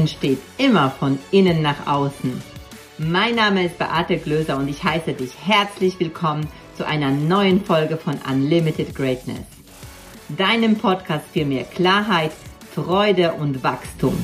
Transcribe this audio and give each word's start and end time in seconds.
Entsteht 0.00 0.38
immer 0.56 0.90
von 0.90 1.18
innen 1.30 1.60
nach 1.60 1.86
außen. 1.86 2.42
Mein 2.96 3.34
Name 3.34 3.66
ist 3.66 3.76
Beate 3.76 4.16
Glöser 4.16 4.56
und 4.56 4.66
ich 4.66 4.82
heiße 4.82 5.12
dich 5.12 5.32
herzlich 5.46 6.00
willkommen 6.00 6.48
zu 6.74 6.86
einer 6.86 7.10
neuen 7.10 7.62
Folge 7.62 7.98
von 7.98 8.18
Unlimited 8.26 8.94
Greatness. 8.94 9.44
Deinem 10.38 10.78
Podcast 10.78 11.26
für 11.34 11.44
mehr 11.44 11.64
Klarheit, 11.64 12.32
Freude 12.74 13.34
und 13.34 13.62
Wachstum. 13.62 14.16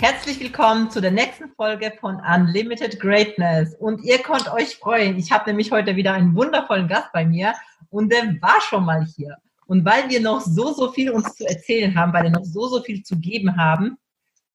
Herzlich 0.00 0.40
willkommen 0.40 0.90
zu 0.90 1.02
der 1.02 1.10
nächsten 1.10 1.50
Folge 1.50 1.92
von 2.00 2.16
Unlimited 2.16 2.98
Greatness. 2.98 3.74
Und 3.74 4.02
ihr 4.04 4.20
könnt 4.20 4.50
euch 4.50 4.76
freuen. 4.76 5.18
Ich 5.18 5.30
habe 5.30 5.50
nämlich 5.50 5.70
heute 5.70 5.96
wieder 5.96 6.14
einen 6.14 6.34
wundervollen 6.34 6.88
Gast 6.88 7.12
bei 7.12 7.26
mir 7.26 7.52
und 7.90 8.10
der 8.10 8.22
war 8.40 8.62
schon 8.62 8.86
mal 8.86 9.04
hier. 9.04 9.36
Und 9.70 9.84
weil 9.84 10.10
wir 10.10 10.20
noch 10.20 10.40
so, 10.40 10.72
so 10.72 10.90
viel 10.90 11.12
uns 11.12 11.36
zu 11.36 11.46
erzählen 11.46 11.94
haben, 11.94 12.12
weil 12.12 12.24
er 12.24 12.32
noch 12.32 12.42
so, 12.42 12.66
so 12.66 12.82
viel 12.82 13.04
zu 13.04 13.16
geben 13.16 13.56
haben, 13.56 13.98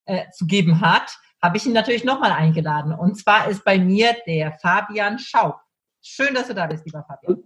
äh, 0.03 0.29
zu 0.31 0.45
geben 0.45 0.81
hat, 0.81 1.09
habe 1.41 1.55
ich 1.55 1.65
ihn 1.65 1.71
natürlich 1.71 2.03
nochmal 2.03 2.33
eingeladen. 2.33 2.91
Und 2.91 3.15
zwar 3.15 3.47
ist 3.47 3.63
bei 3.63 3.79
mir 3.79 4.13
der 4.27 4.51
Fabian 4.61 5.17
Schaub. 5.17 5.55
Schön, 6.01 6.33
dass 6.33 6.47
du 6.47 6.53
da 6.53 6.67
bist, 6.67 6.85
lieber 6.85 7.05
Fabian. 7.07 7.41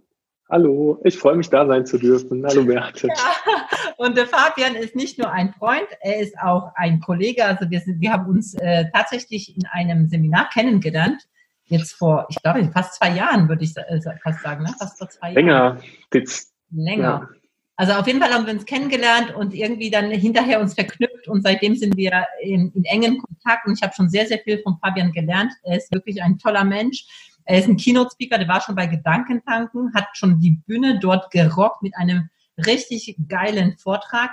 Hallo, 0.50 1.00
ich 1.04 1.16
freue 1.16 1.36
mich 1.36 1.48
da 1.48 1.64
sein 1.64 1.86
zu 1.86 1.96
dürfen. 1.96 2.44
Hallo 2.44 2.64
Beate. 2.64 3.06
Ja, 3.06 3.14
und 3.98 4.16
der 4.16 4.26
Fabian 4.26 4.74
ist 4.74 4.96
nicht 4.96 5.16
nur 5.16 5.30
ein 5.30 5.54
Freund, 5.54 5.86
er 6.00 6.18
ist 6.18 6.36
auch 6.40 6.72
ein 6.74 6.98
Kollege. 6.98 7.44
Also 7.44 7.70
wir, 7.70 7.78
sind, 7.78 8.00
wir 8.00 8.10
haben 8.10 8.26
uns 8.28 8.54
äh, 8.54 8.86
tatsächlich 8.92 9.56
in 9.56 9.64
einem 9.66 10.08
Seminar 10.08 10.48
kennengelernt. 10.52 11.22
Jetzt 11.66 11.92
vor, 11.92 12.26
ich 12.30 12.42
glaube, 12.42 12.68
fast 12.74 12.94
zwei 12.94 13.10
Jahren, 13.10 13.48
würde 13.48 13.62
ich 13.62 13.76
äh, 13.76 14.00
fast 14.24 14.42
sagen, 14.42 14.64
ne? 14.64 14.74
Fast 14.76 14.98
vor 14.98 15.08
zwei 15.08 15.34
Länger. 15.34 15.52
Jahren. 15.52 15.82
Jetzt, 16.12 16.52
Länger. 16.72 17.28
Ja. 17.32 17.39
Also 17.80 17.94
auf 17.94 18.06
jeden 18.06 18.20
Fall 18.20 18.30
haben 18.30 18.44
wir 18.44 18.52
uns 18.52 18.66
kennengelernt 18.66 19.34
und 19.34 19.54
irgendwie 19.54 19.90
dann 19.90 20.10
hinterher 20.10 20.60
uns 20.60 20.74
verknüpft 20.74 21.28
und 21.28 21.42
seitdem 21.42 21.76
sind 21.76 21.96
wir 21.96 22.26
in, 22.42 22.70
in 22.72 22.84
engem 22.84 23.16
Kontakt 23.16 23.66
und 23.66 23.72
ich 23.72 23.82
habe 23.82 23.94
schon 23.94 24.10
sehr, 24.10 24.26
sehr 24.26 24.38
viel 24.40 24.60
von 24.62 24.76
Fabian 24.82 25.12
gelernt. 25.12 25.50
Er 25.62 25.78
ist 25.78 25.90
wirklich 25.90 26.22
ein 26.22 26.36
toller 26.36 26.64
Mensch. 26.64 27.06
Er 27.46 27.58
ist 27.58 27.68
ein 27.68 27.78
Keynote-Speaker, 27.78 28.36
der 28.36 28.48
war 28.48 28.60
schon 28.60 28.74
bei 28.74 28.86
Gedankentanken, 28.86 29.94
hat 29.94 30.08
schon 30.12 30.40
die 30.40 30.60
Bühne 30.66 30.98
dort 30.98 31.30
gerockt 31.30 31.82
mit 31.82 31.96
einem 31.96 32.28
richtig 32.66 33.16
geilen 33.28 33.78
Vortrag, 33.78 34.32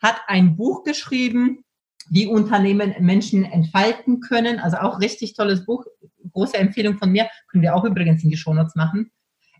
hat 0.00 0.16
ein 0.26 0.56
Buch 0.56 0.82
geschrieben, 0.82 1.64
wie 2.08 2.26
Unternehmen 2.26 2.94
Menschen 3.00 3.44
entfalten 3.44 4.20
können. 4.20 4.58
Also 4.58 4.78
auch 4.78 5.00
richtig 5.02 5.34
tolles 5.34 5.66
Buch, 5.66 5.84
große 6.32 6.56
Empfehlung 6.56 6.96
von 6.96 7.12
mir, 7.12 7.28
können 7.48 7.62
wir 7.62 7.76
auch 7.76 7.84
übrigens 7.84 8.24
in 8.24 8.30
die 8.30 8.38
Shownotes 8.38 8.74
machen. 8.74 9.10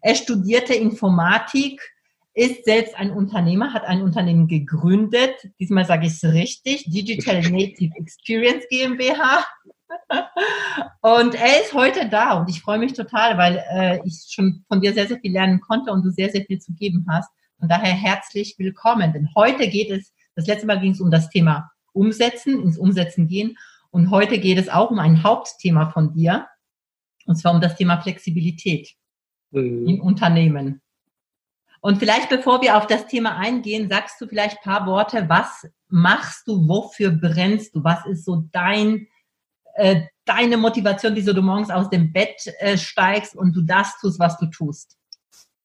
Er 0.01 0.14
studierte 0.14 0.73
Informatik, 0.73 1.83
ist 2.37 2.67
selbst 2.67 2.95
ein 2.95 3.11
Unternehmer, 3.12 3.73
hat 3.73 3.84
ein 3.84 4.03
Unternehmen 4.03 4.47
gegründet. 4.47 5.34
Diesmal 5.59 5.87
sage 5.87 6.06
ich 6.06 6.12
es 6.12 6.25
richtig, 6.25 6.84
Digital 6.84 7.41
Native 7.51 7.97
Experience 7.97 8.67
GmbH. 8.69 9.47
und 11.01 11.34
er 11.34 11.62
ist 11.62 11.73
heute 11.73 12.11
da 12.11 12.39
und 12.39 12.51
ich 12.51 12.61
freue 12.61 12.79
mich 12.79 12.92
total, 12.92 13.39
weil 13.39 13.64
äh, 13.70 14.01
ich 14.05 14.27
schon 14.29 14.64
von 14.69 14.83
dir 14.83 14.92
sehr, 14.92 15.07
sehr 15.07 15.19
viel 15.19 15.33
lernen 15.33 15.61
konnte 15.61 15.91
und 15.92 16.05
du 16.05 16.11
sehr, 16.11 16.29
sehr 16.29 16.45
viel 16.45 16.59
zu 16.59 16.75
geben 16.75 17.07
hast. 17.09 17.31
Und 17.59 17.70
daher 17.70 17.95
herzlich 17.95 18.57
willkommen. 18.59 19.14
Denn 19.14 19.31
heute 19.34 19.67
geht 19.69 19.91
es, 19.91 20.12
das 20.34 20.47
letzte 20.47 20.67
Mal 20.67 20.79
ging 20.79 20.92
es 20.92 21.01
um 21.01 21.11
das 21.11 21.31
Thema 21.31 21.70
Umsetzen, 21.95 22.61
ins 22.63 22.77
Umsetzen 22.77 23.29
gehen. 23.29 23.57
Und 23.91 24.11
heute 24.11 24.39
geht 24.39 24.58
es 24.58 24.68
auch 24.68 24.91
um 24.91 24.98
ein 24.98 25.23
Hauptthema 25.23 25.89
von 25.89 26.13
dir. 26.13 26.47
Und 27.24 27.36
zwar 27.36 27.55
um 27.55 27.63
das 27.63 27.77
Thema 27.77 27.98
Flexibilität 28.03 28.91
mhm. 29.53 29.89
im 29.89 30.01
Unternehmen. 30.03 30.83
Und 31.86 31.98
vielleicht 31.98 32.30
bevor 32.30 32.63
wir 32.63 32.77
auf 32.77 32.89
das 32.89 33.07
Thema 33.07 33.36
eingehen, 33.36 33.89
sagst 33.89 34.20
du 34.20 34.27
vielleicht 34.27 34.57
ein 34.58 34.73
paar 34.73 34.89
Worte. 34.89 35.27
Was 35.29 35.69
machst 35.89 36.48
du? 36.48 36.67
Wofür 36.67 37.13
brennst 37.13 37.77
du? 37.77 37.85
Was 37.85 38.05
ist 38.07 38.24
so 38.24 38.42
dein, 38.51 39.07
äh, 39.74 40.01
deine 40.24 40.57
Motivation, 40.57 41.14
wieso 41.14 41.33
du 41.33 41.42
morgens 41.42 41.70
aus 41.70 41.89
dem 41.89 42.13
Bett 42.13 42.42
äh, 42.58 42.77
steigst 42.77 43.36
und 43.36 43.55
du 43.55 43.63
das 43.63 44.01
tust, 44.01 44.19
was 44.19 44.36
du 44.36 44.47
tust? 44.47 44.97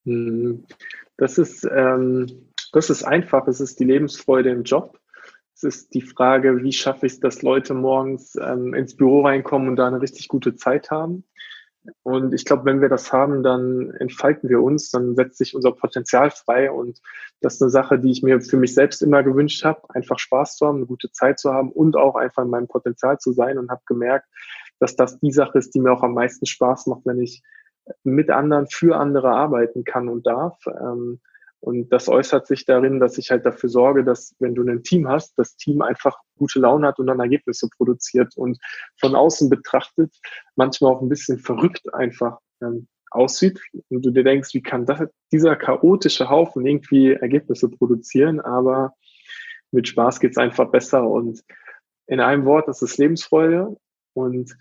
Hm, 0.06 0.64
das 1.18 1.40
ist, 1.40 1.64
ähm, 1.64 2.28
das 2.72 2.92
ist 2.92 3.02
einfach. 3.02 3.48
Es 3.48 3.60
ist 3.60 3.80
die 3.80 3.86
Lebensfreude 3.86 4.52
im 4.52 4.62
Job. 4.62 5.00
Es 5.56 5.64
ist 5.64 5.96
die 5.96 6.04
Frage, 6.04 6.62
wie 6.62 6.72
schaffe 6.72 7.08
ich 7.08 7.14
es, 7.14 7.20
dass 7.20 7.42
Leute 7.42 7.74
morgens 7.74 8.36
ähm, 8.36 8.76
ins 8.76 8.96
Büro 8.96 9.26
reinkommen 9.26 9.70
und 9.70 9.76
da 9.76 9.88
eine 9.88 10.02
richtig 10.02 10.28
gute 10.28 10.56
Zeit 10.56 10.92
haben. 10.92 11.24
Und 12.04 12.34
ich 12.34 12.46
glaube, 12.46 12.66
wenn 12.66 12.82
wir 12.82 12.90
das 12.90 13.12
haben, 13.12 13.42
dann 13.42 13.92
entfalten 13.92 14.50
wir 14.50 14.62
uns, 14.62 14.92
dann 14.92 15.16
setzt 15.16 15.38
sich 15.38 15.56
unser 15.56 15.72
Potenzial 15.72 16.30
frei. 16.30 16.72
Und 16.72 17.00
das 17.42 17.56
ist 17.56 17.62
eine 17.62 17.72
Sache, 17.72 18.00
die 18.00 18.12
ich 18.12 18.22
mir 18.22 18.42
für 18.42 18.58
mich 18.58 18.74
selbst 18.74 19.02
immer 19.02 19.24
gewünscht 19.24 19.66
habe, 19.66 19.82
einfach 19.90 20.20
Spaß 20.20 20.58
zu 20.58 20.68
haben, 20.68 20.78
eine 20.78 20.86
gute 20.86 21.12
Zeit 21.12 21.40
zu 21.40 21.52
haben 21.52 21.72
und 21.72 21.96
auch 21.98 22.16
einfach 22.16 22.44
in 22.44 22.50
meinem 22.50 22.68
Potenzial 22.68 23.18
zu 23.18 23.34
sein 23.34 23.58
und 23.58 23.72
habe 23.72 23.82
gemerkt, 23.88 24.28
dass 24.80 24.96
das 24.96 25.20
die 25.20 25.32
Sache 25.32 25.58
ist, 25.58 25.74
die 25.74 25.80
mir 25.80 25.92
auch 25.92 26.04
am 26.04 26.14
meisten 26.14 26.46
Spaß 26.46 26.88
macht, 26.88 27.02
wenn 27.06 27.20
ich 27.20 27.42
mit 28.04 28.30
anderen 28.30 28.68
für 28.68 28.98
andere 28.98 29.32
arbeiten 29.32 29.84
kann 29.84 30.08
und 30.08 30.28
darf. 30.28 30.60
Ähm, 30.68 31.20
und 31.62 31.90
das 31.90 32.10
äußert 32.10 32.48
sich 32.48 32.66
darin, 32.66 33.00
dass 33.00 33.20
ich 33.20 33.30
halt 33.30 33.46
dafür 33.46 33.70
sorge, 33.70 34.04
dass 34.04 34.36
wenn 34.40 34.56
du 34.56 34.64
ein 34.64 34.82
Team 34.82 35.08
hast, 35.08 35.38
das 35.38 35.56
Team 35.56 35.84
einfach 35.84 36.18
gute 36.36 36.60
Laune 36.60 36.88
hat 36.88 36.98
und 36.98 37.06
dann 37.06 37.20
Ergebnisse 37.20 37.70
produziert 37.78 38.36
und 38.36 38.58
von 39.00 39.16
außen 39.16 39.48
betrachtet 39.48 40.12
manchmal 40.56 40.92
auch 40.92 41.02
ein 41.02 41.10
bisschen 41.10 41.38
verrückt 41.38 41.94
einfach 41.94 42.40
ähm, 42.62 42.88
aussieht. 43.12 43.62
Und 43.90 44.04
du 44.04 44.10
dir 44.10 44.24
denkst, 44.24 44.56
wie 44.56 44.64
kann 44.64 44.88
das, 44.88 45.08
dieser 45.32 45.56
chaotische 45.56 46.30
Haufen 46.30 46.66
irgendwie 46.66 47.12
Ergebnisse 47.12 47.70
produzieren, 47.70 48.40
aber 48.40 48.96
mit 49.70 49.88
Spaß 49.88 50.20
geht's 50.20 50.38
einfach 50.38 50.72
besser. 50.72 51.08
Und 51.08 51.44
in 52.08 52.20
einem 52.20 52.46
Wort, 52.46 52.68
das 52.68 52.82
ist 52.82 52.98
Lebensfreude. 52.98 53.78
Und 54.14 54.58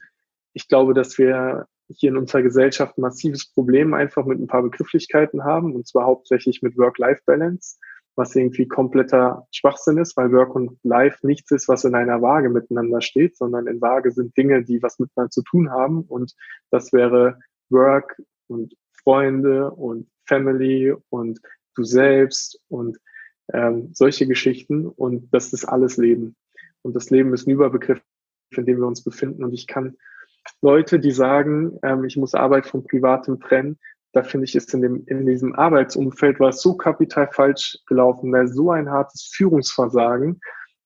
ich 0.53 0.69
glaube, 0.69 0.93
dass 0.93 1.17
wir 1.17 1.67
hier 1.95 2.11
in 2.11 2.17
unserer 2.17 2.43
Gesellschaft 2.43 2.97
ein 2.97 3.03
massives 3.03 3.53
Problem 3.53 3.95
einfach 3.95 4.25
mit 4.25 4.39
ein 4.39 4.47
paar 4.47 4.63
Begrifflichkeiten 4.63 5.45
haben, 5.45 5.75
und 5.75 5.87
zwar 5.87 6.07
hauptsächlich 6.07 6.63
mit 6.63 6.77
Work-Life-Balance, 6.77 7.79
was 8.17 8.35
irgendwie 8.35 8.69
kompletter 8.69 9.47
Schwachsinn 9.51 9.99
ist, 9.99 10.17
weil 10.17 10.33
Work 10.33 10.55
und 10.55 10.79
Life 10.83 11.27
nichts 11.27 11.51
ist, 11.51 11.69
was 11.69 11.85
in 11.85 11.95
einer 11.95 12.21
Waage 12.21 12.51
miteinander 12.51 13.01
steht, 13.01 13.37
sondern 13.37 13.67
in 13.67 13.81
Waage 13.81 14.13
sind 14.13 14.37
Dinge, 14.37 14.63
die 14.65 14.83
was 14.83 14.99
miteinander 14.99 15.31
zu 15.31 15.43
tun 15.43 15.71
haben. 15.71 16.03
Und 16.03 16.35
das 16.71 16.93
wäre 16.93 17.39
Work 17.71 18.21
und 18.49 18.75
Freunde 19.03 19.71
und 19.71 20.09
Family 20.27 20.95
und 21.09 21.41
du 21.75 21.85
selbst 21.85 22.61
und 22.69 22.99
ähm, 23.53 23.91
solche 23.95 24.27
Geschichten. 24.27 24.87
Und 24.87 25.33
das 25.33 25.53
ist 25.53 25.65
alles 25.65 25.97
Leben. 25.97 26.37
Und 26.83 26.95
das 26.95 27.11
Leben 27.11 27.33
ist 27.33 27.47
ein 27.47 27.53
Überbegriff, 27.53 28.03
in 28.55 28.67
dem 28.67 28.79
wir 28.79 28.87
uns 28.87 29.03
befinden. 29.03 29.45
Und 29.45 29.55
ich 29.55 29.67
kann 29.67 29.97
Leute, 30.63 30.99
die 30.99 31.13
sagen, 31.13 31.79
ähm, 31.83 32.05
ich 32.05 32.17
muss 32.17 32.35
Arbeit 32.35 32.67
von 32.67 32.85
Privatem 32.85 33.41
trennen, 33.41 33.79
da 34.13 34.23
finde 34.23 34.45
ich, 34.45 34.57
ist 34.57 34.75
in, 34.75 34.83
dem, 34.83 35.05
in 35.07 35.27
diesem 35.27 35.55
Arbeitsumfeld 35.55 36.41
war 36.41 36.53
so 36.53 36.77
kapital 36.77 37.29
falsch 37.31 37.79
gelaufen, 37.87 38.33
da 38.33 38.47
so 38.47 38.71
ein 38.71 38.91
hartes 38.91 39.31
Führungsversagen, 39.33 40.41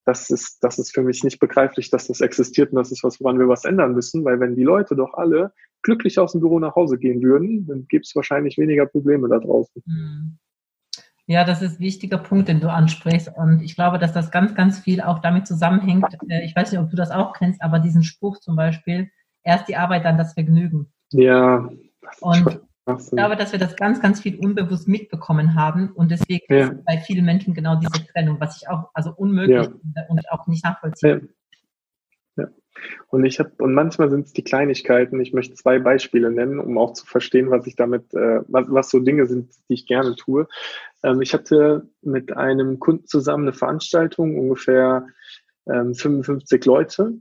das 0.05 0.29
ist, 0.29 0.63
das 0.63 0.79
ist 0.79 0.93
für 0.93 1.03
mich 1.03 1.25
nicht 1.25 1.39
begreiflich, 1.39 1.91
dass 1.91 2.09
das 2.09 2.21
existiert 2.21 2.71
und 2.73 2.77
das 2.77 2.93
ist 2.93 3.03
was, 3.03 3.21
woran 3.21 3.39
wir 3.39 3.49
was 3.49 3.65
ändern 3.65 3.95
müssen, 3.95 4.25
weil 4.25 4.39
wenn 4.39 4.55
die 4.55 4.63
Leute 4.63 4.95
doch 4.95 5.15
alle 5.15 5.53
glücklich 5.83 6.19
aus 6.19 6.33
dem 6.33 6.41
Büro 6.41 6.59
nach 6.59 6.75
Hause 6.75 6.99
gehen 6.99 7.23
würden, 7.23 7.67
dann 7.67 7.87
gibt 7.89 8.07
es 8.07 8.15
wahrscheinlich 8.15 8.59
weniger 8.59 8.87
Probleme 8.87 9.29
da 9.29 9.39
draußen. 9.39 9.83
Hm. 9.87 10.39
Ja, 11.27 11.45
das 11.45 11.63
ist 11.63 11.81
ein 11.81 11.85
wichtiger 11.85 12.19
Punkt, 12.19 12.49
den 12.49 12.61
du 12.61 12.71
ansprichst. 12.71 13.31
Und 13.35 13.63
ich 13.63 13.77
glaube, 13.77 13.99
dass 13.99 14.13
das 14.13 14.31
ganz, 14.31 14.55
ganz 14.55 14.81
viel 14.81 15.01
auch 15.01 15.21
damit 15.21 15.47
zusammenhängt. 15.47 16.05
Äh, 16.29 16.45
ich 16.45 16.55
weiß 16.55 16.71
nicht, 16.71 16.81
ob 16.81 16.91
du 16.91 16.97
das 16.97 17.11
auch 17.11 17.33
kennst, 17.33 17.63
aber 17.63 17.79
diesen 17.79 18.03
Spruch 18.03 18.41
zum 18.41 18.57
Beispiel, 18.57 19.11
erst 19.45 19.69
die 19.69 19.77
Arbeit, 19.77 20.05
dann 20.05 20.19
das 20.19 20.33
Vergnügen. 20.35 20.93
Ja. 21.13 21.69
Und 22.21 22.61
ich 22.87 23.11
glaube, 23.11 23.37
dass 23.37 23.53
wir 23.53 23.59
das 23.59 23.77
ganz, 23.77 24.01
ganz 24.01 24.21
viel 24.21 24.37
unbewusst 24.37 24.89
mitbekommen 24.89 25.55
haben 25.55 25.91
und 25.93 26.11
deswegen 26.11 26.45
ja. 26.53 26.69
ist 26.69 26.85
bei 26.85 26.99
vielen 26.99 27.25
Menschen 27.25 27.55
genau 27.55 27.77
diese 27.77 28.07
Trennung, 28.09 28.39
was 28.41 28.61
ich 28.61 28.69
auch 28.69 28.91
also 28.93 29.13
unmöglich 29.17 29.69
ja. 29.69 30.03
und 30.09 30.31
auch 30.31 30.47
nicht 30.47 30.65
nachvollziehen. 30.65 31.31
Ja. 32.37 32.45
ja. 32.45 32.51
Und 33.09 33.25
ich 33.25 33.39
habe 33.39 33.53
und 33.59 33.73
manchmal 33.73 34.11
sind 34.11 34.27
es 34.27 34.33
die 34.35 34.45
Kleinigkeiten. 34.45 35.19
Ich 35.21 35.33
möchte 35.33 35.55
zwei 35.55 35.79
Beispiele 35.79 36.31
nennen, 36.31 36.59
um 36.59 36.77
auch 36.77 36.93
zu 36.93 37.07
verstehen, 37.07 37.51
was 37.51 37.67
ich 37.67 37.75
damit, 37.75 38.13
äh, 38.13 38.41
was, 38.49 38.67
was 38.69 38.91
so 38.91 38.99
Dinge 38.99 39.27
sind, 39.27 39.55
die 39.71 39.75
ich 39.75 39.87
gerne 39.87 40.15
tue. 40.15 40.47
Ähm, 41.03 41.23
ich 41.23 41.33
hatte 41.33 41.89
mit 42.03 42.37
einem 42.37 42.81
Kunden 42.81 43.07
zusammen 43.07 43.45
eine 43.45 43.55
Veranstaltung, 43.55 44.39
ungefähr 44.39 45.07
ähm, 45.67 45.95
55 45.95 46.67
Leute 46.67 47.15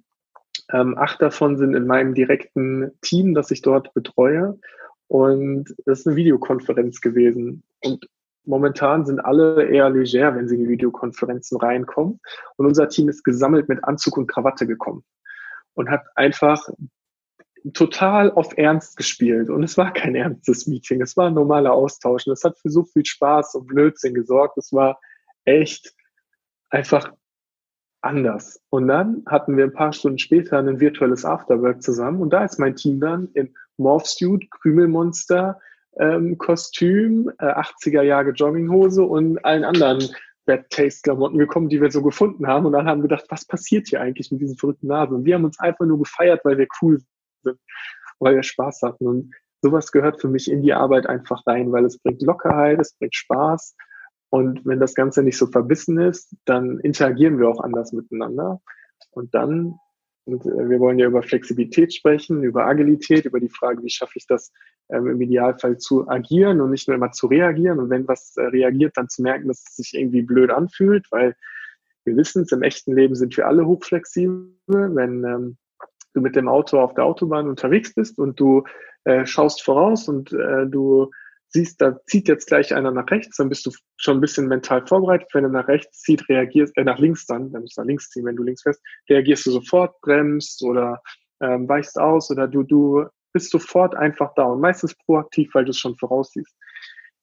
ähm, 0.72 0.98
acht 0.98 1.22
davon 1.22 1.58
sind 1.58 1.76
in 1.76 1.88
meinem 1.88 2.14
direkten 2.14 2.92
Team, 3.02 3.34
das 3.34 3.52
ich 3.52 3.62
dort 3.62 3.94
betreue. 3.94 4.60
Und 5.08 5.74
das 5.86 6.00
ist 6.00 6.08
eine 6.08 6.16
Videokonferenz 6.16 7.02
gewesen. 7.02 7.64
Und 7.84 8.08
momentan 8.46 9.06
sind 9.06 9.20
alle 9.20 9.66
eher 9.68 9.90
leger, 9.90 10.36
wenn 10.36 10.48
sie 10.48 10.56
in 10.56 10.64
die 10.64 10.70
Videokonferenzen 10.70 11.58
reinkommen. 11.60 12.20
Und 12.56 12.66
unser 12.66 12.90
Team 12.90 13.10
ist 13.10 13.24
gesammelt 13.24 13.70
mit 13.70 13.84
Anzug 13.84 14.18
und 14.18 14.28
Krawatte 14.28 14.66
gekommen 14.66 15.04
und 15.74 15.90
hat 15.90 16.06
einfach 16.16 16.68
total 17.74 18.32
auf 18.32 18.58
Ernst 18.58 18.98
gespielt. 18.98 19.50
Und 19.50 19.64
es 19.64 19.78
war 19.78 19.94
kein 19.94 20.16
ernstes 20.16 20.68
Meeting, 20.68 21.02
es 21.02 21.16
war 21.16 21.28
ein 21.28 21.34
normaler 21.34 21.74
Austausch. 21.74 22.28
Und 22.28 22.34
es 22.34 22.44
hat 22.44 22.58
für 22.58 22.70
so 22.70 22.84
viel 22.84 23.06
Spaß 23.06 23.56
und 23.56 23.68
Blödsinn 23.68 24.14
gesorgt. 24.14 24.58
Es 24.58 24.74
war 24.74 25.00
echt 25.46 25.94
einfach 26.70 27.14
anders. 28.04 28.62
Und 28.70 28.88
dann 28.88 29.24
hatten 29.26 29.58
wir 29.58 29.64
ein 29.64 29.74
paar 29.74 29.94
Stunden 29.94 30.18
später 30.18 30.60
ein 30.60 30.80
virtuelles 30.80 31.26
Afterwork 31.26 31.82
zusammen 31.82 32.22
und 32.22 32.32
da 32.32 32.44
ist 32.44 32.60
mein 32.60 32.76
Team 32.76 33.00
dann 33.00 33.30
in 33.34 33.54
Morphsuit, 33.78 34.50
Krümelmonster, 34.52 35.60
ähm, 35.98 36.38
Kostüm, 36.38 37.32
äh, 37.40 37.46
80er 37.46 38.02
Jahre 38.02 38.32
Jogginghose 38.32 39.04
und 39.04 39.44
allen 39.46 39.64
anderen 39.64 40.10
Bad 40.46 40.70
Taste 40.70 41.02
Klamotten 41.04 41.38
gekommen, 41.38 41.70
die 41.70 41.82
wir 41.82 41.92
so 41.92 42.04
gefunden 42.04 42.48
haben 42.48 42.66
und 42.66 42.74
dann 42.74 42.88
haben 42.88 43.00
wir 43.00 43.08
gedacht, 43.08 43.26
was 43.30 43.46
passiert 43.46 43.88
hier 43.88 44.02
eigentlich 44.02 44.32
mit 44.32 44.42
diesen 44.42 44.58
verrückten 44.58 44.88
Nasen? 44.88 45.16
Und 45.16 45.26
wir 45.26 45.36
haben 45.36 45.46
uns 45.46 45.60
einfach 45.60 45.86
nur 45.86 46.00
gefeiert, 46.00 46.42
weil 46.44 46.58
wir 46.58 46.68
cool 46.82 47.00
sind, 47.44 47.58
weil 48.20 48.36
wir 48.36 48.44
Spaß 48.44 48.82
hatten 48.84 49.08
und 49.08 49.34
sowas 49.62 49.92
gehört 49.94 50.20
für 50.20 50.28
mich 50.28 50.52
in 50.52 50.62
die 50.62 50.74
Arbeit 50.74 51.08
einfach 51.08 51.42
rein, 51.48 51.72
weil 51.72 51.86
es 51.86 51.98
bringt 51.98 52.22
Lockerheit, 52.22 52.80
es 52.82 52.98
bringt 52.98 53.16
Spaß 53.16 53.76
und 54.34 54.66
wenn 54.66 54.80
das 54.80 54.96
Ganze 54.96 55.22
nicht 55.22 55.38
so 55.38 55.46
verbissen 55.46 56.00
ist, 56.00 56.36
dann 56.46 56.80
interagieren 56.80 57.38
wir 57.38 57.48
auch 57.50 57.60
anders 57.60 57.94
miteinander. 57.94 58.64
Und 59.12 59.36
dann, 59.36 59.76
und 60.26 60.44
äh, 60.48 60.70
wir 60.70 60.80
wollen 60.80 60.98
ja 60.98 61.06
über 61.06 61.22
Flexibilität 61.22 61.94
sprechen, 61.94 62.42
über 62.42 62.66
Agilität, 62.66 63.26
über 63.26 63.40
die 63.40 63.52
Frage, 63.52 63.84
wie 63.84 63.92
schaffe 63.92 64.14
ich 64.16 64.26
das 64.26 64.52
ähm, 64.90 65.06
im 65.06 65.22
Idealfall 65.22 65.78
zu 65.78 66.10
agieren 66.10 66.62
und 66.62 66.72
nicht 66.72 66.88
nur 66.88 66.98
immer 66.98 67.12
zu 67.12 67.28
reagieren. 67.28 67.78
Und 67.78 67.92
wenn 67.92 68.08
was 68.08 68.36
äh, 68.36 68.46
reagiert, 68.46 68.98
dann 68.98 69.08
zu 69.08 69.22
merken, 69.22 69.50
dass 69.50 69.64
es 69.70 69.76
sich 69.76 69.94
irgendwie 69.94 70.24
blöd 70.24 70.50
anfühlt, 70.50 71.06
weil 71.12 71.36
wir 72.04 72.18
wissen 72.18 72.42
es, 72.42 72.52
im 72.52 72.64
echten 72.64 72.96
Leben 72.96 73.14
sind 73.14 73.38
wir 73.38 73.46
alle 73.46 73.68
hochflexibel. 73.68 74.50
Wenn 74.66 75.24
ähm, 75.26 75.58
du 76.16 76.22
mit 76.22 76.36
dem 76.36 76.48
Auto 76.48 76.80
auf 76.80 76.96
der 76.96 77.06
Autobahn 77.06 77.48
unterwegs 77.48 77.94
bist 77.94 78.18
und 78.18 78.40
du 78.40 78.64
äh, 79.04 79.28
schaust 79.28 79.62
voraus 79.62 80.10
und 80.10 80.34
äh, 80.34 80.66
du 80.66 81.12
siehst, 81.54 81.82
da 81.82 81.98
zieht 82.08 82.28
jetzt 82.28 82.48
gleich 82.48 82.74
einer 82.74 82.92
nach 82.92 83.10
rechts, 83.12 83.38
dann 83.38 83.50
bist 83.50 83.66
du 83.66 83.72
schon 83.98 84.18
ein 84.18 84.22
bisschen 84.22 84.48
mental 84.48 84.86
vorbereitet. 84.86 85.30
Wenn 85.34 85.46
er 85.46 85.50
nach 85.50 85.68
rechts 85.68 86.02
zieht, 86.02 86.28
reagierst, 86.28 86.76
äh, 86.78 86.84
nach 86.84 87.00
links 87.00 87.26
dann, 87.26 87.52
dann 87.52 87.62
musst 87.62 87.78
du 87.78 87.82
nach 87.82 87.88
links 87.88 88.10
ziehen, 88.10 88.26
wenn 88.26 88.36
du 88.36 88.44
links 88.44 88.64
fährst, 88.64 88.82
reagierst 89.10 89.46
du 89.46 89.52
sofort, 89.52 90.00
bremst 90.02 90.64
oder 90.64 91.02
ähm, 91.42 91.68
weichst 91.70 92.00
aus 92.00 92.32
oder 92.32 92.48
du, 92.48 92.64
du 92.64 93.06
bist 93.34 93.52
sofort 93.52 93.96
einfach 93.96 94.34
da 94.36 94.44
und 94.44 94.62
meistens 94.62 94.96
proaktiv, 94.96 95.54
weil 95.54 95.66
du 95.66 95.72
es 95.72 95.80
schon 95.80 95.96
voraussiehst. 95.98 96.56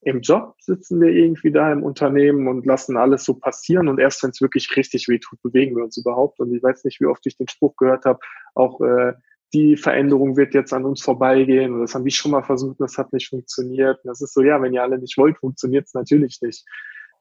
Im 0.02 0.20
Job 0.20 0.54
sitzen 0.60 1.00
wir 1.00 1.10
irgendwie 1.10 1.52
da 1.52 1.70
im 1.72 1.82
Unternehmen 1.82 2.48
und 2.48 2.64
lassen 2.64 2.96
alles 2.96 3.24
so 3.24 3.34
passieren 3.34 3.88
und 3.88 4.00
erst 4.00 4.22
wenn 4.22 4.30
es 4.30 4.40
wirklich 4.40 4.74
richtig 4.76 5.08
wehtut, 5.08 5.42
bewegen 5.42 5.76
wir 5.76 5.84
uns 5.84 5.98
überhaupt. 5.98 6.40
Und 6.40 6.54
ich 6.54 6.62
weiß 6.62 6.84
nicht, 6.84 7.00
wie 7.00 7.06
oft 7.06 7.26
ich 7.26 7.36
den 7.36 7.48
Spruch 7.48 7.76
gehört 7.76 8.06
habe, 8.06 8.18
auch 8.54 8.80
äh, 8.80 9.12
die 9.52 9.76
Veränderung 9.76 10.36
wird 10.36 10.54
jetzt 10.54 10.72
an 10.72 10.84
uns 10.84 11.02
vorbeigehen. 11.02 11.74
Und 11.74 11.80
das 11.80 11.94
haben 11.94 12.04
wir 12.04 12.12
schon 12.12 12.30
mal 12.30 12.42
versucht 12.42 12.78
und 12.80 12.84
das 12.84 12.98
hat 12.98 13.12
nicht 13.12 13.28
funktioniert. 13.28 13.98
Und 14.04 14.08
das 14.08 14.20
ist 14.20 14.34
so, 14.34 14.42
ja, 14.42 14.60
wenn 14.62 14.72
ihr 14.72 14.82
alle 14.82 14.98
nicht 14.98 15.16
wollt, 15.18 15.38
funktioniert 15.38 15.86
es 15.86 15.94
natürlich 15.94 16.40
nicht. 16.40 16.64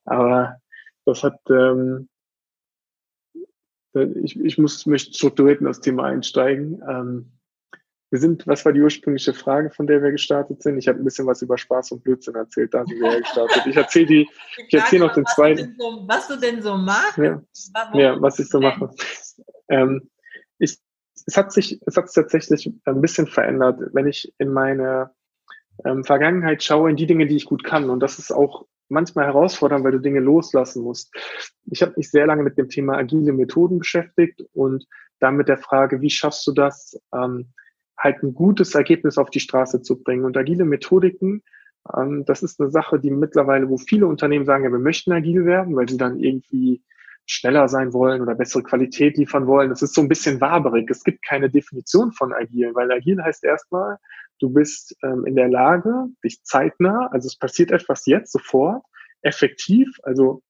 Aber 0.05 0.57
das 1.05 1.23
hat, 1.23 1.39
ähm, 1.49 2.09
ich, 3.93 4.39
ich 4.39 4.57
muss 4.57 4.85
möchte 4.85 5.13
strukturiert 5.13 5.59
in 5.59 5.65
das 5.65 5.81
Thema 5.81 6.05
einsteigen. 6.05 6.81
Ähm, 6.87 7.31
wir 8.11 8.19
sind, 8.19 8.47
was 8.47 8.65
war 8.65 8.73
die 8.73 8.81
ursprüngliche 8.81 9.33
Frage, 9.33 9.69
von 9.69 9.85
der 9.85 10.01
wir 10.01 10.11
gestartet 10.11 10.63
sind? 10.63 10.79
Ich 10.79 10.87
habe 10.87 10.97
ein 10.97 11.03
bisschen 11.03 11.27
was 11.27 11.43
über 11.43 11.57
Spaß 11.57 11.91
und 11.91 12.03
Blödsinn 12.03 12.33
erzählt, 12.33 12.73
da 12.73 12.83
sind 12.83 12.99
wir 12.99 13.19
gestartet. 13.19 13.67
Ich 13.67 13.75
erzähle 13.75 14.05
die, 14.07 14.29
ich 14.67 14.73
erzähle 14.73 15.05
noch 15.05 15.13
den 15.13 15.25
zweiten. 15.27 15.75
So, 15.77 16.03
was 16.07 16.27
du 16.27 16.35
denn 16.35 16.61
so 16.61 16.75
machst? 16.75 17.17
Ja, 17.17 17.41
ja 17.93 18.19
was 18.19 18.39
ich 18.39 18.49
so 18.49 18.59
mache. 18.59 18.89
Ähm, 19.69 20.09
es 21.27 21.37
hat 21.37 21.51
sich, 21.51 21.79
es 21.85 21.97
hat 21.97 22.11
tatsächlich 22.13 22.71
ein 22.85 23.01
bisschen 23.01 23.27
verändert, 23.27 23.79
wenn 23.93 24.07
ich 24.07 24.33
in 24.37 24.51
meine 24.51 25.11
ähm, 25.85 26.03
Vergangenheit 26.03 26.63
schaue, 26.63 26.89
in 26.89 26.95
die 26.95 27.07
Dinge, 27.07 27.27
die 27.27 27.35
ich 27.35 27.45
gut 27.45 27.63
kann. 27.63 27.89
Und 27.89 28.01
das 28.01 28.19
ist 28.19 28.31
auch 28.31 28.65
manchmal 28.89 29.25
herausfordernd, 29.25 29.83
weil 29.83 29.91
du 29.91 29.99
Dinge 29.99 30.19
loslassen 30.19 30.83
musst. 30.83 31.13
Ich 31.65 31.81
habe 31.81 31.93
mich 31.95 32.09
sehr 32.09 32.25
lange 32.25 32.43
mit 32.43 32.57
dem 32.57 32.69
Thema 32.69 32.97
agile 32.97 33.33
Methoden 33.33 33.79
beschäftigt 33.79 34.43
und 34.53 34.87
dann 35.19 35.35
mit 35.35 35.47
der 35.47 35.57
Frage, 35.57 36.01
wie 36.01 36.09
schaffst 36.09 36.45
du 36.47 36.53
das, 36.53 36.99
ähm, 37.13 37.53
halt 37.97 38.23
ein 38.23 38.33
gutes 38.33 38.75
Ergebnis 38.75 39.17
auf 39.17 39.29
die 39.29 39.41
Straße 39.41 39.81
zu 39.81 40.01
bringen. 40.01 40.25
Und 40.25 40.37
agile 40.37 40.65
Methodiken, 40.65 41.43
ähm, 41.95 42.25
das 42.25 42.43
ist 42.43 42.59
eine 42.59 42.71
Sache, 42.71 42.99
die 42.99 43.11
mittlerweile, 43.11 43.69
wo 43.69 43.77
viele 43.77 44.07
Unternehmen 44.07 44.45
sagen, 44.45 44.63
ja, 44.63 44.71
wir 44.71 44.79
möchten 44.79 45.11
agil 45.11 45.45
werden, 45.45 45.75
weil 45.75 45.87
sie 45.87 45.97
dann 45.97 46.19
irgendwie 46.19 46.81
schneller 47.29 47.67
sein 47.69 47.93
wollen 47.93 48.21
oder 48.21 48.33
bessere 48.33 48.63
Qualität 48.63 49.17
liefern 49.17 49.45
wollen. 49.45 49.69
Das 49.69 49.83
ist 49.83 49.93
so 49.93 50.01
ein 50.01 50.07
bisschen 50.07 50.41
waberig. 50.41 50.89
Es 50.89 51.03
gibt 51.03 51.23
keine 51.23 51.49
Definition 51.49 52.11
von 52.11 52.33
agil, 52.33 52.73
weil 52.73 52.91
agil 52.91 53.21
heißt 53.21 53.43
erstmal, 53.43 53.97
du 54.39 54.49
bist 54.49 54.95
ähm, 55.03 55.25
in 55.25 55.35
der 55.35 55.47
Lage, 55.47 56.07
dich 56.23 56.43
zeitnah, 56.43 57.07
also 57.11 57.27
es 57.27 57.37
passiert 57.37 57.69
etwas 57.69 58.07
jetzt, 58.07 58.31
sofort, 58.31 58.83
effektiv, 59.21 59.87
also 60.01 60.41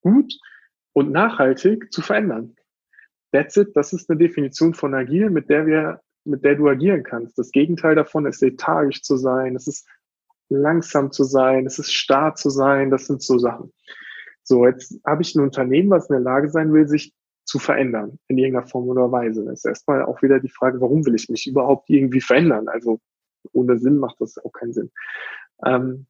gut 0.00 0.32
und 0.94 1.12
nachhaltig 1.12 1.92
zu 1.92 2.00
verändern. 2.00 2.56
That's 3.32 3.56
it. 3.58 3.76
Das 3.76 3.92
ist 3.92 4.08
eine 4.08 4.18
Definition 4.18 4.72
von 4.72 4.94
agil, 4.94 5.28
mit 5.28 5.50
der 5.50 5.66
wir, 5.66 6.00
mit 6.24 6.44
der 6.44 6.54
du 6.54 6.66
agieren 6.66 7.02
kannst. 7.02 7.38
Das 7.38 7.50
Gegenteil 7.50 7.94
davon 7.94 8.24
ist 8.24 8.40
lethargisch 8.40 9.02
zu 9.02 9.18
sein. 9.18 9.54
Es 9.54 9.66
ist 9.66 9.86
langsam 10.48 11.12
zu 11.12 11.24
sein. 11.24 11.66
Es 11.66 11.78
ist 11.78 11.92
starr 11.92 12.34
zu 12.34 12.48
sein. 12.48 12.90
Das 12.90 13.06
sind 13.06 13.22
so 13.22 13.38
Sachen. 13.38 13.70
So, 14.52 14.66
jetzt 14.66 15.00
habe 15.06 15.22
ich 15.22 15.34
ein 15.34 15.40
Unternehmen, 15.40 15.88
was 15.88 16.10
in 16.10 16.12
der 16.12 16.20
Lage 16.20 16.50
sein 16.50 16.74
will, 16.74 16.86
sich 16.86 17.14
zu 17.46 17.58
verändern 17.58 18.18
in 18.28 18.36
irgendeiner 18.36 18.66
Form 18.66 18.86
oder 18.86 19.10
Weise. 19.10 19.46
Das 19.46 19.60
ist 19.60 19.64
erstmal 19.64 20.04
auch 20.04 20.20
wieder 20.20 20.40
die 20.40 20.50
Frage, 20.50 20.78
warum 20.82 21.06
will 21.06 21.14
ich 21.14 21.30
mich 21.30 21.46
überhaupt 21.46 21.88
irgendwie 21.88 22.20
verändern? 22.20 22.68
Also 22.68 23.00
ohne 23.52 23.78
Sinn 23.78 23.96
macht 23.96 24.16
das 24.20 24.36
auch 24.36 24.52
keinen 24.52 24.74
Sinn. 24.74 24.90
Ähm, 25.64 26.04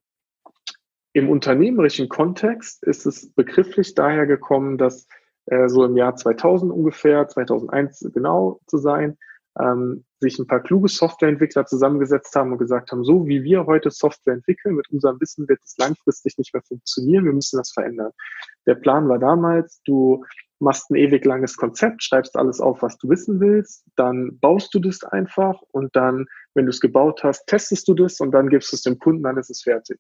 Im 1.12 1.30
unternehmerischen 1.30 2.08
Kontext 2.08 2.82
ist 2.82 3.06
es 3.06 3.32
begrifflich 3.32 3.94
daher 3.94 4.26
gekommen, 4.26 4.76
dass 4.76 5.06
äh, 5.46 5.68
so 5.68 5.84
im 5.84 5.96
Jahr 5.96 6.16
2000 6.16 6.72
ungefähr, 6.72 7.28
2001 7.28 8.10
genau 8.12 8.58
zu 8.66 8.78
sein, 8.78 9.18
ähm, 9.58 10.04
sich 10.20 10.38
ein 10.38 10.46
paar 10.46 10.62
kluge 10.62 10.88
Softwareentwickler 10.88 11.66
zusammengesetzt 11.66 12.34
haben 12.34 12.52
und 12.52 12.58
gesagt 12.58 12.93
haben, 12.93 13.04
so 13.04 13.26
wie 13.26 13.43
wir 13.43 13.66
heute 13.66 13.90
Software 13.90 14.34
entwickeln, 14.34 14.76
mit 14.76 14.88
unserem 14.90 15.20
Wissen 15.20 15.49
wird 15.49 15.60
es 15.64 15.76
langfristig 15.78 16.38
nicht 16.38 16.54
mehr 16.54 16.62
funktionieren, 16.62 17.25
wir 17.25 17.32
müssen 17.32 17.59
das 17.59 17.73
verändern. 17.73 18.12
Der 18.66 18.76
Plan 18.76 19.09
war 19.09 19.18
damals, 19.18 19.82
du 19.85 20.25
machst 20.61 20.90
ein 20.90 20.94
ewig 20.94 21.25
langes 21.25 21.56
Konzept, 21.56 22.02
schreibst 22.02 22.37
alles 22.37 22.61
auf, 22.61 22.82
was 22.82 22.97
du 22.99 23.09
wissen 23.09 23.40
willst, 23.40 23.85
dann 23.97 24.38
baust 24.38 24.73
du 24.73 24.78
das 24.78 25.02
einfach 25.02 25.61
und 25.73 25.94
dann, 25.97 26.26
wenn 26.54 26.66
du 26.66 26.71
es 26.71 26.80
gebaut 26.80 27.23
hast, 27.25 27.47
testest 27.47 27.88
du 27.88 27.94
das 27.94 28.21
und 28.21 28.30
dann 28.30 28.49
gibst 28.49 28.73
du 28.73 28.76
es 28.76 28.82
dem 28.82 28.99
Kunden, 28.99 29.25
dann 29.25 29.37
ist 29.37 29.50
es 29.50 29.62
fertig. 29.62 29.99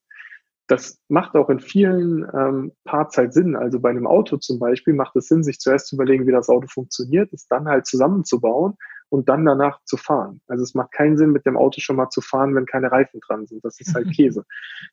Das 0.68 1.00
macht 1.08 1.34
auch 1.34 1.50
in 1.50 1.58
vielen 1.58 2.24
ähm, 2.32 2.72
Parts 2.84 3.18
halt 3.18 3.34
Sinn. 3.34 3.56
Also 3.56 3.80
bei 3.80 3.90
einem 3.90 4.06
Auto 4.06 4.36
zum 4.36 4.60
Beispiel 4.60 4.94
macht 4.94 5.16
es 5.16 5.26
Sinn, 5.26 5.42
sich 5.42 5.58
zuerst 5.58 5.88
zu 5.88 5.96
überlegen, 5.96 6.26
wie 6.26 6.32
das 6.32 6.48
Auto 6.48 6.68
funktioniert, 6.68 7.32
es 7.32 7.48
dann 7.48 7.66
halt 7.66 7.86
zusammenzubauen 7.86 8.76
und 9.12 9.28
dann 9.28 9.44
danach 9.44 9.78
zu 9.84 9.98
fahren. 9.98 10.40
Also 10.46 10.64
es 10.64 10.74
macht 10.74 10.92
keinen 10.92 11.18
Sinn, 11.18 11.32
mit 11.32 11.44
dem 11.44 11.58
Auto 11.58 11.82
schon 11.82 11.96
mal 11.96 12.08
zu 12.08 12.22
fahren, 12.22 12.54
wenn 12.54 12.64
keine 12.64 12.90
Reifen 12.90 13.20
dran 13.20 13.46
sind. 13.46 13.62
Das 13.62 13.78
ist 13.78 13.94
halt 13.94 14.10
Käse. 14.16 14.46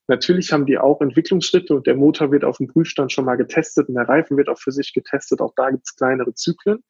Natürlich 0.08 0.52
haben 0.52 0.66
die 0.66 0.78
auch 0.78 1.00
Entwicklungsschritte 1.00 1.74
und 1.74 1.88
der 1.88 1.96
Motor 1.96 2.30
wird 2.30 2.44
auf 2.44 2.58
dem 2.58 2.68
Prüfstand 2.68 3.14
schon 3.14 3.24
mal 3.24 3.38
getestet 3.38 3.88
und 3.88 3.96
der 3.96 4.10
Reifen 4.10 4.36
wird 4.36 4.50
auch 4.50 4.60
für 4.60 4.74
sich 4.74 4.94
getestet. 4.94 5.40
Auch 5.40 5.54
da 5.56 5.70
gibt 5.70 5.84
es 5.86 5.96
kleinere 5.96 6.34
Zyklen. 6.34 6.84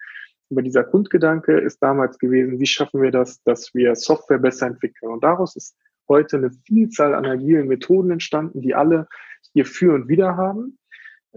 Aber 0.50 0.64
dieser 0.64 0.84
Grundgedanke 0.84 1.60
ist 1.60 1.84
damals 1.84 2.18
gewesen, 2.18 2.60
wie 2.60 2.66
schaffen 2.66 3.00
wir 3.00 3.12
das, 3.12 3.44
dass 3.44 3.76
wir 3.76 3.96
Software 3.96 4.40
besser 4.40 4.66
entwickeln? 4.66 5.12
Und 5.12 5.24
daraus 5.24 5.56
ist 5.56 5.76
heute 6.08 6.38
eine 6.38 6.50
Vielzahl 6.66 7.14
an 7.14 7.28
agilen 7.28 7.68
Methoden 7.68 8.10
entstanden, 8.10 8.62
die 8.62 8.74
alle 8.74 9.08
ihr 9.54 9.68
Für 9.68 9.94
und 9.94 10.08
Wider 10.08 10.36
haben. 10.36 10.80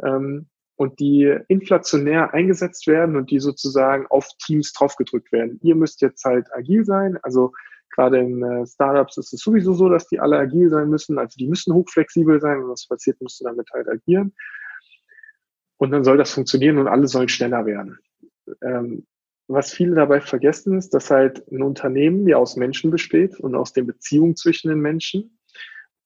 Ähm, 0.03 0.47
und 0.77 1.01
die 1.01 1.37
inflationär 1.49 2.35
eingesetzt 2.35 2.87
werden 2.87 3.17
und 3.17 3.31
die 3.31 3.39
sozusagen 3.39 4.07
auf 4.09 4.29
Teams 4.45 4.73
draufgedrückt 4.73 5.33
werden. 5.33 5.61
Ihr 5.63 5.75
müsst 5.75 6.01
jetzt 6.03 6.25
halt 6.25 6.47
agil 6.55 6.85
sein. 6.85 7.19
Also 7.23 7.53
gerade 7.95 8.19
in 8.19 8.43
äh, 8.43 8.67
Startups 8.67 9.19
ist 9.19 9.33
es 9.33 9.41
sowieso 9.41 9.75
so, 9.75 9.89
dass 9.89 10.09
die 10.09 10.19
alle 10.19 10.39
agil 10.39 10.71
sein 10.71 10.89
müssen. 10.89 11.19
Also 11.19 11.37
die 11.39 11.47
müssen 11.47 11.75
hochflexibel 11.75 12.41
sein. 12.41 12.59
Wenn 12.59 12.69
was 12.69 12.87
passiert, 12.87 13.21
musst 13.21 13.41
du 13.41 13.45
damit 13.45 13.69
halt 13.73 13.89
agieren. 13.89 14.35
Und 15.77 15.91
dann 15.91 16.05
soll 16.05 16.17
das 16.17 16.33
funktionieren 16.33 16.79
und 16.79 16.89
alle 16.89 17.09
sollen 17.09 17.29
schneller 17.29 17.67
werden. 17.67 17.99
Ähm, 18.63 19.07
was 19.49 19.73
viele 19.73 19.95
dabei 19.95 20.21
vergessen 20.21 20.79
ist, 20.79 20.95
dass 20.95 21.11
halt 21.11 21.47
ein 21.51 21.63
Unternehmen 21.63 22.27
ja 22.27 22.37
aus 22.37 22.57
Menschen 22.57 22.91
besteht 22.91 23.39
und 23.39 23.55
aus 23.55 23.73
den 23.73 23.87
Beziehungen 23.87 24.37
zwischen 24.37 24.69
den 24.69 24.81
Menschen 24.81 25.39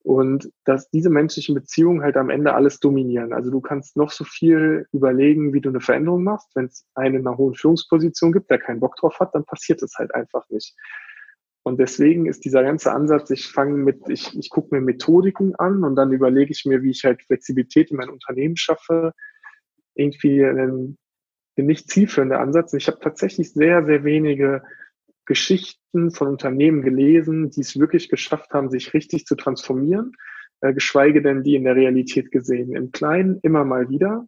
und 0.07 0.49
dass 0.63 0.89
diese 0.89 1.09
menschlichen 1.09 1.53
Beziehungen 1.53 2.01
halt 2.01 2.15
am 2.15 2.29
Ende 2.29 2.53
alles 2.53 2.79
dominieren. 2.79 3.33
Also 3.33 3.51
du 3.51 3.59
kannst 3.59 3.97
noch 3.97 4.09
so 4.09 4.23
viel 4.23 4.87
überlegen, 4.93 5.51
wie 5.51 5.59
du 5.59 5.67
eine 5.67 5.81
Veränderung 5.81 6.23
machst. 6.23 6.49
Wenn 6.55 6.67
es 6.67 6.85
einen 6.95 7.15
in 7.15 7.27
einer 7.27 7.37
hohen 7.37 7.55
Führungsposition 7.55 8.31
gibt, 8.31 8.49
der 8.49 8.57
keinen 8.57 8.79
Bock 8.79 8.95
drauf 8.95 9.19
hat, 9.19 9.35
dann 9.35 9.43
passiert 9.43 9.83
es 9.83 9.95
halt 9.97 10.15
einfach 10.15 10.47
nicht. 10.47 10.77
Und 11.63 11.77
deswegen 11.81 12.25
ist 12.25 12.45
dieser 12.45 12.63
ganze 12.63 12.93
Ansatz, 12.93 13.31
ich 13.31 13.47
fange 13.47 13.73
mit, 13.73 13.99
ich, 14.07 14.33
ich 14.39 14.49
gucke 14.49 14.73
mir 14.73 14.79
Methodiken 14.79 15.55
an 15.55 15.83
und 15.83 15.97
dann 15.97 16.13
überlege 16.13 16.51
ich 16.51 16.63
mir, 16.63 16.81
wie 16.83 16.91
ich 16.91 17.03
halt 17.03 17.21
Flexibilität 17.23 17.91
in 17.91 17.97
mein 17.97 18.09
Unternehmen 18.09 18.55
schaffe, 18.55 19.11
irgendwie 19.93 20.41
ein, 20.41 20.97
nicht 21.57 21.91
zielführender 21.91 22.39
Ansatz. 22.39 22.71
Und 22.71 22.79
ich 22.79 22.87
habe 22.87 23.01
tatsächlich 23.01 23.51
sehr, 23.51 23.83
sehr 23.83 24.05
wenige 24.05 24.63
Geschichten 25.27 26.11
von 26.11 26.29
Unternehmen 26.29 26.81
gelesen, 26.81 27.51
die 27.51 27.61
es 27.61 27.77
wirklich 27.79 28.09
geschafft 28.09 28.51
haben, 28.53 28.71
sich 28.71 28.93
richtig 28.93 29.25
zu 29.27 29.35
transformieren, 29.35 30.13
äh, 30.61 30.73
geschweige 30.73 31.21
denn 31.21 31.43
die 31.43 31.55
in 31.55 31.65
der 31.65 31.75
Realität 31.75 32.31
gesehen. 32.31 32.75
Im 32.75 32.91
Kleinen 32.91 33.39
immer 33.43 33.63
mal 33.63 33.89
wieder. 33.89 34.25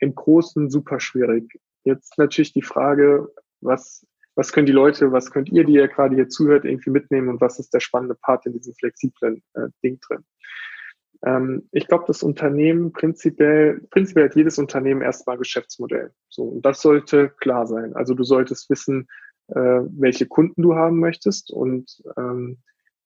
im 0.00 0.14
Großen 0.14 0.68
super 0.68 1.00
schwierig. 1.00 1.58
Jetzt 1.84 2.18
natürlich 2.18 2.52
die 2.52 2.62
Frage, 2.62 3.28
was, 3.62 4.06
was 4.34 4.52
können 4.52 4.66
die 4.66 4.72
Leute, 4.72 5.12
was 5.12 5.30
könnt 5.30 5.48
ihr, 5.50 5.64
die 5.64 5.74
ihr 5.74 5.88
gerade 5.88 6.14
hier 6.14 6.28
zuhört, 6.28 6.64
irgendwie 6.66 6.90
mitnehmen 6.90 7.28
und 7.28 7.40
was 7.40 7.58
ist 7.58 7.72
der 7.72 7.80
spannende 7.80 8.16
Part 8.16 8.44
in 8.44 8.52
diesem 8.52 8.74
flexiblen 8.74 9.42
äh, 9.54 9.68
Ding 9.82 9.98
drin? 10.00 10.24
Ähm, 11.24 11.68
ich 11.72 11.86
glaube, 11.86 12.04
das 12.06 12.22
Unternehmen 12.22 12.92
prinzipiell, 12.92 13.80
prinzipiell 13.90 14.26
hat 14.26 14.36
jedes 14.36 14.58
Unternehmen 14.58 15.00
erstmal 15.00 15.38
Geschäftsmodell. 15.38 16.12
So, 16.28 16.42
und 16.44 16.66
das 16.66 16.82
sollte 16.82 17.30
klar 17.40 17.66
sein. 17.66 17.94
Also 17.94 18.14
du 18.14 18.24
solltest 18.24 18.68
wissen, 18.68 19.08
äh, 19.48 19.80
welche 19.90 20.26
Kunden 20.26 20.62
du 20.62 20.74
haben 20.74 20.98
möchtest 20.98 21.50
und 21.50 22.02
ähm, 22.16 22.58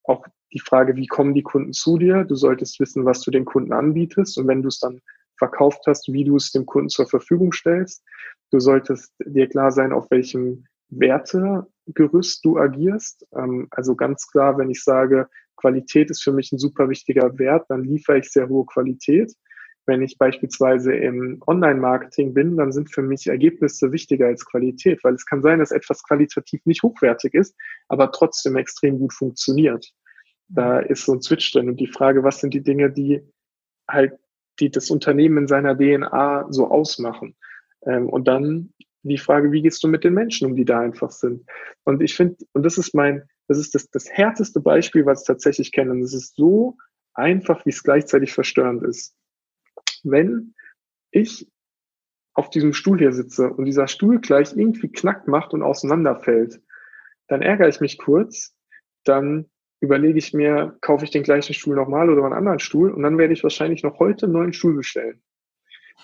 auch 0.05 0.25
die 0.53 0.61
Frage, 0.61 0.97
wie 0.97 1.07
kommen 1.07 1.35
die 1.35 1.43
Kunden 1.43 1.73
zu 1.73 1.99
dir? 1.99 2.25
Du 2.25 2.35
solltest 2.35 2.81
wissen, 2.81 3.05
was 3.05 3.21
du 3.21 3.31
den 3.31 3.45
Kunden 3.45 3.73
anbietest 3.73 4.39
und 4.39 4.49
wenn 4.49 4.63
du 4.63 4.69
es 4.69 4.79
dann 4.79 5.01
verkauft 5.37 5.83
hast, 5.87 6.13
wie 6.13 6.25
du 6.25 6.37
es 6.37 6.51
dem 6.51 6.67
Kunden 6.67 6.89
zur 6.89 7.07
Verfügung 7.07 7.53
stellst. 7.53 8.03
Du 8.51 8.59
solltest 8.59 9.13
dir 9.25 9.49
klar 9.49 9.71
sein, 9.71 9.93
auf 9.93 10.11
welchem 10.11 10.65
Wertegerüst 10.89 12.45
du 12.45 12.59
agierst. 12.59 13.27
Ähm, 13.37 13.69
also 13.71 13.95
ganz 13.95 14.27
klar, 14.27 14.59
wenn 14.59 14.71
ich 14.71 14.83
sage, 14.83 15.29
Qualität 15.57 16.11
ist 16.11 16.23
für 16.23 16.33
mich 16.33 16.53
ein 16.53 16.59
super 16.59 16.89
wichtiger 16.89 17.39
Wert, 17.39 17.67
dann 17.69 17.85
liefere 17.85 18.19
ich 18.19 18.31
sehr 18.31 18.49
hohe 18.49 18.65
Qualität. 18.67 19.33
Wenn 19.89 20.03
ich 20.03 20.19
beispielsweise 20.19 20.95
im 20.95 21.43
Online-Marketing 21.47 22.35
bin, 22.35 22.59
dann 22.59 22.73
sind 22.73 22.93
für 22.93 23.01
mich 23.01 23.27
Ergebnisse 23.27 23.91
wichtiger 23.91 24.27
als 24.27 24.45
Qualität, 24.45 25.03
weil 25.03 25.15
es 25.15 25.25
kann 25.25 25.41
sein, 25.41 25.61
dass 25.61 25.71
etwas 25.71 26.03
qualitativ 26.03 26.61
nicht 26.67 26.83
hochwertig 26.83 27.33
ist, 27.33 27.57
aber 27.89 28.13
trotzdem 28.13 28.57
extrem 28.57 28.99
gut 28.99 29.15
funktioniert. 29.15 29.91
Da 30.49 30.81
ist 30.81 31.07
so 31.07 31.15
ein 31.15 31.23
Switch 31.23 31.51
drin 31.53 31.71
und 31.71 31.81
die 31.81 31.87
Frage, 31.87 32.23
was 32.23 32.41
sind 32.41 32.53
die 32.53 32.63
Dinge, 32.63 32.91
die 32.91 33.23
halt, 33.89 34.13
die 34.61 34.71
das 34.71 34.91
Unternehmen 34.91 35.39
in 35.39 35.49
seiner 35.49 35.75
DNA 35.75 36.49
so 36.51 36.69
ausmachen? 36.69 37.35
Ähm, 37.87 38.11
und 38.11 38.29
dann 38.29 38.75
die 39.05 39.17
Frage, 39.17 39.53
wie 39.53 39.63
gehst 39.63 39.83
du 39.83 39.89
mit 39.89 40.05
den 40.05 40.13
Menschen 40.13 40.49
um, 40.49 40.55
die 40.55 40.67
da 40.67 40.81
einfach 40.81 41.13
sind? 41.13 41.49
Und 41.85 42.03
ich 42.03 42.15
finde, 42.15 42.37
und 42.53 42.63
das 42.63 42.77
ist 42.77 42.95
mein, 42.95 43.23
das 43.47 43.57
ist 43.57 43.75
das, 43.75 43.89
das 43.89 44.11
härteste 44.11 44.61
Beispiel, 44.61 45.07
was 45.07 45.23
ich 45.23 45.27
tatsächlich 45.27 45.73
kenne. 45.73 45.93
Und 45.93 46.03
es 46.03 46.13
ist 46.13 46.37
so 46.37 46.77
einfach, 47.15 47.65
wie 47.65 47.71
es 47.71 47.83
gleichzeitig 47.83 48.35
verstörend 48.35 48.83
ist. 48.85 49.15
Wenn 50.05 50.55
ich 51.11 51.51
auf 52.35 52.51
diesem 52.51 52.73
Stuhl 52.73 52.99
hier 52.99 53.13
sitze 53.13 53.51
und 53.51 53.65
dieser 53.65 53.89
Stuhl 53.89 54.21
gleich 54.21 54.57
irgendwie 54.57 54.93
knack 54.93 55.27
macht 55.27 55.55
und 55.55 55.63
auseinanderfällt, 55.63 56.61
dann 57.27 57.43
ärgere 57.43 57.69
ich 57.69 57.81
mich 57.81 57.99
kurz, 57.99 58.55
dann 59.05 59.47
überlege 59.81 60.19
ich 60.19 60.35
mir, 60.35 60.77
kaufe 60.81 61.05
ich 61.05 61.11
den 61.11 61.23
gleichen 61.23 61.55
Stuhl 61.55 61.77
nochmal 61.77 62.11
oder 62.11 62.25
einen 62.25 62.33
anderen 62.33 62.59
Stuhl 62.59 62.91
und 62.91 63.03
dann 63.03 63.19
werde 63.19 63.33
ich 63.33 63.43
wahrscheinlich 63.43 63.83
noch 63.83 63.99
heute 63.99 64.27
einen 64.27 64.33
neuen 64.33 64.53
Stuhl 64.53 64.75
bestellen. 64.75 65.23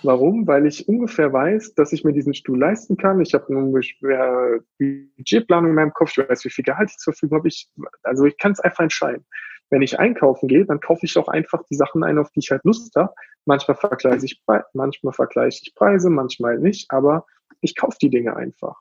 Warum? 0.02 0.46
Weil 0.46 0.66
ich 0.66 0.88
ungefähr 0.88 1.32
weiß, 1.32 1.74
dass 1.74 1.92
ich 1.92 2.04
mir 2.04 2.12
diesen 2.12 2.34
Stuhl 2.34 2.58
leisten 2.58 2.96
kann. 2.96 3.20
Ich 3.20 3.32
habe 3.32 3.46
eine 3.48 4.60
Budgetplanung 4.78 5.70
in 5.70 5.76
meinem 5.76 5.92
Kopf. 5.92 6.18
Ich 6.18 6.28
weiß, 6.28 6.44
wie 6.44 6.50
viel 6.50 6.64
Gehalt 6.64 6.90
ich 6.90 6.98
zur 6.98 7.12
Verfügung 7.12 7.38
habe. 7.38 7.48
Ich, 7.48 7.70
also 8.02 8.24
ich 8.24 8.36
kann 8.36 8.52
es 8.52 8.60
einfach 8.60 8.82
entscheiden. 8.82 9.24
Wenn 9.70 9.82
ich 9.82 9.98
einkaufen 9.98 10.48
gehe, 10.48 10.64
dann 10.64 10.80
kaufe 10.80 11.06
ich 11.06 11.16
auch 11.18 11.28
einfach 11.28 11.62
die 11.70 11.74
Sachen 11.74 12.04
ein, 12.04 12.18
auf 12.18 12.30
die 12.30 12.40
ich 12.40 12.50
halt 12.50 12.64
Lust 12.64 12.94
habe. 12.96 13.14
Manchmal 13.44 13.76
vergleiche 13.76 14.24
ich, 14.24 14.42
manchmal 14.72 15.12
vergleiche 15.12 15.60
ich 15.62 15.74
Preise, 15.74 16.10
manchmal 16.10 16.58
nicht, 16.58 16.90
aber 16.90 17.26
ich 17.60 17.76
kaufe 17.76 17.96
die 18.00 18.10
Dinge 18.10 18.36
einfach. 18.36 18.76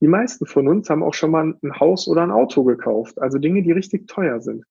Die 0.00 0.08
meisten 0.08 0.46
von 0.46 0.68
uns 0.68 0.90
haben 0.90 1.02
auch 1.02 1.14
schon 1.14 1.30
mal 1.30 1.54
ein 1.62 1.80
Haus 1.80 2.06
oder 2.06 2.22
ein 2.22 2.30
Auto 2.30 2.64
gekauft, 2.64 3.20
also 3.20 3.38
Dinge, 3.38 3.62
die 3.62 3.72
richtig 3.72 4.08
teuer 4.08 4.40
sind. 4.40 4.64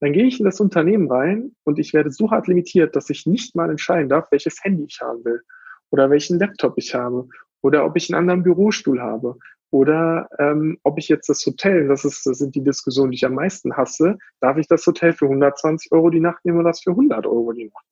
Dann 0.00 0.12
gehe 0.12 0.26
ich 0.26 0.40
in 0.40 0.44
das 0.44 0.60
Unternehmen 0.60 1.10
rein 1.10 1.54
und 1.64 1.78
ich 1.78 1.94
werde 1.94 2.10
so 2.10 2.30
hart 2.30 2.48
limitiert, 2.48 2.96
dass 2.96 3.10
ich 3.10 3.26
nicht 3.26 3.54
mal 3.54 3.70
entscheiden 3.70 4.08
darf, 4.08 4.30
welches 4.30 4.62
Handy 4.64 4.84
ich 4.84 5.00
haben 5.00 5.24
will 5.24 5.42
oder 5.90 6.10
welchen 6.10 6.38
Laptop 6.38 6.74
ich 6.76 6.94
habe 6.94 7.28
oder 7.62 7.84
ob 7.86 7.96
ich 7.96 8.12
einen 8.12 8.18
anderen 8.18 8.42
Bürostuhl 8.42 9.00
habe 9.00 9.38
oder 9.70 10.28
ähm, 10.38 10.78
ob 10.82 10.98
ich 10.98 11.08
jetzt 11.08 11.28
das 11.28 11.44
Hotel, 11.46 11.88
das, 11.88 12.04
ist, 12.04 12.24
das 12.26 12.38
sind 12.38 12.54
die 12.54 12.62
Diskussionen, 12.62 13.10
die 13.10 13.16
ich 13.16 13.26
am 13.26 13.34
meisten 13.34 13.76
hasse, 13.76 14.18
darf 14.40 14.56
ich 14.56 14.68
das 14.68 14.86
Hotel 14.86 15.12
für 15.12 15.26
120 15.26 15.90
Euro 15.92 16.10
die 16.10 16.20
Nacht 16.20 16.44
nehmen 16.44 16.58
oder 16.58 16.70
das 16.70 16.82
für 16.82 16.90
100 16.90 17.26
Euro 17.26 17.52
die 17.52 17.64
Nacht? 17.64 17.86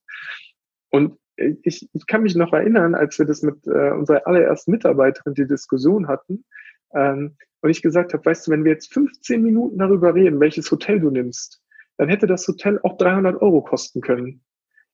Und 0.90 1.18
ich, 1.36 1.88
ich 1.92 2.06
kann 2.06 2.22
mich 2.22 2.36
noch 2.36 2.52
erinnern, 2.52 2.94
als 2.94 3.18
wir 3.18 3.26
das 3.26 3.42
mit 3.42 3.66
äh, 3.66 3.90
unserer 3.90 4.26
allerersten 4.26 4.70
Mitarbeiterin 4.70 5.34
die 5.34 5.46
Diskussion 5.46 6.06
hatten, 6.06 6.44
ähm, 6.94 7.36
und 7.62 7.70
ich 7.70 7.80
gesagt 7.80 8.12
habe, 8.12 8.24
weißt 8.24 8.46
du, 8.46 8.50
wenn 8.50 8.64
wir 8.64 8.72
jetzt 8.72 8.92
15 8.92 9.40
Minuten 9.40 9.78
darüber 9.78 10.14
reden, 10.14 10.40
welches 10.40 10.70
Hotel 10.70 11.00
du 11.00 11.10
nimmst, 11.10 11.62
dann 11.96 12.08
hätte 12.08 12.26
das 12.26 12.46
Hotel 12.48 12.80
auch 12.82 12.96
300 12.98 13.40
Euro 13.40 13.62
kosten 13.62 14.00
können. 14.00 14.42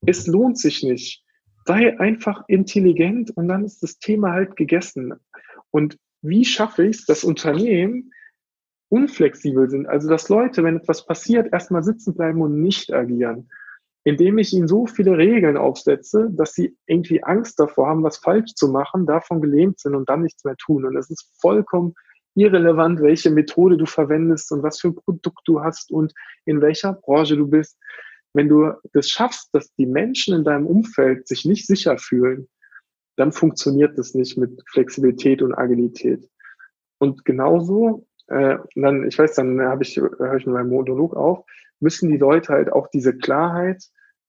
Es 0.06 0.26
lohnt 0.26 0.58
sich 0.58 0.82
nicht. 0.82 1.25
Sei 1.64 1.99
einfach 1.99 2.44
intelligent 2.47 3.30
und 3.37 3.49
dann 3.49 3.64
ist 3.64 3.82
das 3.82 3.99
Thema 3.99 4.32
halt 4.32 4.56
gegessen. 4.56 5.14
Und 5.70 5.99
wie 6.22 6.44
schaffe 6.44 6.84
ich 6.84 6.98
es, 6.98 7.06
dass 7.06 7.25
Unternehmen 7.25 8.12
unflexibel 8.90 9.68
sind? 9.70 9.87
Also, 9.87 10.08
dass 10.08 10.28
Leute, 10.28 10.64
wenn 10.64 10.78
etwas 10.78 11.06
passiert, 11.06 11.52
erstmal 11.52 11.82
sitzen 11.82 12.14
bleiben 12.14 12.40
und 12.42 12.60
nicht 12.60 12.92
agieren. 12.92 13.50
Indem 14.04 14.38
ich 14.38 14.52
ihnen 14.52 14.68
so 14.68 14.87
viele 14.87 15.18
Regeln 15.18 15.56
aufsetze, 15.56 16.28
dass 16.30 16.54
sie 16.54 16.76
irgendwie 16.87 17.22
Angst 17.22 17.60
davor 17.60 17.88
haben, 17.88 18.02
was 18.02 18.18
falsch 18.18 18.54
zu 18.54 18.68
machen, 18.68 19.06
davon 19.06 19.42
gelähmt 19.42 19.80
sind 19.80 19.94
und 19.94 20.08
dann 20.08 20.22
nichts 20.22 20.44
mehr 20.44 20.56
tun. 20.56 20.87
Und 20.87 20.96
es 20.96 21.10
ist 21.10 21.30
vollkommen 21.40 21.94
irrelevant, 22.34 23.00
welche 23.02 23.30
Methode 23.30 23.76
du 23.76 23.87
verwendest 23.87 24.50
und 24.52 24.62
was 24.62 24.80
für 24.80 24.88
ein 24.88 24.94
Produkt 24.94 25.40
du 25.46 25.60
hast 25.60 25.90
und 25.90 26.14
in 26.46 26.60
welcher 26.60 26.94
Branche 26.94 27.37
du 27.37 27.48
bist. 27.48 27.78
Wenn 28.32 28.48
du 28.48 28.72
das 28.92 29.08
schaffst, 29.08 29.48
dass 29.52 29.75
die 29.75 29.87
Menschen 29.87 30.34
in 30.34 30.44
deinem 30.44 30.66
Umfeld 30.66 31.26
sich 31.26 31.44
nicht 31.44 31.66
sicher 31.66 31.98
fühlen, 31.98 32.48
dann 33.18 33.32
funktioniert 33.32 33.98
das 33.98 34.14
nicht 34.14 34.37
mit 34.37 34.62
Flexibilität 34.68 35.42
und 35.42 35.54
Agilität. 35.54 36.28
Und 36.98 37.25
genauso, 37.25 38.06
äh, 38.28 38.58
dann, 38.75 39.06
ich 39.06 39.18
weiß, 39.18 39.34
dann 39.34 39.60
habe 39.60 39.82
ich, 39.82 39.96
höre 39.96 40.37
ich 40.37 40.46
meinen 40.46 40.68
Monolog 40.68 41.14
auf, 41.16 41.44
müssen 41.80 42.10
die 42.10 42.16
Leute 42.18 42.52
halt 42.52 42.72
auch 42.72 42.88
diese 42.88 43.16
Klarheit 43.16 43.84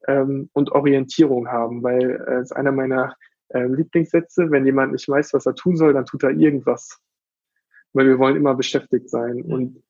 ähm, 0.07 0.49
und 0.53 0.71
Orientierung 0.71 1.47
haben, 1.47 1.83
weil 1.83 2.11
es 2.11 2.27
äh, 2.27 2.41
ist 2.41 2.55
einer 2.55 2.71
meiner 2.71 3.15
äh, 3.49 3.65
Lieblingssätze, 3.65 4.51
wenn 4.51 4.65
jemand 4.65 4.91
nicht 4.91 5.09
weiß, 5.09 5.33
was 5.33 5.45
er 5.45 5.55
tun 5.55 5.75
soll, 5.77 5.93
dann 5.93 6.05
tut 6.05 6.23
er 6.23 6.31
irgendwas 6.31 6.99
weil 7.93 8.07
wir 8.07 8.19
wollen 8.19 8.35
immer 8.35 8.55
beschäftigt 8.55 9.09
sein. 9.09 9.41
Und 9.41 9.83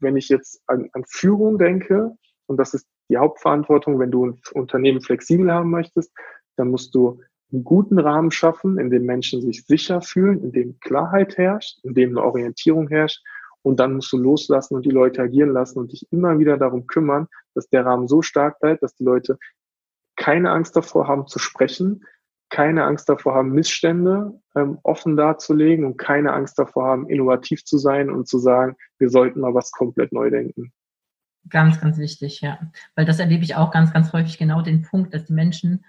wenn 0.00 0.16
ich 0.16 0.28
jetzt 0.28 0.62
an, 0.66 0.88
an 0.92 1.04
Führung 1.06 1.58
denke, 1.58 2.16
und 2.46 2.56
das 2.58 2.74
ist 2.74 2.86
die 3.08 3.16
Hauptverantwortung, 3.16 3.98
wenn 3.98 4.10
du 4.10 4.26
ein 4.26 4.40
Unternehmen 4.52 5.00
flexibel 5.00 5.52
haben 5.52 5.70
möchtest, 5.70 6.12
dann 6.56 6.68
musst 6.68 6.94
du 6.94 7.20
einen 7.54 7.64
guten 7.64 7.98
Rahmen 7.98 8.30
schaffen, 8.30 8.78
in 8.78 8.90
dem 8.90 9.04
Menschen 9.04 9.40
sich 9.40 9.64
sicher 9.64 10.02
fühlen, 10.02 10.42
in 10.42 10.52
dem 10.52 10.78
Klarheit 10.80 11.38
herrscht, 11.38 11.78
in 11.84 11.94
dem 11.94 12.10
eine 12.10 12.26
Orientierung 12.26 12.88
herrscht. 12.88 13.22
Und 13.62 13.80
dann 13.80 13.94
musst 13.94 14.12
du 14.12 14.18
loslassen 14.18 14.74
und 14.74 14.84
die 14.84 14.90
Leute 14.90 15.22
agieren 15.22 15.52
lassen 15.52 15.78
und 15.78 15.92
dich 15.92 16.06
immer 16.10 16.38
wieder 16.38 16.58
darum 16.58 16.86
kümmern, 16.86 17.28
dass 17.54 17.68
der 17.68 17.86
Rahmen 17.86 18.08
so 18.08 18.20
stark 18.20 18.60
bleibt, 18.60 18.82
dass 18.82 18.94
die 18.94 19.04
Leute 19.04 19.38
keine 20.16 20.50
Angst 20.50 20.76
davor 20.76 21.08
haben 21.08 21.26
zu 21.26 21.38
sprechen, 21.38 22.04
keine 22.50 22.84
Angst 22.84 23.08
davor 23.08 23.34
haben, 23.34 23.52
Missstände 23.52 24.38
ähm, 24.54 24.78
offen 24.82 25.16
darzulegen 25.16 25.86
und 25.86 25.96
keine 25.96 26.32
Angst 26.34 26.58
davor 26.58 26.84
haben, 26.84 27.08
innovativ 27.08 27.64
zu 27.64 27.78
sein 27.78 28.10
und 28.10 28.28
zu 28.28 28.38
sagen, 28.38 28.76
wir 28.98 29.08
sollten 29.08 29.40
mal 29.40 29.54
was 29.54 29.72
komplett 29.72 30.12
neu 30.12 30.30
denken. 30.30 30.72
Ganz, 31.48 31.80
ganz 31.80 31.98
wichtig, 31.98 32.40
ja. 32.42 32.58
Weil 32.94 33.06
das 33.06 33.18
erlebe 33.18 33.44
ich 33.44 33.56
auch 33.56 33.70
ganz, 33.70 33.92
ganz 33.92 34.12
häufig 34.12 34.38
genau 34.38 34.62
den 34.62 34.82
Punkt, 34.82 35.14
dass 35.14 35.24
die 35.24 35.32
Menschen 35.32 35.84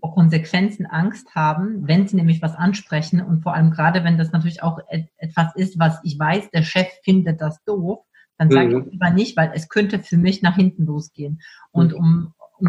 vor 0.00 0.14
Konsequenzen 0.14 0.86
Angst 0.86 1.34
haben, 1.34 1.86
wenn 1.86 2.06
sie 2.06 2.16
nämlich 2.16 2.42
was 2.42 2.54
ansprechen 2.54 3.20
und 3.20 3.42
vor 3.42 3.54
allem 3.54 3.70
gerade, 3.70 4.04
wenn 4.04 4.18
das 4.18 4.32
natürlich 4.32 4.62
auch 4.62 4.78
et 4.88 5.08
etwas 5.16 5.54
ist, 5.56 5.78
was 5.78 6.00
ich 6.04 6.18
weiß, 6.18 6.50
der 6.50 6.62
Chef 6.62 6.88
findet 7.02 7.40
das 7.40 7.62
doof, 7.64 8.04
dann 8.38 8.50
sage 8.50 8.76
mhm. 8.76 8.84
ich 8.86 8.92
lieber 8.92 9.10
nicht, 9.10 9.36
weil 9.36 9.52
es 9.54 9.68
könnte 9.68 9.98
für 9.98 10.16
mich 10.16 10.42
nach 10.42 10.56
hinten 10.56 10.84
losgehen. 10.84 11.40
Und 11.70 11.94
um, 11.94 12.34
um 12.58 12.68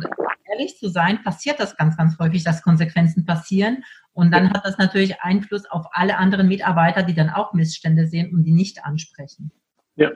ehrlich 0.50 0.78
zu 0.78 0.90
sein, 0.90 1.24
passiert 1.24 1.60
das 1.60 1.76
ganz, 1.76 1.98
ganz 1.98 2.18
häufig, 2.20 2.44
dass 2.44 2.62
Konsequenzen 2.62 3.26
passieren. 3.26 3.84
Und 4.14 4.32
dann 4.32 4.52
hat 4.52 4.66
das 4.66 4.78
natürlich 4.78 5.22
Einfluss 5.22 5.66
auf 5.70 5.86
alle 5.92 6.18
anderen 6.18 6.48
Mitarbeiter, 6.48 7.04
die 7.04 7.14
dann 7.14 7.30
auch 7.30 7.54
Missstände 7.54 8.08
sehen 8.08 8.34
und 8.34 8.44
die 8.44 8.54
nicht 8.54 8.86
ansprechen. 8.86 9.52
Ja. 9.96 10.12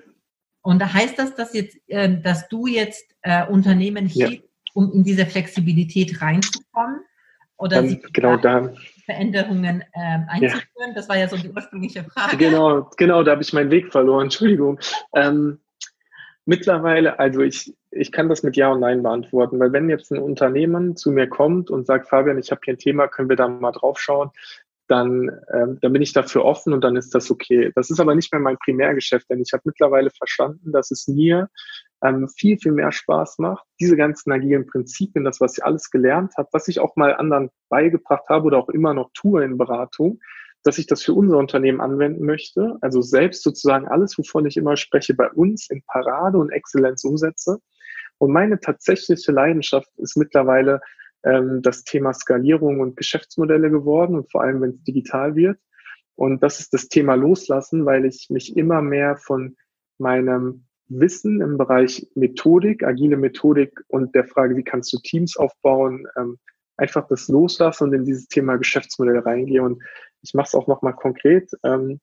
Und 0.61 0.79
da 0.79 0.93
heißt 0.93 1.17
das, 1.17 1.35
dass 1.35 1.53
jetzt, 1.53 1.77
äh, 1.87 2.21
dass 2.21 2.47
du 2.47 2.67
jetzt 2.67 3.15
äh, 3.21 3.45
Unternehmen 3.45 4.07
hilfst, 4.07 4.43
ja. 4.43 4.50
Um 4.73 4.91
in 4.93 5.03
diese 5.03 5.25
Flexibilität 5.25 6.21
reinzukommen? 6.21 7.01
Oder 7.57 7.83
sie 7.83 8.01
genau 8.13 8.37
da. 8.37 8.73
Veränderungen 9.05 9.83
äh, 9.93 10.19
einzuführen? 10.27 10.63
Ja. 10.79 10.93
Das 10.95 11.07
war 11.07 11.17
ja 11.17 11.27
so 11.27 11.37
die 11.37 11.49
ursprüngliche 11.49 12.03
Frage. 12.05 12.37
Genau, 12.37 12.89
genau, 12.97 13.21
da 13.23 13.31
habe 13.31 13.43
ich 13.43 13.53
meinen 13.53 13.69
Weg 13.69 13.91
verloren. 13.91 14.23
Entschuldigung. 14.23 14.79
Ähm, 15.13 15.59
Mittlerweile, 16.45 17.19
also 17.19 17.41
ich, 17.41 17.75
ich 17.91 18.11
kann 18.11 18.27
das 18.27 18.41
mit 18.41 18.57
Ja 18.57 18.71
und 18.71 18.79
Nein 18.79 19.03
beantworten, 19.03 19.59
weil 19.59 19.73
wenn 19.73 19.89
jetzt 19.89 20.11
ein 20.11 20.17
Unternehmen 20.17 20.95
zu 20.95 21.11
mir 21.11 21.27
kommt 21.27 21.69
und 21.69 21.85
sagt, 21.85 22.09
Fabian, 22.09 22.39
ich 22.39 22.49
habe 22.49 22.61
hier 22.65 22.73
ein 22.73 22.79
Thema, 22.79 23.07
können 23.07 23.29
wir 23.29 23.35
da 23.35 23.47
mal 23.47 23.71
drauf 23.71 23.99
schauen, 23.99 24.31
dann, 24.87 25.29
ähm, 25.53 25.77
dann 25.81 25.93
bin 25.93 26.01
ich 26.01 26.13
dafür 26.13 26.43
offen 26.43 26.73
und 26.73 26.83
dann 26.83 26.95
ist 26.95 27.13
das 27.13 27.29
okay. 27.29 27.71
Das 27.75 27.91
ist 27.91 27.99
aber 27.99 28.15
nicht 28.15 28.33
mehr 28.33 28.41
mein 28.41 28.57
Primärgeschäft, 28.57 29.29
denn 29.29 29.41
ich 29.41 29.53
habe 29.53 29.61
mittlerweile 29.65 30.09
verstanden, 30.09 30.71
dass 30.71 30.89
es 30.89 31.07
mir 31.07 31.47
ähm, 32.03 32.27
viel, 32.29 32.57
viel 32.57 32.71
mehr 32.71 32.91
Spaß 32.91 33.39
macht. 33.39 33.65
Diese 33.79 33.95
ganzen 33.95 34.31
agilen 34.31 34.65
Prinzipien, 34.65 35.23
das, 35.23 35.39
was 35.39 35.57
ich 35.57 35.63
alles 35.63 35.89
gelernt 35.89 36.33
habe, 36.37 36.49
was 36.51 36.67
ich 36.67 36.79
auch 36.79 36.95
mal 36.95 37.15
anderen 37.15 37.49
beigebracht 37.69 38.27
habe 38.29 38.45
oder 38.45 38.57
auch 38.57 38.69
immer 38.69 38.93
noch 38.93 39.11
tue 39.13 39.43
in 39.43 39.57
Beratung, 39.57 40.19
dass 40.63 40.77
ich 40.77 40.87
das 40.87 41.03
für 41.03 41.13
unser 41.13 41.37
Unternehmen 41.37 41.81
anwenden 41.81 42.25
möchte. 42.25 42.77
Also 42.81 43.01
selbst 43.01 43.43
sozusagen 43.43 43.87
alles, 43.87 44.17
wovon 44.17 44.45
ich 44.45 44.57
immer 44.57 44.77
spreche, 44.77 45.13
bei 45.13 45.29
uns 45.29 45.69
in 45.69 45.83
Parade 45.87 46.37
und 46.37 46.51
Exzellenz 46.51 47.03
umsetze. 47.03 47.59
Und 48.17 48.31
meine 48.31 48.59
tatsächliche 48.59 49.31
Leidenschaft 49.31 49.89
ist 49.97 50.17
mittlerweile 50.17 50.81
ähm, 51.23 51.61
das 51.61 51.83
Thema 51.83 52.13
Skalierung 52.13 52.79
und 52.79 52.95
Geschäftsmodelle 52.95 53.71
geworden 53.71 54.15
und 54.15 54.31
vor 54.31 54.41
allem, 54.41 54.61
wenn 54.61 54.71
es 54.71 54.83
digital 54.83 55.35
wird. 55.35 55.57
Und 56.15 56.43
das 56.43 56.59
ist 56.59 56.73
das 56.73 56.87
Thema 56.87 57.15
Loslassen, 57.15 57.85
weil 57.85 58.05
ich 58.05 58.27
mich 58.29 58.55
immer 58.55 58.81
mehr 58.81 59.17
von 59.17 59.55
meinem 59.97 60.67
Wissen 60.91 61.41
im 61.41 61.57
Bereich 61.57 62.07
Methodik, 62.15 62.83
agile 62.83 63.17
Methodik 63.17 63.79
und 63.87 64.13
der 64.13 64.25
Frage, 64.25 64.57
wie 64.57 64.63
kannst 64.63 64.91
du 64.91 64.97
Teams 64.97 65.37
aufbauen, 65.37 66.05
ähm, 66.17 66.37
einfach 66.77 67.07
das 67.07 67.27
loslassen 67.27 67.85
und 67.85 67.93
in 67.93 68.05
dieses 68.05 68.27
Thema 68.27 68.57
Geschäftsmodell 68.57 69.19
reingehe. 69.19 69.61
Und 69.61 69.81
ich 70.21 70.33
mache 70.33 70.47
es 70.47 70.55
auch 70.55 70.67
nochmal 70.67 70.95
konkret. 70.95 71.51
Ähm, 71.63 71.99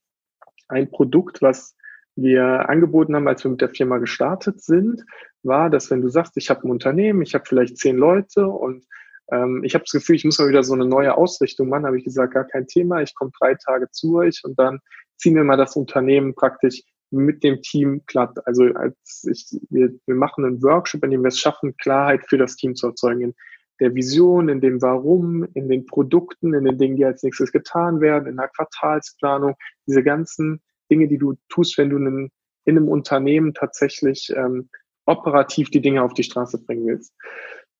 ein 0.68 0.90
Produkt, 0.90 1.42
was 1.42 1.76
wir 2.16 2.68
angeboten 2.68 3.14
haben, 3.14 3.28
als 3.28 3.44
wir 3.44 3.50
mit 3.50 3.60
der 3.60 3.70
Firma 3.70 3.98
gestartet 3.98 4.62
sind, 4.62 5.04
war, 5.42 5.70
dass 5.70 5.90
wenn 5.90 6.00
du 6.00 6.08
sagst, 6.08 6.36
ich 6.36 6.50
habe 6.50 6.66
ein 6.66 6.70
Unternehmen, 6.70 7.22
ich 7.22 7.34
habe 7.34 7.44
vielleicht 7.46 7.76
zehn 7.76 7.96
Leute 7.96 8.46
und 8.46 8.84
ähm, 9.30 9.62
ich 9.64 9.74
habe 9.74 9.84
das 9.84 9.92
Gefühl, 9.92 10.16
ich 10.16 10.24
muss 10.24 10.38
mal 10.38 10.48
wieder 10.48 10.64
so 10.64 10.74
eine 10.74 10.86
neue 10.86 11.16
Ausrichtung 11.16 11.68
machen, 11.68 11.86
habe 11.86 11.98
ich 11.98 12.04
gesagt, 12.04 12.34
gar 12.34 12.44
kein 12.44 12.66
Thema, 12.66 13.02
ich 13.02 13.14
komme 13.14 13.30
drei 13.38 13.54
Tage 13.54 13.90
zu 13.90 14.16
euch 14.16 14.40
und 14.44 14.58
dann 14.58 14.80
ziehen 15.16 15.34
wir 15.34 15.44
mal 15.44 15.56
das 15.56 15.76
Unternehmen 15.76 16.34
praktisch 16.34 16.82
mit 17.10 17.42
dem 17.42 17.62
Team 17.62 18.02
glatt. 18.06 18.36
Also 18.46 18.64
als 18.74 19.26
ich, 19.30 19.58
wir, 19.70 19.92
wir 20.06 20.14
machen 20.14 20.44
einen 20.44 20.62
Workshop, 20.62 21.04
in 21.04 21.10
dem 21.10 21.22
wir 21.22 21.28
es 21.28 21.38
schaffen, 21.38 21.76
Klarheit 21.76 22.24
für 22.28 22.38
das 22.38 22.56
Team 22.56 22.74
zu 22.74 22.88
erzeugen. 22.88 23.22
In 23.22 23.34
der 23.80 23.94
Vision, 23.94 24.48
in 24.48 24.60
dem 24.60 24.82
Warum, 24.82 25.44
in 25.54 25.68
den 25.68 25.86
Produkten, 25.86 26.54
in 26.54 26.64
den 26.64 26.78
Dingen, 26.78 26.96
die 26.96 27.04
als 27.04 27.22
nächstes 27.22 27.52
getan 27.52 28.00
werden, 28.00 28.28
in 28.28 28.36
der 28.36 28.48
Quartalsplanung, 28.48 29.54
diese 29.86 30.02
ganzen 30.02 30.60
Dinge, 30.90 31.08
die 31.08 31.18
du 31.18 31.34
tust, 31.48 31.78
wenn 31.78 31.90
du 31.90 31.96
in, 31.96 32.30
in 32.64 32.76
einem 32.76 32.88
Unternehmen 32.88 33.54
tatsächlich 33.54 34.32
ähm, 34.34 34.68
operativ 35.06 35.70
die 35.70 35.80
Dinge 35.80 36.02
auf 36.02 36.12
die 36.14 36.24
Straße 36.24 36.62
bringen 36.64 36.86
willst. 36.86 37.14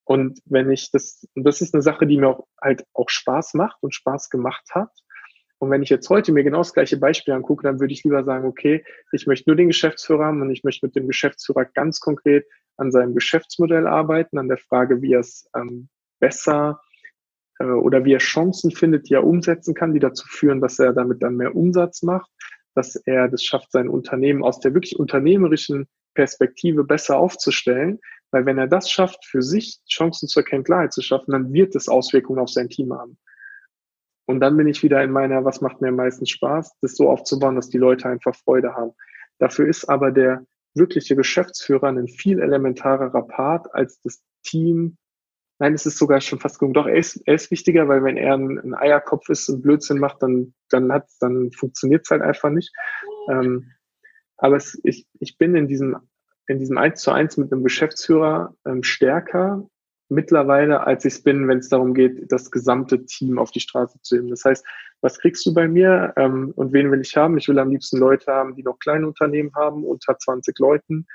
Und 0.03 0.39
wenn 0.45 0.71
ich 0.71 0.89
das, 0.89 1.27
und 1.35 1.43
das 1.43 1.61
ist 1.61 1.75
eine 1.75 1.83
Sache, 1.83 2.07
die 2.07 2.17
mir 2.17 2.29
auch 2.29 2.47
halt 2.59 2.83
auch 2.93 3.09
Spaß 3.09 3.53
macht 3.53 3.77
und 3.81 3.93
Spaß 3.93 4.31
gemacht 4.31 4.65
hat. 4.71 4.89
Und 5.59 5.69
wenn 5.71 5.83
ich 5.83 5.89
jetzt 5.89 6.09
heute 6.09 6.31
mir 6.31 6.43
genau 6.43 6.59
das 6.59 6.73
gleiche 6.73 6.97
Beispiel 6.97 7.33
angucke, 7.33 7.63
dann 7.63 7.79
würde 7.79 7.93
ich 7.93 8.03
lieber 8.03 8.23
sagen, 8.23 8.47
okay, 8.47 8.83
ich 9.11 9.27
möchte 9.27 9.49
nur 9.49 9.57
den 9.57 9.67
Geschäftsführer 9.67 10.25
haben 10.25 10.41
und 10.41 10.51
ich 10.51 10.63
möchte 10.63 10.85
mit 10.85 10.95
dem 10.95 11.07
Geschäftsführer 11.07 11.65
ganz 11.65 11.99
konkret 11.99 12.45
an 12.77 12.91
seinem 12.91 13.13
Geschäftsmodell 13.13 13.85
arbeiten, 13.85 14.37
an 14.37 14.47
der 14.47 14.57
Frage, 14.57 15.01
wie 15.01 15.13
er 15.13 15.19
es 15.19 15.49
ähm, 15.55 15.89
besser 16.19 16.79
äh, 17.59 17.65
oder 17.65 18.05
wie 18.05 18.13
er 18.13 18.19
Chancen 18.19 18.71
findet, 18.71 19.09
die 19.09 19.15
er 19.15 19.25
umsetzen 19.25 19.73
kann, 19.73 19.93
die 19.93 19.99
dazu 19.99 20.25
führen, 20.27 20.61
dass 20.61 20.79
er 20.79 20.93
damit 20.93 21.21
dann 21.21 21.35
mehr 21.35 21.55
Umsatz 21.55 22.03
macht, 22.03 22.31
dass 22.73 22.95
er 22.95 23.27
das 23.27 23.43
schafft, 23.43 23.71
sein 23.73 23.89
Unternehmen 23.89 24.43
aus 24.43 24.61
der 24.61 24.73
wirklich 24.73 24.97
unternehmerischen 24.97 25.87
Perspektive 26.13 26.85
besser 26.85 27.17
aufzustellen, 27.17 27.99
weil 28.31 28.45
wenn 28.45 28.57
er 28.57 28.67
das 28.67 28.89
schafft, 28.89 29.25
für 29.25 29.41
sich 29.41 29.79
Chancen 29.89 30.27
zur 30.29 30.43
Klarheit 30.43 30.93
zu 30.93 31.01
schaffen, 31.01 31.31
dann 31.31 31.51
wird 31.51 31.75
es 31.75 31.89
Auswirkungen 31.89 32.39
auf 32.39 32.49
sein 32.49 32.69
Team 32.69 32.93
haben. 32.93 33.17
Und 34.29 34.41
dann 34.41 34.55
bin 34.57 34.67
ich 34.67 34.83
wieder 34.83 35.03
in 35.03 35.09
meiner, 35.09 35.43
was 35.43 35.59
macht 35.59 35.81
mir 35.81 35.87
am 35.87 35.95
meisten 35.95 36.27
Spaß, 36.27 36.77
das 36.81 36.95
so 36.95 37.09
aufzubauen, 37.09 37.55
dass 37.55 37.69
die 37.69 37.79
Leute 37.79 38.07
einfach 38.09 38.35
Freude 38.35 38.75
haben. 38.75 38.91
Dafür 39.39 39.67
ist 39.67 39.89
aber 39.89 40.11
der 40.11 40.45
wirkliche 40.75 41.15
Geschäftsführer 41.15 41.87
ein 41.87 42.07
viel 42.07 42.39
elementarerer 42.39 43.23
Part 43.23 43.73
als 43.73 43.99
das 44.03 44.21
Team. 44.43 44.97
Nein, 45.57 45.73
es 45.73 45.87
ist 45.87 45.97
sogar 45.97 46.21
schon 46.21 46.39
fast 46.39 46.59
genug. 46.59 46.75
Doch, 46.75 46.85
er 46.85 46.97
ist, 46.97 47.23
er 47.25 47.33
ist 47.33 47.49
wichtiger, 47.49 47.87
weil 47.87 48.03
wenn 48.03 48.17
er 48.17 48.35
ein, 48.35 48.59
ein 48.59 48.75
Eierkopf 48.75 49.29
ist 49.29 49.49
und 49.49 49.63
Blödsinn 49.63 49.97
macht, 49.97 50.21
dann, 50.21 50.53
dann 50.69 50.93
hat, 50.93 51.07
dann 51.21 51.51
funktioniert 51.51 52.03
es 52.03 52.11
halt 52.11 52.21
einfach 52.21 52.51
nicht. 52.51 52.71
Ähm, 53.31 53.71
aber 54.37 54.57
es, 54.57 54.79
ich, 54.83 55.07
ich 55.19 55.39
bin 55.39 55.55
in 55.55 55.67
diesem 55.67 55.97
in 56.45 56.59
diesem 56.59 56.77
Eins 56.77 57.01
zu 57.01 57.11
eins 57.11 57.37
mit 57.37 57.51
einem 57.51 57.63
Geschäftsführer 57.63 58.55
ähm, 58.65 58.83
stärker 58.83 59.67
mittlerweile, 60.09 60.85
als 60.85 61.05
ich 61.05 61.13
es 61.13 61.23
bin, 61.23 61.47
wenn 61.47 61.59
es 61.59 61.69
darum 61.69 61.93
geht, 61.93 62.31
das 62.31 62.51
gesamte 62.51 63.05
Team 63.05 63.37
auf 63.37 63.51
die 63.51 63.59
Straße 63.59 63.99
zu 64.01 64.17
heben. 64.17 64.29
Das 64.29 64.43
heißt, 64.43 64.65
was 65.01 65.19
kriegst 65.19 65.45
du 65.45 65.53
bei 65.53 65.67
mir 65.67 66.13
ähm, 66.17 66.51
und 66.55 66.73
wen 66.73 66.91
will 66.91 67.01
ich 67.01 67.15
haben? 67.15 67.37
Ich 67.37 67.47
will 67.47 67.59
am 67.59 67.69
liebsten 67.69 67.97
Leute 67.97 68.31
haben, 68.31 68.55
die 68.55 68.63
noch 68.63 68.79
kleine 68.79 69.07
Unternehmen 69.07 69.51
haben, 69.55 69.83
unter 69.83 70.17
20 70.17 70.57
Leuten 70.59 71.07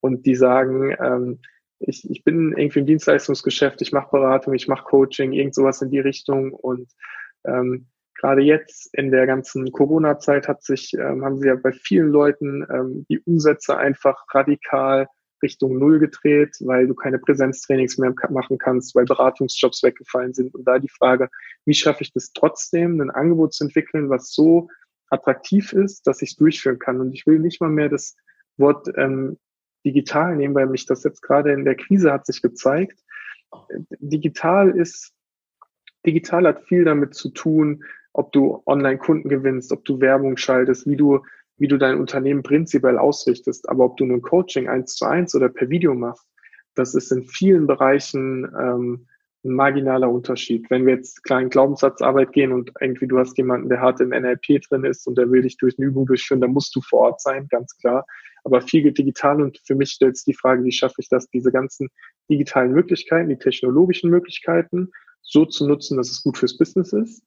und 0.00 0.26
die 0.26 0.34
sagen, 0.34 0.94
ähm, 1.00 1.38
ich, 1.78 2.08
ich 2.10 2.24
bin 2.24 2.52
irgendwie 2.56 2.80
im 2.80 2.86
Dienstleistungsgeschäft, 2.86 3.80
ich 3.82 3.92
mache 3.92 4.10
Beratung, 4.10 4.54
ich 4.54 4.68
mache 4.68 4.84
Coaching, 4.84 5.32
irgend 5.32 5.54
sowas 5.54 5.82
in 5.82 5.90
die 5.90 6.00
Richtung 6.00 6.52
und 6.52 6.90
ähm, 7.44 7.86
gerade 8.20 8.42
jetzt 8.42 8.94
in 8.94 9.10
der 9.10 9.26
ganzen 9.26 9.72
Corona-Zeit 9.72 10.46
hat 10.46 10.62
sich, 10.62 10.94
ähm, 10.94 11.24
haben 11.24 11.38
sie 11.38 11.48
ja 11.48 11.56
bei 11.56 11.72
vielen 11.72 12.10
Leuten 12.10 12.64
ähm, 12.70 13.06
die 13.08 13.20
Umsätze 13.20 13.76
einfach 13.76 14.24
radikal 14.32 15.08
Richtung 15.42 15.78
Null 15.78 15.98
gedreht, 15.98 16.56
weil 16.60 16.86
du 16.86 16.94
keine 16.94 17.18
Präsenztrainings 17.18 17.98
mehr 17.98 18.14
machen 18.30 18.58
kannst, 18.58 18.94
weil 18.94 19.04
Beratungsjobs 19.04 19.82
weggefallen 19.82 20.34
sind. 20.34 20.54
Und 20.54 20.64
da 20.64 20.78
die 20.78 20.88
Frage, 20.88 21.28
wie 21.64 21.74
schaffe 21.74 22.02
ich 22.02 22.12
das 22.12 22.32
trotzdem, 22.32 23.00
ein 23.00 23.10
Angebot 23.10 23.52
zu 23.52 23.64
entwickeln, 23.64 24.10
was 24.10 24.32
so 24.32 24.68
attraktiv 25.08 25.72
ist, 25.72 26.06
dass 26.06 26.22
ich 26.22 26.30
es 26.30 26.36
durchführen 26.36 26.78
kann. 26.78 27.00
Und 27.00 27.12
ich 27.12 27.26
will 27.26 27.38
nicht 27.38 27.60
mal 27.60 27.70
mehr 27.70 27.88
das 27.88 28.16
Wort 28.56 28.88
ähm, 28.96 29.38
digital 29.84 30.36
nehmen, 30.36 30.54
weil 30.54 30.66
mich 30.66 30.86
das 30.86 31.04
jetzt 31.04 31.22
gerade 31.22 31.52
in 31.52 31.64
der 31.64 31.76
Krise 31.76 32.12
hat 32.12 32.26
sich 32.26 32.40
gezeigt. 32.40 32.98
Digital 33.98 34.70
ist, 34.70 35.12
digital 36.06 36.46
hat 36.46 36.64
viel 36.64 36.84
damit 36.84 37.14
zu 37.14 37.30
tun, 37.30 37.84
ob 38.12 38.32
du 38.32 38.62
Online-Kunden 38.66 39.28
gewinnst, 39.28 39.72
ob 39.72 39.84
du 39.84 40.00
Werbung 40.00 40.36
schaltest, 40.36 40.86
wie 40.86 40.96
du, 40.96 41.24
wie 41.58 41.68
du 41.68 41.78
dein 41.78 41.98
Unternehmen 41.98 42.42
prinzipiell 42.42 42.98
ausrichtest. 42.98 43.68
Aber 43.68 43.84
ob 43.84 43.96
du 43.96 44.04
nun 44.04 44.22
Coaching 44.22 44.68
eins 44.68 44.94
zu 44.94 45.06
eins 45.06 45.34
oder 45.34 45.48
per 45.48 45.68
Video 45.70 45.94
machst, 45.94 46.26
das 46.74 46.94
ist 46.94 47.12
in 47.12 47.22
vielen 47.24 47.66
Bereichen 47.66 48.50
ähm, 48.58 49.06
ein 49.44 49.54
marginaler 49.54 50.10
Unterschied. 50.10 50.70
Wenn 50.70 50.86
wir 50.86 50.94
jetzt 50.94 51.24
kleinen 51.24 51.50
Glaubenssatzarbeit 51.50 52.32
gehen 52.32 52.52
und 52.52 52.70
irgendwie 52.80 53.06
du 53.06 53.18
hast 53.18 53.36
jemanden, 53.36 53.68
der 53.68 53.80
hart 53.80 54.00
im 54.00 54.10
NLP 54.10 54.62
drin 54.68 54.84
ist 54.84 55.06
und 55.06 55.18
der 55.18 55.30
will 55.30 55.42
dich 55.42 55.56
durch 55.56 55.78
eine 55.78 55.88
Übung 55.88 56.06
durchführen, 56.06 56.40
dann 56.40 56.52
musst 56.52 56.74
du 56.74 56.80
vor 56.80 57.00
Ort 57.00 57.20
sein, 57.20 57.48
ganz 57.48 57.76
klar. 57.76 58.06
Aber 58.44 58.60
viel 58.62 58.82
geht 58.82 58.98
digital 58.98 59.42
und 59.42 59.60
für 59.64 59.74
mich 59.74 59.90
stellt 59.90 60.16
sich 60.16 60.24
die 60.24 60.38
Frage, 60.38 60.64
wie 60.64 60.72
schaffe 60.72 60.96
ich 60.98 61.08
das, 61.08 61.28
diese 61.28 61.52
ganzen 61.52 61.88
digitalen 62.30 62.72
Möglichkeiten, 62.72 63.28
die 63.28 63.38
technologischen 63.38 64.10
Möglichkeiten 64.10 64.90
so 65.20 65.44
zu 65.44 65.66
nutzen, 65.66 65.96
dass 65.96 66.10
es 66.10 66.22
gut 66.22 66.38
fürs 66.38 66.56
Business 66.56 66.92
ist 66.92 67.22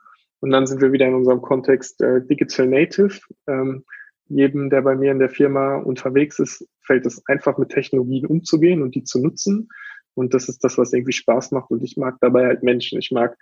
und 0.45 0.51
dann 0.51 0.67
sind 0.67 0.81
wir 0.81 0.91
wieder 0.91 1.07
in 1.07 1.15
unserem 1.15 1.41
Kontext 1.41 2.01
äh, 2.01 2.21
Digital 2.25 2.67
Native. 2.67 3.19
Ähm, 3.47 3.83
jedem, 4.27 4.69
der 4.69 4.81
bei 4.81 4.95
mir 4.95 5.11
in 5.11 5.19
der 5.19 5.29
Firma 5.29 5.77
unterwegs 5.77 6.39
ist, 6.39 6.67
fällt 6.81 7.05
es 7.05 7.25
einfach 7.27 7.57
mit 7.57 7.69
Technologien 7.69 8.25
umzugehen 8.25 8.81
und 8.81 8.95
die 8.95 9.03
zu 9.03 9.21
nutzen. 9.21 9.69
Und 10.15 10.33
das 10.33 10.49
ist 10.49 10.63
das, 10.63 10.77
was 10.77 10.93
irgendwie 10.93 11.11
Spaß 11.11 11.51
macht. 11.51 11.69
Und 11.71 11.83
ich 11.83 11.97
mag 11.97 12.17
dabei 12.21 12.45
halt 12.45 12.63
Menschen. 12.63 12.99
Ich 12.99 13.11
mag 13.11 13.37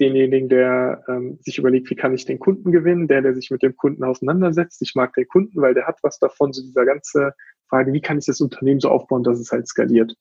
denjenigen, 0.00 0.48
der 0.48 1.04
ähm, 1.08 1.38
sich 1.42 1.58
überlegt, 1.58 1.90
wie 1.90 1.94
kann 1.94 2.14
ich 2.14 2.24
den 2.24 2.38
Kunden 2.38 2.72
gewinnen, 2.72 3.08
der, 3.08 3.22
der 3.22 3.34
sich 3.34 3.50
mit 3.50 3.62
dem 3.62 3.76
Kunden 3.76 4.02
auseinandersetzt. 4.02 4.82
Ich 4.82 4.94
mag 4.94 5.12
den 5.14 5.28
Kunden, 5.28 5.60
weil 5.60 5.74
der 5.74 5.86
hat 5.86 5.98
was 6.02 6.18
davon, 6.18 6.52
so 6.52 6.62
dieser 6.62 6.86
ganze 6.86 7.34
Frage, 7.68 7.92
wie 7.92 8.00
kann 8.00 8.18
ich 8.18 8.26
das 8.26 8.40
Unternehmen 8.40 8.80
so 8.80 8.88
aufbauen, 8.88 9.22
dass 9.22 9.38
es 9.38 9.52
halt 9.52 9.68
skaliert. 9.68 10.14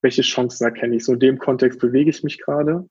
Welche 0.00 0.22
Chancen 0.22 0.64
erkenne 0.64 0.96
ich? 0.96 1.04
So 1.04 1.14
in 1.14 1.20
dem 1.20 1.38
Kontext 1.38 1.80
bewege 1.80 2.10
ich 2.10 2.22
mich 2.22 2.38
gerade. 2.40 2.88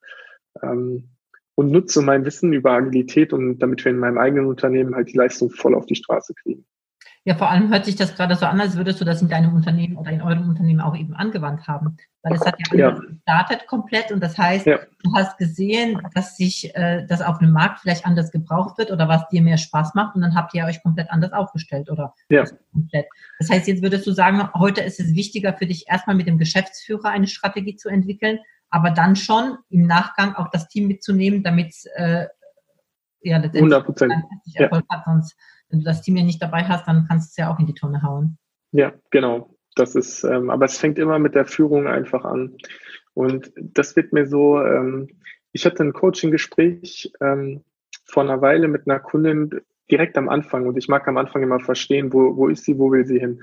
Ähm, 0.62 1.10
und 1.58 1.72
nutze 1.72 2.04
mein 2.04 2.24
Wissen 2.24 2.54
über 2.54 2.72
Agilität 2.72 3.34
und 3.34 3.58
damit 3.58 3.84
wir 3.84 3.92
in 3.92 3.98
meinem 3.98 4.20
eigenen 4.20 4.46
Unternehmen 4.46 4.94
halt 4.94 5.12
die 5.12 5.18
Leistung 5.18 5.50
voll 5.50 5.74
auf 5.74 5.88
die 5.88 5.96
Straße 5.96 6.36
kriegen. 6.36 6.64
Ja, 7.26 7.36
vor 7.36 7.50
allem 7.50 7.70
hört 7.72 7.84
sich 7.84 7.96
das 7.96 8.16
gerade 8.16 8.36
so 8.36 8.46
an, 8.46 8.62
als 8.62 8.78
würdest 8.78 9.02
du 9.02 9.06
das 9.06 9.22
in 9.22 9.28
deinem 9.28 9.54
Unternehmen 9.54 9.98
oder 9.98 10.12
in 10.12 10.22
eurem 10.22 10.48
Unternehmen 10.48 10.80
auch 10.80 10.96
eben 10.96 11.14
angewandt 11.14 11.68
haben. 11.68 11.98
Weil 12.22 12.36
es 12.36 12.46
hat 12.46 12.56
ja, 12.72 12.78
ja. 12.78 12.92
gestartet 12.92 13.68
komplett 13.68 14.12
und 14.12 14.22
das 14.22 14.38
heißt, 14.38 14.68
ja. 14.68 14.80
du 15.04 15.14
hast 15.16 15.38
gesehen, 15.40 16.00
dass 16.14 16.38
sich 16.38 16.74
äh, 16.76 17.06
das 17.08 17.22
auf 17.22 17.40
dem 17.40 17.52
Markt 17.52 17.80
vielleicht 17.82 18.06
anders 18.06 18.32
gebraucht 18.32 18.78
wird 18.78 18.92
oder 18.92 19.08
was 19.10 19.28
dir 19.30 19.42
mehr 19.42 19.58
Spaß 19.58 19.96
macht 19.96 20.16
und 20.16 20.22
dann 20.22 20.36
habt 20.36 20.54
ihr 20.54 20.64
euch 20.64 20.82
komplett 20.84 21.10
anders 21.10 21.34
aufgestellt 21.34 21.90
oder 21.90 22.14
ja. 22.30 22.46
komplett. 22.72 23.08
Das 23.40 23.50
heißt, 23.50 23.68
jetzt 23.68 23.82
würdest 23.82 24.06
du 24.06 24.12
sagen, 24.12 24.48
heute 24.54 24.82
ist 24.82 25.00
es 25.00 25.16
wichtiger 25.16 25.54
für 25.54 25.66
dich 25.66 25.90
erstmal 25.90 26.16
mit 26.16 26.28
dem 26.28 26.38
Geschäftsführer 26.38 27.10
eine 27.10 27.28
Strategie 27.28 27.76
zu 27.76 27.90
entwickeln, 27.90 28.40
aber 28.70 28.92
dann 28.92 29.16
schon 29.16 29.58
im 29.70 29.88
Nachgang 29.88 30.36
auch 30.36 30.50
das 30.50 30.68
Team 30.68 30.88
mitzunehmen, 30.88 31.44
damit 31.44 31.74
äh, 31.96 32.28
ja 33.22 33.38
letztendlich 33.38 33.74
100%. 33.74 34.24
Erfolg 34.56 34.86
ja. 34.90 34.98
hat. 34.98 35.06
Sonst, 35.06 35.38
wenn 35.70 35.80
du 35.80 35.86
das 35.86 36.02
Team 36.02 36.18
ja 36.18 36.24
nicht 36.24 36.42
dabei 36.42 36.64
hast, 36.64 36.88
dann 36.88 37.06
kannst 37.08 37.30
du 37.30 37.32
es 37.32 37.38
ja 37.38 37.54
auch 37.54 37.60
in 37.60 37.66
die 37.66 37.74
Tonne 37.74 38.02
hauen. 38.04 38.38
Ja, 38.72 38.94
genau. 39.12 39.54
Das 39.76 39.96
ist, 39.96 40.24
ähm, 40.24 40.50
aber 40.50 40.66
es 40.66 40.78
fängt 40.78 40.98
immer 40.98 41.20
mit 41.20 41.36
der 41.36 41.46
Führung 41.46 41.88
einfach 41.88 42.26
an. 42.26 42.58
Und 43.14 43.52
das 43.56 43.96
wird 43.96 44.12
mir 44.12 44.26
so, 44.26 44.60
ähm, 44.60 45.08
ich 45.52 45.66
hatte 45.66 45.84
ein 45.84 45.94
Coaching-Gespräch 45.94 47.12
ähm, 47.22 47.64
vor 48.06 48.24
einer 48.24 48.42
Weile 48.42 48.68
mit 48.68 48.88
einer 48.88 49.00
Kundin 49.00 49.62
direkt 49.90 50.18
am 50.18 50.30
Anfang 50.30 50.66
und 50.68 50.78
ich 50.78 50.88
mag 50.88 51.08
am 51.08 51.18
Anfang 51.18 51.44
immer 51.44 51.60
verstehen, 51.60 52.12
wo, 52.12 52.36
wo 52.36 52.48
ist 52.48 52.66
sie, 52.66 52.78
wo 52.78 52.92
will 52.92 53.06
sie 53.06 53.20
hin. 53.20 53.42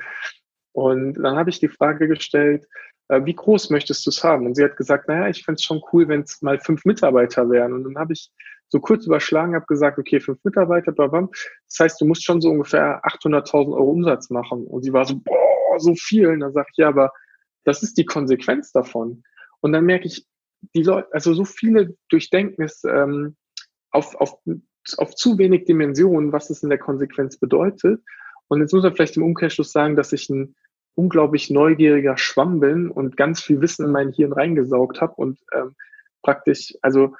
Und 0.72 1.14
dann 1.14 1.36
habe 1.36 1.50
ich 1.50 1.60
die 1.60 1.68
Frage 1.68 2.08
gestellt, 2.08 2.66
äh, 3.08 3.24
wie 3.24 3.34
groß 3.34 3.70
möchtest 3.70 4.06
du 4.06 4.10
es 4.10 4.24
haben? 4.24 4.46
Und 4.46 4.54
sie 4.54 4.64
hat 4.64 4.76
gesagt, 4.76 5.08
naja, 5.08 5.28
ich 5.28 5.44
fände 5.44 5.56
es 5.56 5.62
schon 5.62 5.82
cool, 5.92 6.08
wenn 6.08 6.22
es 6.22 6.42
mal 6.42 6.58
fünf 6.58 6.84
Mitarbeiter 6.84 7.48
wären. 7.50 7.72
Und 7.72 7.84
dann 7.84 7.98
habe 7.98 8.12
ich 8.12 8.30
so 8.68 8.80
kurz 8.80 9.06
überschlagen, 9.06 9.54
habe 9.54 9.66
gesagt, 9.66 9.98
okay, 9.98 10.20
fünf 10.20 10.38
Mitarbeiter, 10.42 10.92
bla, 10.92 11.06
bla. 11.06 11.28
das 11.68 11.78
heißt, 11.78 12.00
du 12.00 12.06
musst 12.06 12.24
schon 12.24 12.40
so 12.40 12.50
ungefähr 12.50 13.02
800.000 13.04 13.72
Euro 13.72 13.90
Umsatz 13.90 14.30
machen. 14.30 14.66
Und 14.66 14.82
sie 14.82 14.92
war 14.92 15.04
so, 15.04 15.16
boah, 15.16 15.78
so 15.78 15.94
viel. 15.94 16.28
Und 16.28 16.40
dann 16.40 16.52
sage 16.52 16.68
ich, 16.72 16.78
ja, 16.78 16.88
aber 16.88 17.12
das 17.64 17.82
ist 17.82 17.98
die 17.98 18.06
Konsequenz 18.06 18.72
davon. 18.72 19.22
Und 19.60 19.72
dann 19.72 19.84
merke 19.84 20.06
ich, 20.06 20.26
die 20.74 20.82
Leute, 20.82 21.08
also 21.12 21.34
so 21.34 21.44
viele 21.44 21.94
durchdenken 22.08 22.64
es 22.64 22.84
ähm, 22.84 23.36
auf, 23.90 24.14
auf, 24.16 24.38
auf 24.96 25.14
zu 25.14 25.38
wenig 25.38 25.66
Dimensionen, 25.66 26.32
was 26.32 26.50
es 26.50 26.62
in 26.62 26.70
der 26.70 26.78
Konsequenz 26.78 27.38
bedeutet. 27.38 28.02
Und 28.48 28.60
jetzt 28.60 28.72
muss 28.72 28.82
man 28.82 28.94
vielleicht 28.94 29.16
im 29.16 29.24
Umkehrschluss 29.24 29.72
sagen, 29.72 29.96
dass 29.96 30.12
ich 30.12 30.28
ein 30.30 30.54
unglaublich 30.94 31.50
neugieriger 31.50 32.16
Schwamm 32.16 32.60
bin 32.60 32.90
und 32.90 33.16
ganz 33.16 33.42
viel 33.42 33.60
Wissen 33.60 33.86
in 33.86 33.92
mein 33.92 34.12
Hirn 34.12 34.32
reingesaugt 34.32 35.00
habe 35.00 35.14
und 35.14 35.38
ähm, 35.52 35.74
praktisch, 36.22 36.74
also 36.82 37.14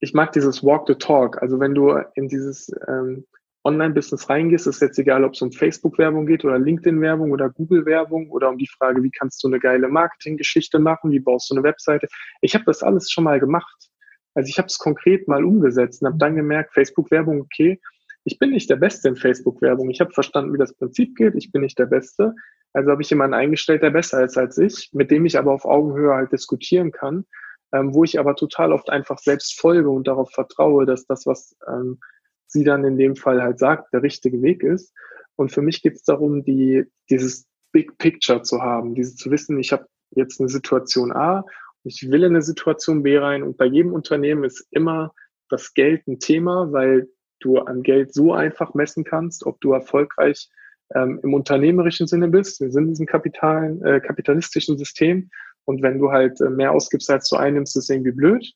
ich 0.00 0.14
mag 0.14 0.32
dieses 0.32 0.64
Walk 0.64 0.86
the 0.88 0.96
Talk. 0.96 1.40
Also 1.40 1.60
wenn 1.60 1.74
du 1.74 1.96
in 2.14 2.28
dieses 2.28 2.70
ähm, 2.88 3.24
Online-Business 3.64 4.28
reingehst, 4.28 4.66
ist 4.66 4.82
jetzt 4.82 4.98
egal, 4.98 5.22
ob 5.22 5.34
es 5.34 5.42
um 5.42 5.52
Facebook-Werbung 5.52 6.26
geht 6.26 6.44
oder 6.44 6.58
LinkedIn-Werbung 6.58 7.30
oder 7.30 7.50
Google-Werbung 7.50 8.28
oder 8.30 8.48
um 8.48 8.58
die 8.58 8.66
Frage, 8.66 9.02
wie 9.02 9.10
kannst 9.10 9.42
du 9.44 9.48
eine 9.48 9.60
geile 9.60 9.88
Marketing-Geschichte 9.88 10.80
machen, 10.80 11.12
wie 11.12 11.20
baust 11.20 11.50
du 11.50 11.54
eine 11.54 11.62
Webseite. 11.62 12.08
Ich 12.40 12.54
habe 12.54 12.64
das 12.64 12.82
alles 12.82 13.10
schon 13.10 13.24
mal 13.24 13.38
gemacht. 13.38 13.90
Also 14.34 14.48
ich 14.48 14.58
habe 14.58 14.66
es 14.66 14.78
konkret 14.78 15.28
mal 15.28 15.44
umgesetzt 15.44 16.02
und 16.02 16.08
habe 16.08 16.18
dann 16.18 16.34
gemerkt, 16.34 16.74
Facebook-Werbung, 16.74 17.42
okay, 17.42 17.80
ich 18.24 18.38
bin 18.38 18.50
nicht 18.50 18.70
der 18.70 18.76
Beste 18.76 19.08
in 19.08 19.16
Facebook-Werbung. 19.16 19.90
Ich 19.90 20.00
habe 20.00 20.12
verstanden, 20.12 20.52
wie 20.52 20.58
das 20.58 20.74
Prinzip 20.74 21.14
geht. 21.16 21.34
Ich 21.36 21.52
bin 21.52 21.62
nicht 21.62 21.78
der 21.78 21.86
Beste. 21.86 22.34
Also 22.72 22.90
habe 22.90 23.02
ich 23.02 23.10
jemanden 23.10 23.34
eingestellt, 23.34 23.82
der 23.82 23.90
besser 23.90 24.24
ist 24.24 24.38
als 24.38 24.56
ich, 24.58 24.90
mit 24.92 25.10
dem 25.10 25.26
ich 25.26 25.38
aber 25.38 25.52
auf 25.52 25.64
Augenhöhe 25.64 26.14
halt 26.14 26.32
diskutieren 26.32 26.90
kann, 26.90 27.26
ähm, 27.72 27.94
wo 27.94 28.04
ich 28.04 28.18
aber 28.18 28.34
total 28.34 28.72
oft 28.72 28.90
einfach 28.90 29.18
selbst 29.18 29.58
folge 29.58 29.90
und 29.90 30.06
darauf 30.06 30.30
vertraue, 30.30 30.86
dass 30.86 31.06
das, 31.06 31.26
was 31.26 31.56
ähm, 31.68 31.98
sie 32.46 32.64
dann 32.64 32.84
in 32.84 32.98
dem 32.98 33.16
Fall 33.16 33.42
halt 33.42 33.58
sagt, 33.58 33.92
der 33.92 34.02
richtige 34.02 34.40
Weg 34.42 34.62
ist. 34.62 34.92
Und 35.36 35.52
für 35.52 35.62
mich 35.62 35.82
geht 35.82 35.94
es 35.94 36.04
darum, 36.04 36.44
die, 36.44 36.84
dieses 37.10 37.46
Big 37.72 37.96
Picture 37.98 38.42
zu 38.42 38.60
haben, 38.62 38.94
diese 38.94 39.16
zu 39.16 39.30
wissen, 39.30 39.58
ich 39.58 39.72
habe 39.72 39.86
jetzt 40.10 40.40
eine 40.40 40.48
Situation 40.48 41.12
A, 41.12 41.44
ich 41.84 42.10
will 42.10 42.22
in 42.22 42.32
eine 42.32 42.42
Situation 42.42 43.02
B 43.02 43.18
rein 43.18 43.42
und 43.42 43.56
bei 43.56 43.64
jedem 43.64 43.92
Unternehmen 43.92 44.44
ist 44.44 44.66
immer 44.70 45.12
das 45.48 45.74
Geld 45.74 46.06
ein 46.06 46.20
Thema, 46.20 46.70
weil 46.72 47.08
du 47.40 47.58
an 47.58 47.82
Geld 47.82 48.14
so 48.14 48.32
einfach 48.32 48.74
messen 48.74 49.04
kannst, 49.04 49.44
ob 49.44 49.60
du 49.60 49.72
erfolgreich 49.72 50.48
ähm, 50.94 51.20
im 51.22 51.34
unternehmerischen 51.34 52.06
Sinne 52.06 52.28
bist. 52.28 52.60
Wir 52.60 52.70
sind 52.70 52.84
in 52.84 52.90
diesem 52.90 53.06
Kapital, 53.06 53.78
äh, 53.84 54.00
kapitalistischen 54.00 54.78
System. 54.78 55.30
Und 55.64 55.82
wenn 55.82 55.98
du 55.98 56.10
halt 56.10 56.40
äh, 56.40 56.50
mehr 56.50 56.72
ausgibst, 56.72 57.10
als 57.10 57.28
du 57.28 57.36
einnimmst, 57.36 57.76
ist 57.76 57.90
irgendwie 57.90 58.12
blöd. 58.12 58.52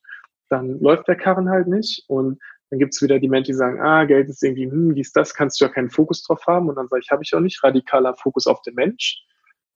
Dann 0.48 0.80
läuft 0.80 1.08
der 1.08 1.16
Karren 1.16 1.48
halt 1.48 1.68
nicht. 1.68 2.04
Und 2.08 2.38
dann 2.70 2.78
gibt's 2.78 3.00
wieder 3.00 3.18
die 3.18 3.28
Menschen, 3.28 3.52
die 3.52 3.58
sagen, 3.58 3.80
ah, 3.80 4.04
Geld 4.04 4.28
ist 4.28 4.42
irgendwie, 4.42 4.70
hm, 4.70 4.94
dies, 4.94 5.12
das, 5.12 5.34
kannst 5.34 5.60
du 5.60 5.66
ja 5.66 5.70
keinen 5.70 5.90
Fokus 5.90 6.22
drauf 6.22 6.46
haben. 6.46 6.68
Und 6.68 6.76
dann 6.76 6.88
sage 6.88 7.02
ich, 7.04 7.10
habe 7.10 7.22
ich 7.22 7.34
auch 7.34 7.40
nicht 7.40 7.62
radikaler 7.62 8.14
Fokus 8.14 8.46
auf 8.46 8.62
den 8.62 8.74
Mensch, 8.74 9.22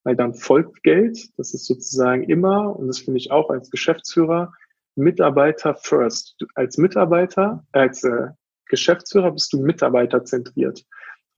weil 0.05 0.17
dann 0.17 0.35
folgt 0.35 0.83
Geld. 0.83 1.19
Das 1.37 1.55
ist 1.55 1.67
sozusagen 1.67 2.25
immer, 2.25 2.77
und 2.77 2.89
das 2.89 2.99
finde 2.99 3.19
ich 3.19 3.31
auch 3.31 3.51
als 3.51 3.71
Geschäftsführer, 3.71 4.53
Mitarbeiter 4.97 5.75
first. 5.77 6.37
Als 6.55 6.79
Mitarbeiter, 6.79 7.65
als 7.73 8.03
äh, 8.03 8.29
Geschäftsführer 8.67 9.31
bist 9.31 9.53
du 9.53 9.61
mitarbeiterzentriert. 9.61 10.85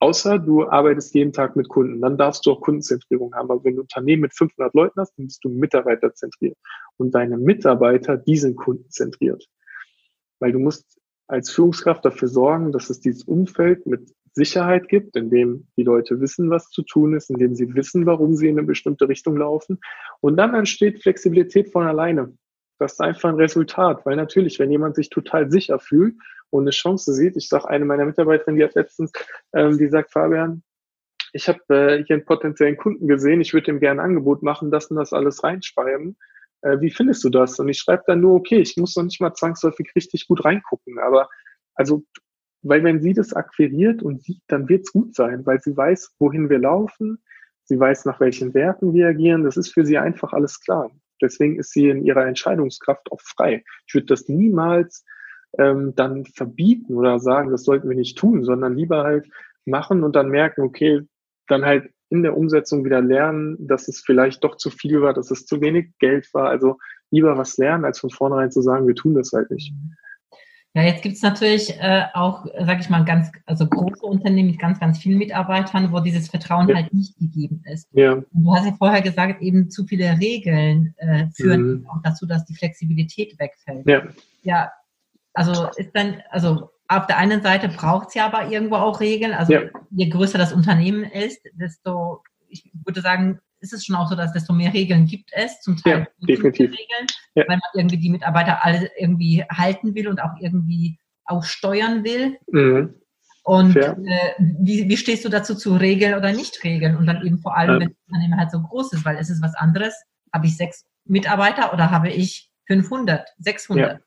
Außer 0.03 0.37
du 0.37 0.67
arbeitest 0.67 1.15
jeden 1.15 1.31
Tag 1.31 1.55
mit 1.55 1.69
Kunden, 1.69 2.01
dann 2.01 2.17
darfst 2.17 2.45
du 2.45 2.51
auch 2.51 2.59
Kundenzentrierung 2.59 3.33
haben. 3.33 3.49
Aber 3.49 3.63
wenn 3.63 3.75
du 3.75 3.79
ein 3.79 3.83
Unternehmen 3.83 4.23
mit 4.23 4.35
500 4.35 4.73
Leuten 4.73 4.99
hast, 4.99 5.17
dann 5.17 5.27
bist 5.27 5.41
du 5.45 5.49
mitarbeiterzentriert. 5.49 6.57
Und 6.97 7.15
deine 7.15 7.37
Mitarbeiter, 7.37 8.17
die 8.17 8.35
sind 8.35 8.57
kundenzentriert. 8.57 9.47
Weil 10.41 10.51
du 10.51 10.59
musst 10.59 10.99
als 11.27 11.51
Führungskraft 11.51 12.03
dafür 12.03 12.27
sorgen, 12.27 12.73
dass 12.73 12.89
es 12.89 12.99
dieses 12.99 13.23
Umfeld 13.23 13.85
mit 13.85 14.13
Sicherheit 14.33 14.89
gibt, 14.89 15.15
in 15.15 15.29
dem 15.29 15.67
die 15.77 15.83
Leute 15.83 16.19
wissen, 16.19 16.49
was 16.49 16.69
zu 16.69 16.81
tun 16.81 17.15
ist, 17.15 17.29
in 17.29 17.37
dem 17.37 17.55
sie 17.55 17.73
wissen, 17.73 18.05
warum 18.05 18.35
sie 18.35 18.49
in 18.49 18.57
eine 18.57 18.67
bestimmte 18.67 19.07
Richtung 19.07 19.37
laufen. 19.37 19.79
Und 20.19 20.35
dann 20.35 20.53
entsteht 20.53 21.01
Flexibilität 21.01 21.71
von 21.71 21.87
alleine. 21.87 22.33
Das 22.77 22.93
ist 22.93 22.99
einfach 22.99 23.29
ein 23.29 23.35
Resultat, 23.35 24.05
weil 24.05 24.17
natürlich, 24.17 24.59
wenn 24.59 24.69
jemand 24.69 24.95
sich 24.95 25.09
total 25.09 25.49
sicher 25.49 25.79
fühlt 25.79 26.15
und 26.53 26.63
eine 26.63 26.71
Chance 26.71 27.13
sieht, 27.13 27.35
ich 27.35 27.49
sage 27.49 27.67
eine 27.67 27.83
meiner 27.83 28.05
Mitarbeiterinnen, 28.05 28.59
die 28.59 28.63
hat 28.63 28.75
letztens, 28.75 29.11
ähm, 29.53 29.77
die 29.77 29.89
sagt, 29.89 30.11
Fabian, 30.11 30.63
ich 31.33 31.49
habe 31.49 31.59
äh, 31.69 32.03
hier 32.03 32.15
einen 32.15 32.25
potenziellen 32.25 32.77
Kunden 32.77 33.07
gesehen, 33.07 33.41
ich 33.41 33.53
würde 33.53 33.71
ihm 33.71 33.79
gerne 33.79 34.01
ein 34.01 34.05
Angebot 34.05 34.43
machen, 34.43 34.69
das 34.69 34.85
und 34.87 34.97
das 34.97 35.13
alles 35.13 35.43
reinschreiben. 35.43 36.15
Äh, 36.61 36.79
wie 36.79 36.91
findest 36.91 37.23
du 37.23 37.29
das? 37.29 37.57
Und 37.59 37.69
ich 37.69 37.79
schreibe 37.79 38.03
dann 38.05 38.21
nur, 38.21 38.35
okay, 38.35 38.59
ich 38.59 38.77
muss 38.77 38.95
noch 38.95 39.03
nicht 39.03 39.19
mal 39.19 39.33
zwangsläufig 39.33 39.91
richtig 39.95 40.27
gut 40.27 40.45
reingucken, 40.45 40.99
aber 40.99 41.27
also, 41.73 42.03
weil 42.61 42.83
wenn 42.83 43.01
sie 43.01 43.13
das 43.13 43.33
akquiriert 43.33 44.03
und 44.03 44.21
sieht, 44.21 44.43
dann 44.47 44.69
wird 44.69 44.83
es 44.85 44.91
gut 44.91 45.15
sein, 45.15 45.43
weil 45.47 45.59
sie 45.59 45.75
weiß, 45.75 46.15
wohin 46.19 46.51
wir 46.51 46.59
laufen, 46.59 47.23
sie 47.63 47.79
weiß, 47.79 48.05
nach 48.05 48.19
welchen 48.19 48.53
Werten 48.53 48.93
wir 48.93 49.07
agieren, 49.07 49.43
das 49.43 49.57
ist 49.57 49.73
für 49.73 49.85
sie 49.85 49.97
einfach 49.97 50.33
alles 50.33 50.59
klar. 50.61 50.91
Deswegen 51.19 51.57
ist 51.57 51.71
sie 51.71 51.89
in 51.89 52.05
ihrer 52.05 52.27
Entscheidungskraft 52.27 53.11
auch 53.11 53.21
frei. 53.21 53.63
Ich 53.87 53.95
würde 53.95 54.05
das 54.05 54.27
niemals 54.27 55.03
ähm, 55.57 55.93
dann 55.95 56.25
verbieten 56.25 56.95
oder 56.95 57.19
sagen, 57.19 57.51
das 57.51 57.63
sollten 57.63 57.89
wir 57.89 57.95
nicht 57.95 58.17
tun, 58.17 58.43
sondern 58.43 58.75
lieber 58.75 59.03
halt 59.03 59.27
machen 59.65 60.03
und 60.03 60.15
dann 60.15 60.29
merken, 60.29 60.61
okay, 60.61 61.01
dann 61.47 61.65
halt 61.65 61.89
in 62.09 62.23
der 62.23 62.37
Umsetzung 62.37 62.85
wieder 62.85 63.01
lernen, 63.01 63.57
dass 63.59 63.87
es 63.87 64.01
vielleicht 64.01 64.43
doch 64.43 64.57
zu 64.57 64.69
viel 64.69 65.01
war, 65.01 65.13
dass 65.13 65.31
es 65.31 65.45
zu 65.45 65.61
wenig 65.61 65.91
Geld 65.99 66.31
war. 66.33 66.49
Also 66.49 66.77
lieber 67.09 67.37
was 67.37 67.57
lernen, 67.57 67.85
als 67.85 67.99
von 67.99 68.09
vornherein 68.09 68.51
zu 68.51 68.61
sagen, 68.61 68.87
wir 68.87 68.95
tun 68.95 69.15
das 69.15 69.31
halt 69.33 69.49
nicht. 69.49 69.73
Ja, 70.75 70.81
jetzt 70.81 71.03
gibt 71.03 71.15
es 71.15 71.21
natürlich 71.21 71.69
äh, 71.79 72.05
auch, 72.13 72.45
sage 72.45 72.81
ich 72.81 72.89
mal, 72.89 73.05
ganz, 73.05 73.31
also 73.45 73.67
große 73.67 74.03
Unternehmen 74.03 74.49
mit 74.49 74.59
ganz, 74.59 74.79
ganz 74.79 74.97
vielen 74.97 75.19
Mitarbeitern, 75.19 75.91
wo 75.91 75.99
dieses 75.99 76.29
Vertrauen 76.29 76.67
ja. 76.67 76.75
halt 76.75 76.91
nicht 76.93 77.15
gegeben 77.19 77.63
ist. 77.71 77.87
Ja. 77.91 78.13
Und 78.13 78.27
du 78.33 78.55
hast 78.55 78.65
ja 78.65 78.73
vorher 78.73 79.03
gesagt, 79.03 79.43
eben 79.43 79.69
zu 79.69 79.85
viele 79.85 80.17
Regeln 80.19 80.95
äh, 80.97 81.27
führen 81.35 81.81
mhm. 81.81 81.87
auch 81.87 82.01
dazu, 82.03 82.25
dass 82.25 82.45
die 82.45 82.55
Flexibilität 82.55 83.37
wegfällt. 83.39 83.87
Ja. 83.87 84.01
Ja, 84.41 84.71
also 85.33 85.69
ist 85.75 85.91
dann, 85.93 86.21
also 86.29 86.69
auf 86.87 87.07
der 87.07 87.17
einen 87.17 87.41
Seite 87.41 87.69
braucht 87.69 88.09
es 88.09 88.13
ja 88.13 88.25
aber 88.25 88.49
irgendwo 88.49 88.75
auch 88.75 88.99
Regeln. 88.99 89.33
Also 89.33 89.53
ja. 89.53 89.61
je 89.91 90.09
größer 90.09 90.37
das 90.37 90.53
Unternehmen 90.53 91.03
ist, 91.03 91.41
desto, 91.53 92.23
ich 92.47 92.71
würde 92.85 93.01
sagen, 93.01 93.39
ist 93.59 93.73
es 93.73 93.85
schon 93.85 93.95
auch 93.95 94.09
so, 94.09 94.15
dass 94.15 94.33
desto 94.33 94.53
mehr 94.53 94.73
Regeln 94.73 95.05
gibt 95.05 95.31
es, 95.33 95.61
zum 95.61 95.77
Teil 95.77 96.07
ja, 96.19 96.27
definitiv. 96.27 96.71
Regeln, 96.71 97.07
ja. 97.35 97.45
weil 97.47 97.57
man 97.57 97.71
irgendwie 97.73 97.97
die 97.97 98.09
Mitarbeiter 98.09 98.63
alle 98.63 98.91
irgendwie 98.97 99.43
halten 99.49 99.95
will 99.95 100.07
und 100.07 100.21
auch 100.21 100.33
irgendwie 100.39 100.99
auch 101.25 101.43
steuern 101.43 102.03
will. 102.03 102.37
Mhm. 102.51 102.95
Und 103.45 103.75
äh, 103.75 103.95
wie, 104.39 104.87
wie 104.87 104.97
stehst 104.97 105.25
du 105.25 105.29
dazu 105.29 105.55
zu 105.55 105.75
Regeln 105.75 106.13
oder 106.13 106.31
nicht 106.31 106.63
Regeln? 106.63 106.95
Und 106.95 107.05
dann 107.07 107.25
eben 107.25 107.39
vor 107.39 107.57
allem, 107.57 107.75
ja. 107.75 107.79
wenn 107.79 107.89
das 107.89 108.07
Unternehmen 108.07 108.39
halt 108.39 108.51
so 108.51 108.61
groß 108.61 108.93
ist, 108.93 109.05
weil 109.05 109.17
es 109.17 109.29
ist 109.29 109.41
was 109.41 109.55
anderes. 109.55 109.93
Habe 110.33 110.47
ich 110.47 110.57
sechs 110.57 110.85
Mitarbeiter 111.05 111.73
oder 111.73 111.91
habe 111.91 112.09
ich 112.09 112.49
500, 112.67 113.27
600? 113.39 114.01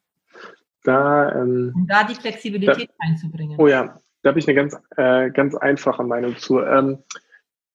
Da, 0.87 1.33
ähm, 1.33 1.73
um 1.75 1.87
da 1.89 2.05
die 2.05 2.15
Flexibilität 2.15 2.89
da, 2.89 2.95
einzubringen. 2.99 3.59
Oh 3.59 3.67
ja, 3.67 4.01
da 4.23 4.29
habe 4.31 4.39
ich 4.39 4.47
eine 4.47 4.55
ganz, 4.55 4.79
äh, 4.97 5.31
ganz 5.31 5.57
einfache 5.57 6.05
Meinung 6.05 6.37
zu. 6.37 6.61
Ähm, 6.61 6.99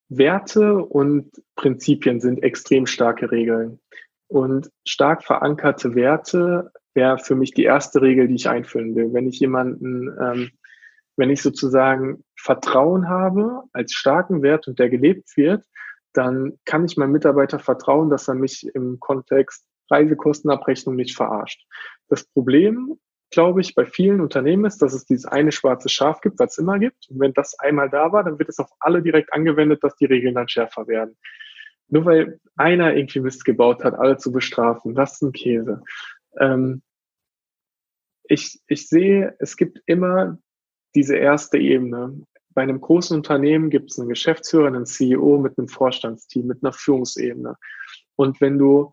Werte 0.08 0.78
und 0.78 1.30
Prinzipien 1.56 2.22
sind 2.22 2.42
extrem 2.42 2.86
starke 2.86 3.30
Regeln. 3.32 3.80
Und 4.28 4.72
stark 4.86 5.24
verankerte 5.24 5.94
Werte 5.94 6.72
wäre 6.94 7.18
für 7.18 7.36
mich 7.36 7.52
die 7.52 7.66
erste 7.66 8.02
Regel, 8.02 8.30
die 8.30 8.36
ich 8.36 8.48
einführen 8.48 8.96
will. 8.96 9.14
Wenn 9.14 9.28
ich 9.28 9.40
jemanden, 9.40 10.08
ähm, 10.22 10.52
wenn 11.18 11.30
ich 11.30 11.42
sozusagen 11.42 12.24
Vertrauen 12.38 13.10
habe 13.10 13.64
als 13.74 13.92
starken 13.92 14.42
Wert 14.42 14.70
und 14.70 14.80
der 14.80 14.90
gelebt 14.90 15.36
wird, 15.36 15.66
dann 16.14 16.60
kann 16.64 16.86
ich 16.86 16.96
meinem 16.96 17.12
Mitarbeiter 17.12 17.60
vertrauen, 17.60 18.10
dass 18.10 18.30
er 18.30 18.36
mich 18.36 18.66
im 18.74 19.02
Kontext 19.02 19.66
Reisekostenabrechnung 19.90 20.96
nicht 20.96 21.16
verarscht. 21.16 21.66
Das 22.12 22.26
Problem 22.26 23.00
glaube 23.32 23.62
ich, 23.62 23.74
bei 23.74 23.86
vielen 23.86 24.22
Unternehmen 24.22 24.66
ist, 24.66 24.82
dass 24.82 24.94
es 24.94 25.06
dieses 25.06 25.26
eine 25.26 25.52
schwarze 25.52 25.90
Schaf 25.90 26.22
gibt, 26.22 26.38
was 26.40 26.52
es 26.52 26.58
immer 26.58 26.78
gibt. 26.78 27.10
Und 27.10 27.20
wenn 27.20 27.34
das 27.34 27.58
einmal 27.58 27.90
da 27.90 28.12
war, 28.12 28.24
dann 28.24 28.38
wird 28.38 28.50
es 28.50 28.60
auf 28.60 28.70
alle 28.80 29.02
direkt 29.02 29.34
angewendet, 29.34 29.84
dass 29.84 29.96
die 29.96 30.06
Regeln 30.06 30.36
dann 30.36 30.50
schärfer 30.50 30.88
werden. 30.88 31.18
Nur 31.88 32.06
weil 32.06 32.40
einer 32.56 32.94
irgendwie 32.96 33.22
Mist 33.22 33.46
gebaut 33.46 33.84
hat, 33.84 33.96
alle 33.96 34.18
zu 34.18 34.32
bestrafen, 34.32 34.96
das 34.96 35.14
ist 35.14 35.22
ein 35.24 35.32
Käse. 35.32 35.82
Ähm, 36.40 36.84
ich, 38.24 38.60
ich 38.68 38.88
sehe, 38.88 39.36
es 39.40 39.58
gibt 39.58 39.82
immer 39.86 40.38
diese 40.94 41.16
erste 41.16 41.58
Ebene. 41.58 42.26
Bei 42.54 42.62
einem 42.64 42.82
großen 42.82 43.16
Unternehmen 43.16 43.70
gibt 43.70 43.92
es 43.92 44.00
einen 44.00 44.10
Geschäftsführer, 44.10 44.68
einen 44.68 44.86
CEO 44.86 45.38
mit 45.38 45.58
einem 45.58 45.70
Vorstandsteam, 45.70 46.48
mit 46.48 46.64
einer 46.64 46.74
Führungsebene. 46.74 47.56
Und 48.18 48.42
wenn 48.42 48.58
du 48.58 48.92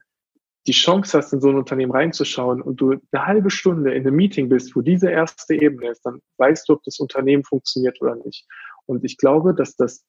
die 0.68 0.72
Chance 0.72 1.16
hast, 1.16 1.32
in 1.32 1.40
so 1.40 1.48
ein 1.48 1.56
Unternehmen 1.56 1.92
reinzuschauen 1.92 2.60
und 2.60 2.80
du 2.80 2.92
eine 2.92 3.26
halbe 3.26 3.50
Stunde 3.50 3.94
in 3.94 4.06
einem 4.06 4.14
Meeting 4.14 4.48
bist, 4.48 4.76
wo 4.76 4.82
diese 4.82 5.10
erste 5.10 5.54
Ebene 5.54 5.90
ist, 5.90 6.02
dann 6.04 6.20
weißt 6.36 6.68
du, 6.68 6.74
ob 6.74 6.82
das 6.84 7.00
Unternehmen 7.00 7.42
funktioniert 7.42 8.00
oder 8.02 8.16
nicht. 8.16 8.46
Und 8.86 9.04
ich 9.04 9.16
glaube, 9.16 9.54
dass 9.54 9.76
das 9.76 10.04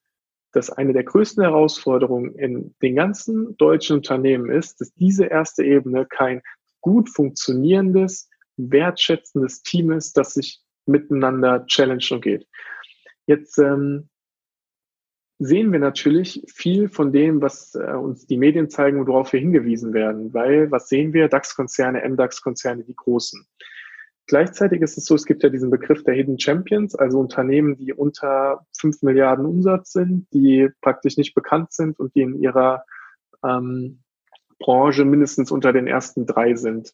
dass 0.52 0.72
eine 0.72 0.94
der 0.94 1.04
größten 1.04 1.44
Herausforderungen 1.44 2.34
in 2.34 2.74
den 2.82 2.96
ganzen 2.96 3.56
deutschen 3.58 3.98
Unternehmen 3.98 4.50
ist, 4.50 4.82
dass 4.82 4.92
diese 4.96 5.26
erste 5.26 5.64
Ebene 5.64 6.08
kein 6.08 6.42
gut 6.82 7.10
funktionierendes, 7.10 8.30
wertschätzendes 8.58 9.62
Team 9.62 9.92
ist, 9.92 10.18
das 10.18 10.34
sich 10.34 10.60
miteinander 10.88 11.66
challenge 11.68 12.08
und 12.12 12.22
geht. 12.22 12.48
Jetzt 13.28 13.60
ähm, 13.60 14.10
sehen 15.40 15.72
wir 15.72 15.80
natürlich 15.80 16.44
viel 16.54 16.90
von 16.90 17.14
dem, 17.14 17.42
was 17.42 17.74
äh, 17.74 17.94
uns 17.94 18.28
die 18.28 18.38
Medien 18.38 18.70
zeigen, 18.70 19.08
worauf 19.08 19.32
wir 19.32 19.40
hingewiesen 19.40 19.94
werden. 19.94 20.34
Weil, 20.34 20.70
was 20.70 20.90
sehen 20.90 21.14
wir? 21.14 21.30
DAX-Konzerne, 21.30 22.08
MDAX-Konzerne, 22.08 22.84
die 22.84 22.96
großen. 22.96 23.48
Gleichzeitig 24.28 24.82
ist 24.82 24.98
es 24.98 25.06
so, 25.06 25.16
es 25.16 25.26
gibt 25.26 25.42
ja 25.42 25.50
diesen 25.50 25.72
Begriff 25.72 26.04
der 26.04 26.14
Hidden 26.14 26.40
Champions, 26.40 26.94
also 26.94 27.20
Unternehmen, 27.20 27.78
die 27.78 27.94
unter 27.94 28.66
5 28.78 29.02
Milliarden 29.02 29.46
Umsatz 29.46 29.94
sind, 29.94 30.28
die 30.34 30.70
praktisch 30.82 31.18
nicht 31.18 31.34
bekannt 31.34 31.72
sind 31.72 31.98
und 32.00 32.14
die 32.14 32.22
in 32.22 32.40
ihrer 32.40 32.84
ähm, 33.44 34.04
Branche 34.60 35.06
mindestens 35.06 35.52
unter 35.52 35.74
den 35.74 35.88
ersten 35.88 36.28
drei 36.28 36.54
sind. 36.56 36.94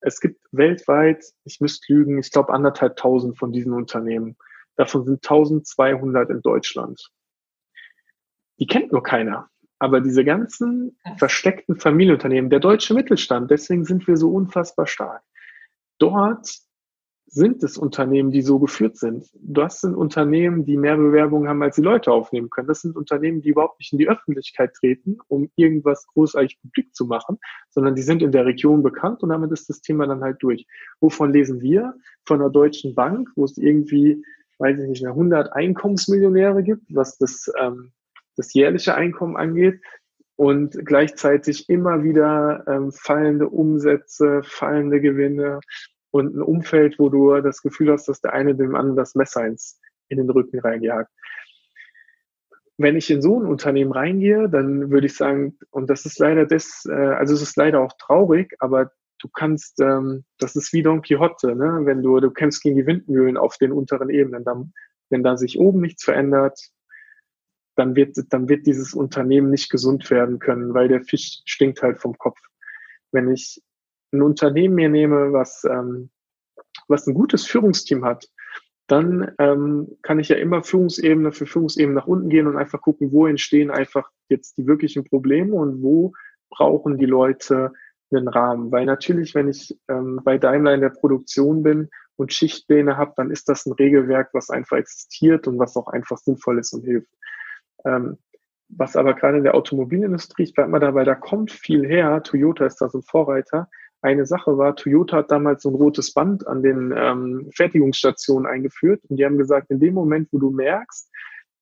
Es 0.00 0.20
gibt 0.20 0.40
weltweit, 0.50 1.24
ich 1.44 1.60
müsste 1.60 1.92
lügen, 1.92 2.18
ich 2.18 2.30
glaube 2.32 2.52
anderthalb 2.52 2.96
tausend 2.96 3.38
von 3.38 3.52
diesen 3.52 3.72
Unternehmen. 3.72 4.36
Davon 4.76 5.04
sind 5.04 5.24
1200 5.24 6.28
in 6.28 6.42
Deutschland. 6.42 7.10
Die 8.58 8.66
kennt 8.66 8.92
nur 8.92 9.02
keiner. 9.02 9.48
Aber 9.78 10.00
diese 10.00 10.24
ganzen 10.24 10.98
versteckten 11.18 11.76
Familienunternehmen, 11.76 12.50
der 12.50 12.60
deutsche 12.60 12.94
Mittelstand, 12.94 13.50
deswegen 13.50 13.84
sind 13.84 14.08
wir 14.08 14.16
so 14.16 14.30
unfassbar 14.32 14.86
stark. 14.86 15.22
Dort 15.98 16.48
sind 17.30 17.62
es 17.62 17.76
Unternehmen, 17.76 18.30
die 18.30 18.40
so 18.40 18.58
geführt 18.58 18.96
sind. 18.96 19.28
Das 19.34 19.80
sind 19.80 19.94
Unternehmen, 19.94 20.64
die 20.64 20.76
mehr 20.78 20.96
Bewerbungen 20.96 21.48
haben, 21.48 21.62
als 21.62 21.76
sie 21.76 21.82
Leute 21.82 22.10
aufnehmen 22.10 22.48
können. 22.48 22.68
Das 22.68 22.80
sind 22.80 22.96
Unternehmen, 22.96 23.42
die 23.42 23.50
überhaupt 23.50 23.78
nicht 23.78 23.92
in 23.92 23.98
die 23.98 24.08
Öffentlichkeit 24.08 24.72
treten, 24.74 25.18
um 25.28 25.50
irgendwas 25.56 26.06
großartig 26.06 26.58
publik 26.62 26.94
zu 26.94 27.04
machen, 27.04 27.38
sondern 27.68 27.94
die 27.94 28.02
sind 28.02 28.22
in 28.22 28.32
der 28.32 28.46
Region 28.46 28.82
bekannt 28.82 29.22
und 29.22 29.28
damit 29.28 29.52
ist 29.52 29.68
das 29.68 29.82
Thema 29.82 30.06
dann 30.06 30.22
halt 30.22 30.42
durch. 30.42 30.66
Wovon 31.00 31.32
lesen 31.32 31.60
wir? 31.60 31.94
Von 32.24 32.40
einer 32.40 32.50
deutschen 32.50 32.94
Bank, 32.94 33.28
wo 33.36 33.44
es 33.44 33.58
irgendwie, 33.58 34.24
weiß 34.58 34.80
ich 34.80 34.88
nicht 34.88 35.02
mehr, 35.02 35.12
100 35.12 35.52
Einkommensmillionäre 35.52 36.62
gibt, 36.62 36.94
was 36.94 37.18
das, 37.18 37.52
ähm, 37.60 37.92
das 38.38 38.54
jährliche 38.54 38.94
Einkommen 38.94 39.36
angeht 39.36 39.80
und 40.36 40.78
gleichzeitig 40.84 41.68
immer 41.68 42.04
wieder 42.04 42.64
ähm, 42.68 42.92
fallende 42.92 43.48
Umsätze, 43.48 44.42
fallende 44.44 45.00
Gewinne 45.00 45.60
und 46.10 46.36
ein 46.36 46.42
Umfeld, 46.42 46.98
wo 46.98 47.08
du 47.08 47.40
das 47.40 47.60
Gefühl 47.60 47.90
hast, 47.92 48.08
dass 48.08 48.20
der 48.20 48.32
eine 48.32 48.54
dem 48.54 48.76
anderen 48.76 48.96
das 48.96 49.16
Messer 49.16 49.44
ins, 49.46 49.80
in 50.08 50.18
den 50.18 50.30
Rücken 50.30 50.60
reinjagt. 50.60 51.10
Wenn 52.76 52.96
ich 52.96 53.10
in 53.10 53.20
so 53.20 53.40
ein 53.40 53.46
Unternehmen 53.46 53.90
reingehe, 53.90 54.48
dann 54.48 54.90
würde 54.90 55.08
ich 55.08 55.16
sagen, 55.16 55.58
und 55.70 55.90
das 55.90 56.06
ist 56.06 56.20
leider 56.20 56.46
das, 56.46 56.86
äh, 56.88 56.92
also 56.92 57.34
es 57.34 57.42
ist 57.42 57.56
leider 57.56 57.80
auch 57.80 57.94
traurig, 57.98 58.54
aber 58.60 58.92
du 59.20 59.28
kannst, 59.28 59.80
ähm, 59.80 60.24
das 60.38 60.54
ist 60.54 60.72
wie 60.72 60.82
Don 60.82 61.02
Quixote, 61.02 61.56
ne? 61.56 61.80
wenn 61.82 62.02
du, 62.02 62.20
du 62.20 62.30
kämpfst 62.30 62.62
gegen 62.62 62.76
die 62.76 62.86
Windmühlen 62.86 63.36
auf 63.36 63.56
den 63.58 63.72
unteren 63.72 64.10
Ebenen, 64.10 64.44
dann, 64.44 64.72
wenn 65.10 65.24
da 65.24 65.36
sich 65.36 65.58
oben 65.58 65.80
nichts 65.80 66.04
verändert, 66.04 66.70
dann 67.78 67.94
wird, 67.94 68.16
dann 68.30 68.48
wird 68.48 68.66
dieses 68.66 68.94
Unternehmen 68.94 69.50
nicht 69.50 69.70
gesund 69.70 70.10
werden 70.10 70.38
können, 70.38 70.74
weil 70.74 70.88
der 70.88 71.02
Fisch 71.02 71.42
stinkt 71.44 71.82
halt 71.82 72.00
vom 72.00 72.18
Kopf. 72.18 72.38
Wenn 73.12 73.30
ich 73.30 73.62
ein 74.12 74.22
Unternehmen 74.22 74.74
mir 74.74 74.88
nehme, 74.88 75.32
was, 75.32 75.64
ähm, 75.64 76.10
was 76.88 77.06
ein 77.06 77.14
gutes 77.14 77.46
Führungsteam 77.46 78.04
hat, 78.04 78.28
dann 78.88 79.32
ähm, 79.38 79.98
kann 80.02 80.18
ich 80.18 80.30
ja 80.30 80.36
immer 80.36 80.62
Führungsebene 80.62 81.30
für 81.32 81.46
Führungsebene 81.46 81.94
nach 81.94 82.06
unten 82.06 82.30
gehen 82.30 82.46
und 82.46 82.56
einfach 82.56 82.80
gucken, 82.80 83.12
wo 83.12 83.26
entstehen 83.26 83.70
einfach 83.70 84.10
jetzt 84.28 84.56
die 84.56 84.66
wirklichen 84.66 85.04
Probleme 85.04 85.54
und 85.54 85.82
wo 85.82 86.14
brauchen 86.50 86.96
die 86.96 87.06
Leute 87.06 87.72
einen 88.10 88.28
Rahmen. 88.28 88.72
Weil 88.72 88.86
natürlich, 88.86 89.34
wenn 89.34 89.48
ich 89.48 89.78
ähm, 89.88 90.20
bei 90.24 90.38
Daimler 90.38 90.74
in 90.74 90.80
der 90.80 90.88
Produktion 90.88 91.62
bin 91.62 91.90
und 92.16 92.32
Schichtpläne 92.32 92.96
habe, 92.96 93.12
dann 93.16 93.30
ist 93.30 93.50
das 93.50 93.66
ein 93.66 93.72
Regelwerk, 93.72 94.30
was 94.32 94.48
einfach 94.48 94.78
existiert 94.78 95.46
und 95.46 95.58
was 95.58 95.76
auch 95.76 95.88
einfach 95.88 96.16
sinnvoll 96.16 96.58
ist 96.58 96.72
und 96.72 96.84
hilft. 96.84 97.12
Ähm, 97.84 98.18
was 98.68 98.96
aber 98.96 99.14
gerade 99.14 99.38
in 99.38 99.44
der 99.44 99.54
Automobilindustrie, 99.54 100.42
ich 100.42 100.54
bleibe 100.54 100.70
mal 100.70 100.78
dabei, 100.78 101.04
da 101.04 101.14
kommt 101.14 101.50
viel 101.50 101.86
her. 101.86 102.22
Toyota 102.22 102.66
ist 102.66 102.80
da 102.80 102.88
so 102.88 102.98
ein 102.98 103.02
Vorreiter 103.02 103.68
eine 104.00 104.26
Sache 104.26 104.56
war, 104.56 104.76
Toyota 104.76 105.18
hat 105.18 105.30
damals 105.30 105.62
so 105.62 105.70
ein 105.70 105.74
rotes 105.74 106.14
Band 106.14 106.46
an 106.46 106.62
den 106.62 106.94
ähm, 106.96 107.50
Fertigungsstationen 107.54 108.46
eingeführt 108.46 109.02
und 109.08 109.16
die 109.16 109.24
haben 109.24 109.38
gesagt, 109.38 109.70
in 109.70 109.80
dem 109.80 109.94
Moment, 109.94 110.28
wo 110.32 110.38
du 110.38 110.50
merkst, 110.50 111.10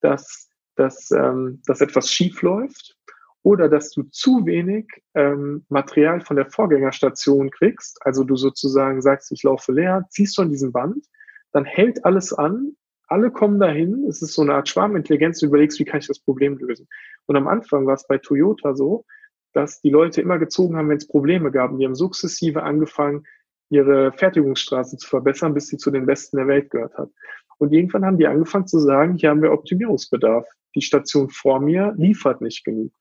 dass, 0.01 0.49
dass, 0.75 1.11
ähm, 1.13 1.63
dass 1.67 1.81
etwas 1.81 2.13
schief 2.13 2.43
läuft 2.43 2.97
oder 3.43 3.69
dass 3.69 3.91
du 3.91 4.03
zu 4.11 4.45
wenig 4.45 4.87
ähm, 5.15 5.65
Material 5.69 6.21
von 6.21 6.37
der 6.37 6.51
Vorgängerstation 6.51 7.51
kriegst, 7.51 7.99
also 8.05 8.23
du 8.23 8.37
sozusagen 8.37 9.01
sagst, 9.01 9.33
ich 9.33 9.43
laufe 9.43 9.73
leer, 9.73 10.05
ziehst 10.11 10.37
du 10.37 10.43
an 10.43 10.51
diesem 10.51 10.73
Band, 10.73 11.07
dann 11.53 11.65
hält 11.65 12.05
alles 12.05 12.35
an, 12.35 12.77
alle 13.07 13.31
kommen 13.31 13.61
dahin, 13.61 14.05
es 14.09 14.23
ist 14.23 14.35
so 14.35 14.43
eine 14.43 14.55
Art 14.55 14.69
Schwarmintelligenz, 14.69 15.41
du 15.41 15.47
überlegst, 15.47 15.79
wie 15.79 15.85
kann 15.85 16.01
ich 16.01 16.07
das 16.07 16.19
Problem 16.19 16.59
lösen. 16.59 16.89
Und 17.27 17.37
am 17.37 17.49
Anfang 17.49 17.87
war 17.87 17.95
es 17.95 18.07
bei 18.07 18.19
Toyota 18.19 18.75
so, 18.75 19.05
dass 19.53 19.81
die 19.81 19.91
Leute 19.91 20.21
immer 20.21 20.39
gezogen 20.39 20.77
haben, 20.77 20.89
wenn 20.89 20.99
es 20.99 21.09
Probleme 21.09 21.51
gab. 21.51 21.73
Und 21.73 21.79
die 21.79 21.87
haben 21.87 21.95
sukzessive 21.95 22.63
angefangen, 22.63 23.25
ihre 23.71 24.13
Fertigungsstraße 24.13 24.97
zu 24.97 25.09
verbessern, 25.09 25.55
bis 25.55 25.69
sie 25.69 25.77
zu 25.77 25.91
den 25.91 26.07
Besten 26.07 26.37
der 26.37 26.47
Welt 26.47 26.71
gehört 26.71 26.97
hat. 26.97 27.11
Und 27.59 27.73
irgendwann 27.73 28.05
haben 28.05 28.19
die 28.19 28.27
angefangen 28.27 28.67
zu 28.67 28.79
sagen, 28.79 29.17
hier 29.17 29.31
haben 29.31 29.43
wir 29.43 29.53
Optimierungsbedarf. 29.53 30.47
Die 30.75 30.83
Station 30.83 31.31
vor 31.31 31.61
mir 31.61 31.95
liefert 31.97 32.43
nicht 32.43 32.65
genug. 32.65 32.93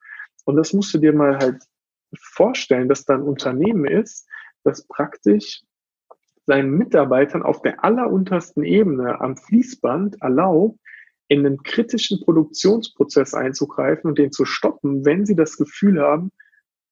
Und 0.46 0.56
das 0.56 0.72
musst 0.72 0.94
du 0.94 0.98
dir 0.98 1.14
mal 1.14 1.38
halt 1.38 1.62
vorstellen, 2.18 2.88
dass 2.88 3.04
da 3.04 3.16
ein 3.16 3.22
Unternehmen 3.22 3.86
ist, 3.86 4.28
das 4.64 4.88
praktisch 4.88 5.62
seinen 6.46 6.72
Mitarbeitern 6.72 7.44
auf 7.44 7.62
der 7.62 7.84
alleruntersten 7.84 8.64
Ebene 8.64 9.20
am 9.20 9.36
Fließband 9.38 10.22
erlaubt, 10.22 10.80
in 11.28 11.46
einen 11.46 11.64
kritischen 11.64 12.22
Produktionsprozess 12.22 13.34
einzugreifen 13.34 14.10
und 14.10 14.20
den 14.20 14.32
zu 14.32 14.46
stoppen, 14.46 15.06
wenn 15.06 15.26
sie 15.26 15.36
das 15.36 15.58
Gefühl 15.58 16.00
haben, 16.00 16.32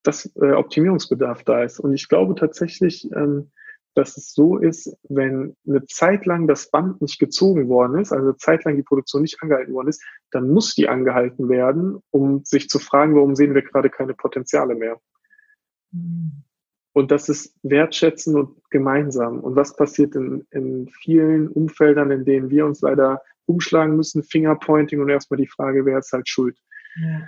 dass 0.02 0.36
äh, 0.36 0.52
Optimierungsbedarf 0.54 1.44
da 1.44 1.63
ist. 1.63 1.80
Und 1.80 1.94
ich 1.94 2.10
glaube 2.10 2.36
tatsächlich, 2.36 3.10
ähm, 3.13 3.52
dass 3.96 4.18
es 4.18 4.34
so 4.34 4.58
ist, 4.58 4.98
wenn 5.08 5.56
eine 5.68 5.86
Zeit 5.86 6.26
lang 6.26 6.48
das 6.48 6.72
Band 6.72 7.00
nicht 7.02 7.20
gezogen 7.20 7.70
worden 7.70 8.00
ist, 8.00 8.12
also 8.12 8.26
eine 8.26 8.38
Zeit 8.38 8.63
lang 8.63 8.76
die 8.76 8.84
Produktion 8.84 9.22
nicht 9.22 9.42
angehalten 9.42 9.74
worden 9.74 9.89
ist, 9.89 10.04
dann 10.32 10.50
muss 10.50 10.74
die 10.74 10.89
angehalten 10.89 11.48
werden, 11.48 12.02
um 12.10 12.44
sich 12.44 12.70
zu 12.70 12.80
fragen, 12.80 13.16
warum 13.16 13.36
sehen 13.36 13.54
wir 13.54 13.62
gerade 13.62 13.92
keine 13.92 14.16
Potenziale 14.16 14.74
mehr. 14.74 15.00
Mhm. 15.92 16.44
Und 16.93 17.12
das 17.12 17.27
ist 17.27 17.56
wertschätzen 17.63 18.36
und 18.36 18.69
gemeinsam. 18.69 19.39
Und 19.39 19.56
was 19.56 19.75
passiert 19.75 20.15
in, 20.15 20.45
in 20.51 20.88
vielen 21.01 21.47
Umfeldern, 21.47 22.12
in 22.12 22.23
denen 22.23 22.49
wir 22.49 22.65
uns 22.65 22.82
leider 22.82 23.21
umschlagen 23.45 23.95
müssen, 23.95 24.23
Fingerpointing 24.23 25.01
und 25.01 25.10
erstmal 25.10 25.39
die 25.39 25.47
Frage, 25.47 25.86
wer 25.86 25.97
ist 25.97 26.13
halt 26.13 26.29
schuld? 26.29 26.58
Ja 27.01 27.23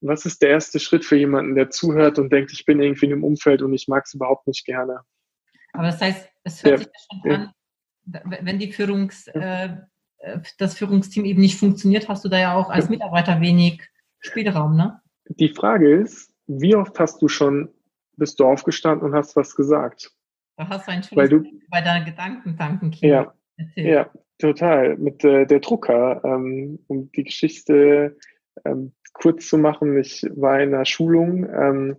was 0.00 0.26
ist 0.26 0.42
der 0.42 0.50
erste 0.50 0.78
Schritt 0.78 1.04
für 1.04 1.16
jemanden, 1.16 1.54
der 1.54 1.70
zuhört 1.70 2.18
und 2.18 2.32
denkt, 2.32 2.52
ich 2.52 2.64
bin 2.64 2.80
irgendwie 2.80 3.06
in 3.06 3.12
einem 3.12 3.24
Umfeld 3.24 3.62
und 3.62 3.72
ich 3.74 3.88
mag 3.88 4.04
es 4.06 4.14
überhaupt 4.14 4.46
nicht 4.46 4.64
gerne? 4.64 5.00
Aber 5.72 5.84
das 5.84 6.00
heißt, 6.00 6.28
es 6.44 6.64
hört 6.64 6.80
ja. 6.80 6.86
sich 6.86 7.06
schon 7.10 7.32
an, 7.32 7.52
wenn 8.40 8.58
die 8.58 8.72
Führungs, 8.72 9.26
äh, 9.28 9.76
das 10.58 10.76
Führungsteam 10.76 11.24
eben 11.24 11.40
nicht 11.40 11.58
funktioniert, 11.58 12.08
hast 12.08 12.24
du 12.24 12.28
da 12.28 12.38
ja 12.38 12.54
auch 12.54 12.70
als 12.70 12.88
Mitarbeiter 12.88 13.40
wenig 13.40 13.82
Spielraum, 14.20 14.76
ne? 14.76 15.00
Die 15.28 15.50
Frage 15.50 15.94
ist, 15.94 16.32
wie 16.46 16.74
oft 16.74 16.98
hast 16.98 17.20
du 17.20 17.28
schon, 17.28 17.68
bist 18.18 18.40
du 18.40 18.44
aufgestanden 18.44 19.08
und 19.08 19.14
hast 19.14 19.36
was 19.36 19.54
gesagt? 19.54 20.12
Da 20.56 20.68
hast 20.68 20.86
du 20.88 20.92
ein 20.92 21.02
schönes 21.02 21.30
du, 21.30 21.44
bei 21.70 21.80
deiner 21.80 22.04
Gedankentanken. 22.04 22.92
Ja, 23.00 23.32
ja, 23.76 24.10
total. 24.38 24.96
Mit 24.96 25.24
äh, 25.24 25.46
der 25.46 25.60
Drucker. 25.60 26.20
Ähm, 26.24 26.80
um 26.88 27.10
die 27.12 27.24
Geschichte 27.24 28.16
ähm, 28.64 28.92
kurz 29.12 29.48
zu 29.48 29.58
machen, 29.58 29.96
ich 29.98 30.26
war 30.34 30.60
in 30.60 30.74
einer 30.74 30.84
Schulung, 30.84 31.44
ähm, 31.44 31.96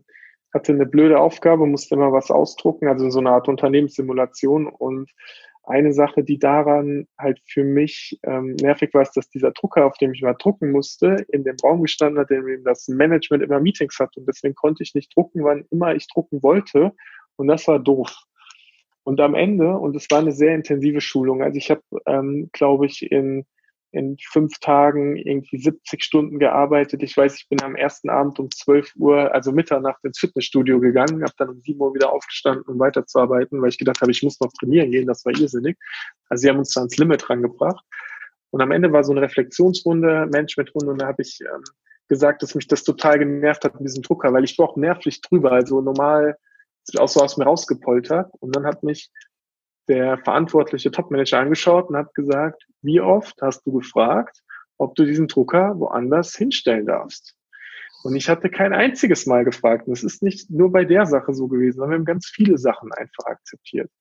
hatte 0.53 0.73
eine 0.73 0.85
blöde 0.85 1.19
Aufgabe, 1.19 1.65
musste 1.67 1.95
immer 1.95 2.11
was 2.11 2.31
ausdrucken, 2.31 2.87
also 2.87 3.09
so 3.09 3.19
eine 3.19 3.31
Art 3.31 3.47
Unternehmenssimulation. 3.47 4.67
Und 4.67 5.11
eine 5.69 5.93
Sache, 5.93 6.23
die 6.23 6.39
daran 6.39 7.07
halt 7.17 7.39
für 7.45 7.63
mich 7.63 8.19
ähm, 8.23 8.55
nervig 8.55 8.93
war, 8.93 9.03
ist, 9.03 9.15
dass 9.15 9.29
dieser 9.29 9.51
Drucker, 9.51 9.85
auf 9.85 9.97
dem 9.97 10.13
ich 10.13 10.21
mal 10.21 10.33
drucken 10.33 10.71
musste, 10.71 11.25
in 11.29 11.43
dem 11.43 11.55
Raum 11.63 11.83
gestanden 11.83 12.19
hat, 12.19 12.31
in 12.31 12.45
dem 12.45 12.63
das 12.63 12.87
Management 12.87 13.43
immer 13.43 13.59
Meetings 13.59 13.99
hat. 13.99 14.17
Und 14.17 14.27
deswegen 14.27 14.55
konnte 14.55 14.81
ich 14.81 14.95
nicht 14.95 15.15
drucken, 15.15 15.43
wann 15.43 15.65
immer 15.69 15.93
ich 15.95 16.07
drucken 16.07 16.41
wollte. 16.41 16.91
Und 17.35 17.47
das 17.47 17.67
war 17.67 17.79
doof. 17.79 18.11
Und 19.03 19.21
am 19.21 19.35
Ende, 19.35 19.77
und 19.77 19.95
es 19.95 20.07
war 20.09 20.19
eine 20.19 20.31
sehr 20.31 20.55
intensive 20.55 21.01
Schulung, 21.01 21.41
also 21.41 21.57
ich 21.57 21.69
habe, 21.69 21.81
ähm, 22.05 22.49
glaube 22.51 22.87
ich, 22.87 23.11
in 23.11 23.45
in 23.91 24.17
fünf 24.31 24.59
Tagen 24.59 25.15
irgendwie 25.15 25.57
70 25.57 26.03
Stunden 26.03 26.39
gearbeitet. 26.39 27.01
Ich 27.01 27.15
weiß, 27.15 27.35
ich 27.35 27.49
bin 27.49 27.61
am 27.61 27.75
ersten 27.75 28.09
Abend 28.09 28.39
um 28.39 28.51
12 28.51 28.93
Uhr, 28.97 29.33
also 29.33 29.51
Mitternacht 29.51 30.03
ins 30.03 30.19
Fitnessstudio 30.19 30.79
gegangen, 30.79 31.23
habe 31.23 31.33
dann 31.37 31.49
um 31.49 31.61
7 31.61 31.79
Uhr 31.79 31.93
wieder 31.95 32.11
aufgestanden, 32.11 32.63
um 32.67 32.79
weiterzuarbeiten, 32.79 33.61
weil 33.61 33.69
ich 33.69 33.77
gedacht 33.77 34.01
habe, 34.01 34.11
ich 34.11 34.21
muss 34.21 34.39
noch 34.39 34.51
trainieren 34.59 34.91
gehen, 34.91 35.07
das 35.07 35.25
war 35.25 35.33
irrsinnig. 35.37 35.77
Also 36.29 36.41
sie 36.41 36.49
haben 36.49 36.59
uns 36.59 36.73
da 36.73 36.81
ans 36.81 36.97
Limit 36.97 37.29
rangebracht. 37.29 37.83
Und 38.51 38.61
am 38.61 38.71
Ende 38.71 38.91
war 38.91 39.03
so 39.03 39.11
eine 39.11 39.21
Reflexionsrunde, 39.21 40.27
Managementrunde, 40.31 40.91
und 40.91 41.01
da 41.01 41.07
habe 41.07 41.21
ich 41.21 41.39
ähm, 41.41 41.63
gesagt, 42.07 42.41
dass 42.43 42.55
mich 42.55 42.67
das 42.67 42.83
total 42.83 43.19
genervt 43.19 43.63
hat 43.63 43.75
mit 43.75 43.87
diesem 43.87 44.03
Drucker, 44.03 44.33
weil 44.33 44.43
ich 44.43 44.57
war 44.57 44.69
auch 44.69 44.77
nervlich 44.77 45.21
drüber, 45.21 45.51
also 45.51 45.81
normal 45.81 46.35
auch 46.97 47.07
so 47.07 47.19
aus 47.19 47.37
mir 47.37 47.45
rausgepoltert. 47.45 48.31
Und 48.39 48.55
dann 48.55 48.65
hat 48.65 48.83
mich 48.83 49.11
der 49.89 50.19
verantwortliche 50.19 50.91
Topmanager 50.91 51.39
angeschaut 51.39 51.89
und 51.89 51.97
hat 51.97 52.13
gesagt, 52.13 52.63
wie 52.81 53.01
oft 53.01 53.41
hast 53.41 53.65
du 53.65 53.73
gefragt, 53.73 54.41
ob 54.77 54.95
du 54.95 55.03
diesen 55.03 55.27
Drucker 55.27 55.77
woanders 55.79 56.35
hinstellen 56.35 56.85
darfst? 56.85 57.35
Und 58.03 58.15
ich 58.15 58.29
hatte 58.29 58.49
kein 58.49 58.71
einziges 58.71 59.25
Mal 59.25 59.43
gefragt. 59.43 59.87
Und 59.87 59.93
es 59.93 60.03
ist 60.03 60.23
nicht 60.23 60.49
nur 60.49 60.71
bei 60.71 60.85
der 60.85 61.05
Sache 61.05 61.33
so 61.33 61.47
gewesen, 61.47 61.77
sondern 61.77 61.91
wir 61.91 61.97
haben 61.97 62.05
ganz 62.05 62.27
viele 62.27 62.57
Sachen 62.57 62.91
einfach 62.93 63.25
akzeptiert. 63.25 63.91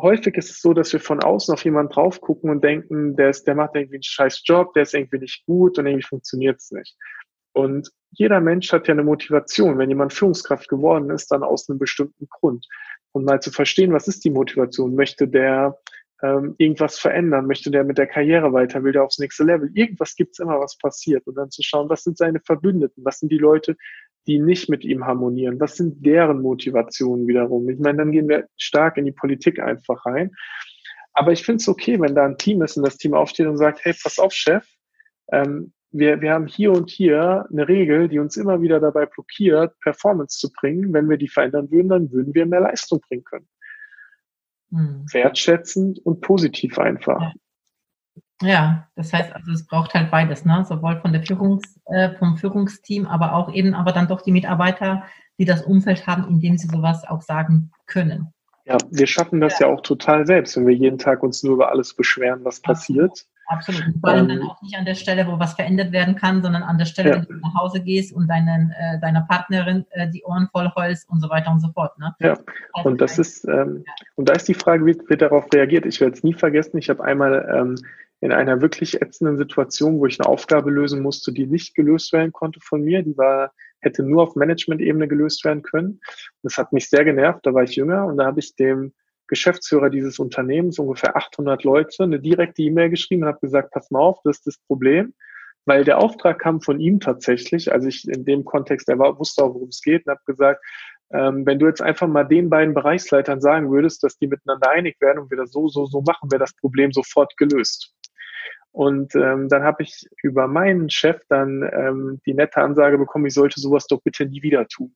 Häufig 0.00 0.36
ist 0.36 0.50
es 0.50 0.60
so, 0.60 0.72
dass 0.72 0.92
wir 0.92 1.00
von 1.00 1.22
außen 1.22 1.52
auf 1.52 1.64
jemanden 1.64 1.92
drauf 1.92 2.20
gucken 2.20 2.50
und 2.50 2.62
denken, 2.62 3.16
der, 3.16 3.30
ist, 3.30 3.44
der 3.46 3.56
macht 3.56 3.74
irgendwie 3.74 3.96
einen 3.96 4.02
scheiß 4.04 4.42
Job, 4.44 4.72
der 4.74 4.84
ist 4.84 4.94
irgendwie 4.94 5.18
nicht 5.18 5.44
gut 5.44 5.78
und 5.78 5.86
irgendwie 5.86 6.06
funktioniert 6.06 6.58
es 6.58 6.70
nicht. 6.70 6.96
Und 7.52 7.90
jeder 8.12 8.40
Mensch 8.40 8.72
hat 8.72 8.86
ja 8.86 8.94
eine 8.94 9.02
Motivation. 9.02 9.76
Wenn 9.76 9.88
jemand 9.88 10.12
Führungskraft 10.12 10.68
geworden 10.68 11.10
ist, 11.10 11.30
dann 11.32 11.42
aus 11.42 11.68
einem 11.68 11.80
bestimmten 11.80 12.28
Grund. 12.30 12.66
Und 13.12 13.24
mal 13.24 13.40
zu 13.40 13.50
verstehen, 13.50 13.92
was 13.92 14.08
ist 14.08 14.24
die 14.24 14.30
Motivation? 14.30 14.94
Möchte 14.94 15.26
der 15.26 15.78
ähm, 16.22 16.54
irgendwas 16.58 16.98
verändern? 16.98 17.46
Möchte 17.46 17.70
der 17.70 17.84
mit 17.84 17.98
der 17.98 18.06
Karriere 18.06 18.52
weiter? 18.52 18.82
Will 18.82 18.92
der 18.92 19.04
aufs 19.04 19.18
nächste 19.18 19.44
Level? 19.44 19.70
Irgendwas 19.74 20.14
gibt's 20.14 20.38
immer, 20.38 20.60
was 20.60 20.76
passiert. 20.78 21.26
Und 21.26 21.36
dann 21.36 21.50
zu 21.50 21.62
schauen, 21.62 21.88
was 21.88 22.04
sind 22.04 22.18
seine 22.18 22.40
Verbündeten? 22.40 23.04
Was 23.04 23.20
sind 23.20 23.32
die 23.32 23.38
Leute, 23.38 23.76
die 24.26 24.38
nicht 24.38 24.68
mit 24.68 24.84
ihm 24.84 25.06
harmonieren? 25.06 25.60
Was 25.60 25.76
sind 25.76 26.04
deren 26.04 26.42
Motivationen 26.42 27.26
wiederum? 27.26 27.68
Ich 27.68 27.78
meine, 27.78 27.98
dann 27.98 28.12
gehen 28.12 28.28
wir 28.28 28.46
stark 28.56 28.96
in 28.98 29.04
die 29.04 29.12
Politik 29.12 29.60
einfach 29.60 30.04
rein. 30.06 30.32
Aber 31.14 31.32
ich 31.32 31.44
finde 31.44 31.60
es 31.62 31.68
okay, 31.68 32.00
wenn 32.00 32.14
da 32.14 32.24
ein 32.24 32.38
Team 32.38 32.62
ist 32.62 32.76
und 32.76 32.84
das 32.84 32.96
Team 32.96 33.14
aufsteht 33.14 33.46
und 33.46 33.56
sagt, 33.56 33.84
hey, 33.84 33.94
pass 34.00 34.18
auf, 34.18 34.32
Chef, 34.32 34.66
ähm, 35.32 35.72
wir, 35.90 36.20
wir 36.20 36.32
haben 36.32 36.46
hier 36.46 36.72
und 36.72 36.90
hier 36.90 37.46
eine 37.50 37.66
Regel, 37.66 38.08
die 38.08 38.18
uns 38.18 38.36
immer 38.36 38.60
wieder 38.60 38.80
dabei 38.80 39.06
blockiert, 39.06 39.78
Performance 39.80 40.38
zu 40.38 40.52
bringen. 40.52 40.92
Wenn 40.92 41.08
wir 41.08 41.16
die 41.16 41.28
verändern 41.28 41.70
würden, 41.70 41.88
dann 41.88 42.12
würden 42.12 42.34
wir 42.34 42.46
mehr 42.46 42.60
Leistung 42.60 43.00
bringen 43.00 43.24
können. 43.24 43.48
Hm. 44.70 45.06
Wertschätzend 45.12 45.98
und 46.04 46.20
positiv 46.20 46.78
einfach. 46.78 47.32
Ja. 48.42 48.88
Das 48.94 49.12
heißt 49.12 49.34
also, 49.34 49.52
es 49.52 49.66
braucht 49.66 49.94
halt 49.94 50.10
beides, 50.10 50.44
ne? 50.44 50.64
Sowohl 50.68 51.00
von 51.00 51.12
der 51.12 51.22
Führungs, 51.22 51.80
äh, 51.86 52.10
vom 52.18 52.36
Führungsteam, 52.36 53.06
aber 53.06 53.34
auch 53.34 53.52
eben, 53.52 53.74
aber 53.74 53.92
dann 53.92 54.08
doch 54.08 54.20
die 54.20 54.32
Mitarbeiter, 54.32 55.04
die 55.38 55.44
das 55.44 55.62
Umfeld 55.62 56.06
haben, 56.06 56.28
in 56.28 56.40
dem 56.40 56.58
sie 56.58 56.68
sowas 56.68 57.04
auch 57.04 57.22
sagen 57.22 57.70
können. 57.86 58.32
Ja, 58.64 58.76
wir 58.90 59.06
schaffen 59.06 59.40
das 59.40 59.58
ja, 59.58 59.66
ja 59.66 59.72
auch 59.72 59.80
total 59.80 60.26
selbst, 60.26 60.56
wenn 60.56 60.66
wir 60.66 60.74
jeden 60.74 60.98
Tag 60.98 61.22
uns 61.22 61.42
nur 61.42 61.54
über 61.54 61.70
alles 61.70 61.94
beschweren, 61.94 62.44
was 62.44 62.60
passiert. 62.60 63.26
Absolut. 63.48 63.82
Vor 64.00 64.10
allem 64.10 64.28
ähm, 64.28 64.40
dann 64.40 64.48
auch 64.48 64.60
nicht 64.60 64.76
an 64.76 64.84
der 64.84 64.94
Stelle, 64.94 65.26
wo 65.26 65.38
was 65.38 65.54
verändert 65.54 65.90
werden 65.90 66.16
kann, 66.16 66.42
sondern 66.42 66.62
an 66.62 66.76
der 66.76 66.84
Stelle, 66.84 67.08
ja. 67.08 67.16
wenn 67.16 67.24
du 67.24 67.34
nach 67.36 67.54
Hause 67.54 67.80
gehst 67.80 68.12
und 68.14 68.28
deinen, 68.28 68.70
äh, 68.72 69.00
deiner 69.00 69.22
Partnerin 69.22 69.86
äh, 69.90 70.08
die 70.10 70.22
Ohren 70.22 70.48
voll 70.52 70.70
heulst 70.76 71.08
und 71.08 71.20
so 71.20 71.30
weiter 71.30 71.50
und 71.50 71.60
so 71.60 71.72
fort. 71.72 71.98
Ne? 71.98 72.14
Ja, 72.20 72.38
also 72.74 72.90
und 72.90 73.00
das 73.00 73.18
ist, 73.18 73.46
ähm, 73.46 73.84
ja. 73.86 73.92
und 74.16 74.28
da 74.28 74.34
ist 74.34 74.48
die 74.48 74.54
Frage, 74.54 74.84
wie 74.84 74.98
wird 75.08 75.22
darauf 75.22 75.46
reagiert? 75.52 75.86
Ich 75.86 75.98
werde 76.00 76.14
es 76.14 76.22
nie 76.22 76.34
vergessen, 76.34 76.76
ich 76.76 76.90
habe 76.90 77.02
einmal 77.02 77.48
ähm, 77.50 77.76
in 78.20 78.32
einer 78.32 78.60
wirklich 78.60 79.00
ätzenden 79.00 79.38
Situation, 79.38 79.98
wo 79.98 80.04
ich 80.04 80.20
eine 80.20 80.28
Aufgabe 80.28 80.70
lösen 80.70 81.00
musste, 81.00 81.32
die 81.32 81.46
nicht 81.46 81.74
gelöst 81.74 82.12
werden 82.12 82.32
konnte 82.32 82.60
von 82.60 82.82
mir, 82.82 83.02
die 83.02 83.16
war, 83.16 83.52
hätte 83.80 84.02
nur 84.02 84.24
auf 84.24 84.36
Management-Ebene 84.36 85.08
gelöst 85.08 85.44
werden 85.46 85.62
können. 85.62 86.00
Das 86.42 86.58
hat 86.58 86.72
mich 86.74 86.90
sehr 86.90 87.04
genervt, 87.04 87.46
da 87.46 87.54
war 87.54 87.62
ich 87.62 87.76
jünger 87.76 88.04
und 88.04 88.18
da 88.18 88.26
habe 88.26 88.40
ich 88.40 88.56
dem 88.56 88.92
Geschäftsführer 89.28 89.90
dieses 89.90 90.18
Unternehmens, 90.18 90.78
ungefähr 90.78 91.16
800 91.16 91.64
Leute, 91.64 92.02
eine 92.02 92.20
direkte 92.20 92.62
E-Mail 92.62 92.90
geschrieben 92.90 93.22
und 93.22 93.28
habe 93.28 93.40
gesagt, 93.40 93.70
pass 93.70 93.90
mal 93.90 94.00
auf, 94.00 94.20
das 94.24 94.38
ist 94.38 94.46
das 94.46 94.58
Problem, 94.66 95.14
weil 95.66 95.84
der 95.84 95.98
Auftrag 95.98 96.38
kam 96.38 96.60
von 96.60 96.80
ihm 96.80 96.98
tatsächlich, 96.98 97.70
also 97.72 97.86
ich 97.88 98.08
in 98.08 98.24
dem 98.24 98.44
Kontext, 98.44 98.88
er 98.88 98.98
war, 98.98 99.18
wusste 99.18 99.44
auch, 99.44 99.54
worum 99.54 99.68
es 99.68 99.82
geht 99.82 100.06
und 100.06 100.10
habe 100.10 100.22
gesagt, 100.26 100.64
ähm, 101.10 101.46
wenn 101.46 101.58
du 101.58 101.66
jetzt 101.66 101.80
einfach 101.80 102.08
mal 102.08 102.24
den 102.24 102.50
beiden 102.50 102.74
Bereichsleitern 102.74 103.40
sagen 103.40 103.70
würdest, 103.70 104.02
dass 104.02 104.18
die 104.18 104.26
miteinander 104.26 104.70
einig 104.70 105.00
werden 105.00 105.18
und 105.20 105.30
wir 105.30 105.38
das 105.38 105.52
so, 105.52 105.68
so, 105.68 105.86
so 105.86 106.02
machen, 106.02 106.30
wäre 106.30 106.40
das 106.40 106.54
Problem 106.54 106.92
sofort 106.92 107.36
gelöst. 107.36 107.94
Und 108.72 109.14
ähm, 109.14 109.48
dann 109.48 109.62
habe 109.62 109.82
ich 109.82 110.06
über 110.22 110.46
meinen 110.46 110.90
Chef 110.90 111.20
dann 111.28 111.68
ähm, 111.72 112.20
die 112.26 112.34
nette 112.34 112.60
Ansage 112.60 112.98
bekommen, 112.98 113.26
ich 113.26 113.34
sollte 113.34 113.60
sowas 113.60 113.86
doch 113.86 114.02
bitte 114.02 114.26
nie 114.26 114.42
wieder 114.42 114.66
tun. 114.68 114.94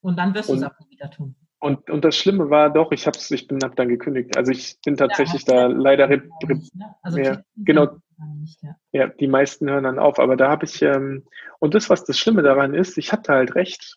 Und 0.00 0.18
dann 0.18 0.34
wirst 0.34 0.48
du 0.48 0.54
es 0.54 0.62
auch 0.64 0.78
nie 0.80 0.90
wieder 0.90 1.10
tun. 1.10 1.36
Und, 1.62 1.88
und 1.90 2.04
das 2.04 2.16
Schlimme 2.16 2.50
war 2.50 2.70
doch, 2.70 2.90
ich 2.90 3.06
hab's, 3.06 3.30
ich 3.30 3.46
bin 3.46 3.60
hab 3.62 3.76
dann 3.76 3.88
gekündigt. 3.88 4.36
Also 4.36 4.50
ich 4.50 4.78
bin 4.84 4.96
tatsächlich 4.96 5.46
ja, 5.46 5.54
da 5.54 5.66
leider 5.68 6.08
nicht, 6.08 6.24
ne? 6.44 6.60
also 7.02 7.20
ja, 7.20 7.40
genau. 7.56 7.98
Nicht, 8.40 8.60
ja. 8.64 8.74
ja. 8.90 9.06
die 9.06 9.28
meisten 9.28 9.70
hören 9.70 9.84
dann 9.84 10.00
auf. 10.00 10.18
Aber 10.18 10.36
da 10.36 10.50
habe 10.50 10.64
ich 10.64 10.82
ähm, 10.82 11.24
und 11.60 11.74
das, 11.74 11.88
was 11.88 12.02
das 12.02 12.18
Schlimme 12.18 12.42
daran 12.42 12.74
ist, 12.74 12.98
ich 12.98 13.12
hatte 13.12 13.32
halt 13.34 13.54
recht. 13.54 13.96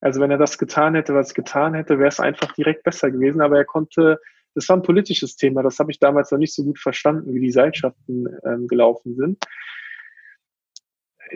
Also 0.00 0.20
wenn 0.20 0.30
er 0.30 0.38
das 0.38 0.58
getan 0.58 0.94
hätte, 0.94 1.12
was 1.12 1.30
ich 1.30 1.34
getan 1.34 1.74
hätte, 1.74 1.98
wäre 1.98 2.08
es 2.08 2.20
einfach 2.20 2.52
direkt 2.52 2.84
besser 2.84 3.10
gewesen. 3.10 3.40
Aber 3.40 3.56
er 3.56 3.64
konnte, 3.64 4.20
das 4.54 4.68
war 4.68 4.76
ein 4.76 4.84
politisches 4.84 5.34
Thema. 5.34 5.64
Das 5.64 5.80
habe 5.80 5.90
ich 5.90 5.98
damals 5.98 6.30
noch 6.30 6.38
nicht 6.38 6.54
so 6.54 6.62
gut 6.62 6.78
verstanden, 6.78 7.34
wie 7.34 7.40
die 7.40 7.50
Seilschaften 7.50 8.28
ähm, 8.46 8.68
gelaufen 8.68 9.16
sind 9.16 9.44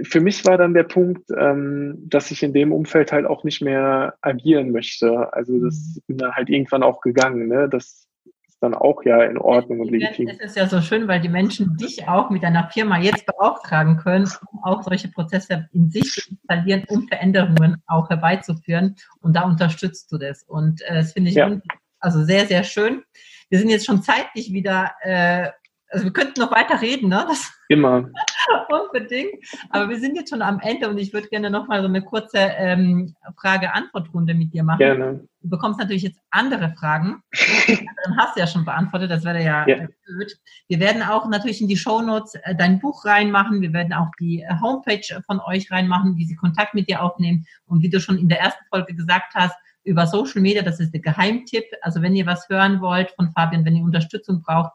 für 0.03 0.21
mich 0.21 0.45
war 0.45 0.59
dann 0.59 0.75
der 0.75 0.85
Punkt, 0.85 1.31
ähm, 1.37 1.97
dass 2.09 2.31
ich 2.31 2.43
in 2.43 2.53
dem 2.53 2.73
Umfeld 2.73 3.13
halt 3.13 3.27
auch 3.27 3.45
nicht 3.45 3.63
mehr 3.63 4.15
agieren 4.21 4.71
möchte. 4.73 5.33
Also 5.33 5.59
das 5.65 5.75
mhm. 5.77 6.01
bin 6.07 6.19
dann 6.19 6.33
halt 6.33 6.49
irgendwann 6.49 6.83
auch 6.83 7.01
gegangen. 7.01 7.49
Ne? 7.49 7.69
Das 7.69 8.09
ist 8.47 8.59
dann 8.61 8.75
auch 8.75 9.03
ja 9.05 9.23
in 9.23 9.39
Ordnung 9.39 9.81
und 9.81 9.91
legitim. 9.91 10.29
Es 10.29 10.39
ist 10.39 10.57
ja 10.57 10.67
so 10.67 10.81
schön, 10.81 11.09
weil 11.09 11.21
die 11.21 11.29
Menschen 11.29 11.77
dich 11.77 12.09
auch 12.09 12.31
mit 12.31 12.43
deiner 12.43 12.69
Firma 12.71 12.99
jetzt 12.99 13.27
beauftragen 13.27 13.97
können, 13.97 14.29
um 14.51 14.65
auch 14.65 14.83
solche 14.83 15.09
Prozesse 15.09 15.69
in 15.73 15.91
sich 15.91 16.13
zu 16.13 16.31
installieren, 16.31 16.85
um 16.89 17.07
Veränderungen 17.09 17.83
auch 17.87 18.09
herbeizuführen. 18.09 18.97
Und 19.21 19.35
da 19.35 19.43
unterstützt 19.43 20.11
du 20.13 20.19
das. 20.19 20.43
Und 20.43 20.83
äh, 20.83 20.95
das 20.95 21.13
finde 21.13 21.31
ich 21.31 21.37
ja. 21.37 21.61
also 22.01 22.25
sehr, 22.25 22.47
sehr 22.47 22.65
schön. 22.65 23.03
Wir 23.49 23.59
sind 23.59 23.71
jetzt 23.71 23.87
schon 23.87 24.03
zeitlich 24.03 24.53
wieder 24.53 24.93
äh, 25.03 25.51
also 25.89 26.05
wir 26.05 26.13
könnten 26.13 26.41
noch 26.41 26.51
weiter 26.51 26.81
reden, 26.81 27.09
ne? 27.09 27.25
Das 27.29 27.53
Immer. 27.69 28.11
unbedingt. 28.69 29.35
Aber 29.71 29.89
wir 29.89 29.99
sind 29.99 30.17
jetzt 30.17 30.31
schon 30.31 30.43
am 30.43 30.61
Ende 30.61 30.89
und 30.89 30.99
ich 30.99 31.13
würde 31.13 31.29
gerne 31.29 31.51
noch 31.51 31.69
mal 31.69 31.81
so 31.81 31.89
eine 31.89 32.03
kurze 32.03 32.39
ähm, 32.39 33.15
Frage-Antwort-Runde 33.41 34.35
mit 34.35 34.53
dir 34.53 34.63
machen. 34.63 34.79
Gerne. 34.79 35.29
Du 35.43 35.51
bekommst 35.51 35.79
natürlich 35.79 36.03
jetzt 36.03 36.21
andere 36.31 36.75
Fragen. 36.79 37.23
Dann 37.69 38.17
hast 38.17 38.37
du 38.37 38.41
ja 38.41 38.47
schon 38.47 38.65
beantwortet, 38.65 39.11
das 39.11 39.25
wäre 39.25 39.43
ja, 39.43 39.67
ja. 39.67 39.87
blöd. 40.05 40.37
Wir 40.69 40.81
werden 40.81 41.03
auch 41.03 41.29
natürlich 41.29 41.61
in 41.61 41.69
die 41.69 41.77
Shownotes 41.77 42.35
äh, 42.35 42.55
dein 42.55 42.81
Buch 42.81 43.05
reinmachen. 43.05 43.61
Wir 43.61 43.73
werden 43.73 43.93
auch 43.93 44.11
die 44.19 44.43
äh, 44.43 44.55
Homepage 44.61 45.23
von 45.27 45.41
euch 45.41 45.71
reinmachen, 45.71 46.17
wie 46.17 46.25
sie 46.25 46.37
Kontakt 46.37 46.75
mit 46.75 46.89
dir 46.89 47.03
aufnehmen. 47.03 47.47
Und 47.67 47.83
wie 47.83 47.91
du 47.91 48.01
schon 48.01 48.19
in 48.19 48.29
der 48.29 48.41
ersten 48.41 48.65
Folge 48.71 48.95
gesagt 48.95 49.35
hast, 49.35 49.57
über 49.87 50.07
Social 50.07 50.43
Media, 50.43 50.63
das 50.63 50.81
ist 50.81 50.93
der 50.93 51.01
Geheimtipp. 51.01 51.65
Also 51.81 52.03
wenn 52.03 52.15
ihr 52.15 52.27
was 52.27 52.49
hören 52.49 52.81
wollt 52.81 53.13
von 53.13 53.31
Fabian, 53.31 53.65
wenn 53.65 53.77
ihr 53.77 53.85
Unterstützung 53.85 54.43
braucht, 54.43 54.73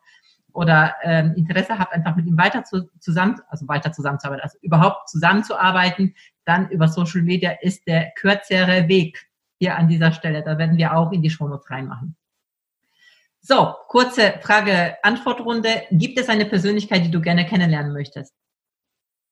oder 0.53 0.95
ähm, 1.03 1.33
Interesse 1.35 1.77
habt, 1.77 1.93
einfach 1.93 2.15
mit 2.15 2.25
ihm 2.25 2.37
weiter 2.37 2.63
zu, 2.63 2.89
zusammen, 2.99 3.39
also 3.49 3.67
weiter 3.67 3.91
zusammenzuarbeiten, 3.91 4.43
also 4.43 4.57
überhaupt 4.61 5.09
zusammenzuarbeiten, 5.09 6.15
dann 6.45 6.69
über 6.69 6.87
Social 6.87 7.21
Media 7.21 7.51
ist 7.61 7.87
der 7.87 8.11
kürzere 8.15 8.87
Weg 8.87 9.29
hier 9.59 9.75
an 9.75 9.87
dieser 9.87 10.11
Stelle. 10.11 10.43
Da 10.43 10.57
werden 10.57 10.77
wir 10.77 10.95
auch 10.95 11.11
in 11.11 11.21
die 11.21 11.29
Shownotes 11.29 11.69
reinmachen. 11.69 12.15
So, 13.41 13.73
kurze 13.87 14.39
Frage-Antwort-Runde. 14.41 15.83
Gibt 15.91 16.19
es 16.19 16.29
eine 16.29 16.45
Persönlichkeit, 16.45 17.03
die 17.03 17.11
du 17.11 17.21
gerne 17.21 17.45
kennenlernen 17.45 17.91
möchtest? 17.91 18.33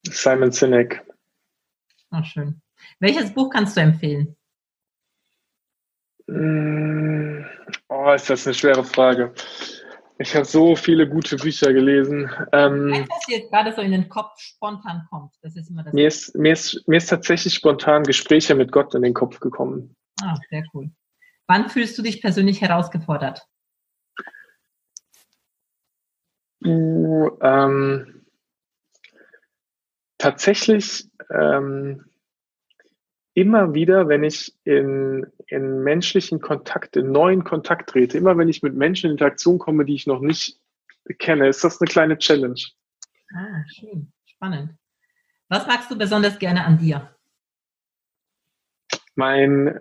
Simon 0.04 0.52
Sinek. 0.52 1.06
Ach, 2.10 2.26
schön. 2.26 2.62
Welches 3.00 3.34
Buch 3.34 3.52
kannst 3.52 3.78
du 3.78 3.82
empfehlen? 3.82 4.36
Mm, 6.28 7.46
oh, 7.88 8.12
ist 8.14 8.30
das 8.30 8.48
eine 8.48 8.54
schwere 8.54 8.84
Frage. 8.84 9.34
Ich 10.22 10.36
habe 10.36 10.43
so 10.43 10.76
viele 10.76 11.07
gute 11.07 11.38
Bücher 11.38 11.72
gelesen. 11.72 12.30
Ähm, 12.51 13.07
was 13.07 13.26
jetzt 13.30 13.49
gerade 13.49 13.74
so 13.74 13.82
in 13.82 13.91
den 13.91 14.09
Kopf 14.09 14.38
spontan 14.38 15.07
kommt, 15.09 15.34
das 15.41 15.55
ist 15.55 15.70
immer 15.70 15.84
das. 15.84 15.93
Mir 15.93 16.07
ist, 16.09 16.36
mir, 16.36 16.51
ist, 16.51 16.86
mir 16.88 16.97
ist 16.97 17.07
tatsächlich 17.07 17.53
spontan 17.53 18.03
Gespräche 18.03 18.53
mit 18.53 18.74
Gott 18.74 18.93
in 18.95 19.01
den 19.03 19.13
Kopf 19.13 19.39
gekommen. 19.39 19.95
Ah, 20.22 20.36
sehr 20.49 20.63
cool. 20.74 20.91
Wann 21.47 21.70
fühlst 21.70 21.97
du 21.97 22.01
dich 22.01 22.22
persönlich 22.22 22.59
herausgefordert? 22.59 23.47
Uh, 26.65 27.30
ähm, 27.41 28.26
tatsächlich 30.17 31.09
ähm, 31.32 32.09
immer 33.40 33.74
wieder, 33.74 34.08
wenn 34.08 34.24
ich 34.24 34.54
in, 34.66 35.26
in 35.48 35.84
menschlichen 35.84 36.42
Kontakt, 36.42 36.98
in 36.98 37.12
neuen 37.12 37.44
Kontakt 37.44 37.90
trete, 37.90 38.18
immer 38.18 38.38
wenn 38.38 38.50
ich 38.50 38.64
mit 38.64 38.76
Menschen 38.76 39.08
in 39.08 39.12
Interaktion 39.14 39.60
komme, 39.60 39.86
die 39.86 39.96
ich 39.96 40.08
noch 40.08 40.20
nicht 40.20 40.60
kenne, 41.20 41.48
ist 41.48 41.64
das 41.64 41.80
eine 41.80 41.88
kleine 41.88 42.18
Challenge. 42.18 42.62
Ah, 43.34 43.64
schön, 43.68 44.12
spannend. 44.26 44.74
Was 45.48 45.66
magst 45.68 45.90
du 45.90 45.98
besonders 45.98 46.38
gerne 46.38 46.66
an 46.66 46.78
dir? 46.78 47.16
Mein 49.16 49.80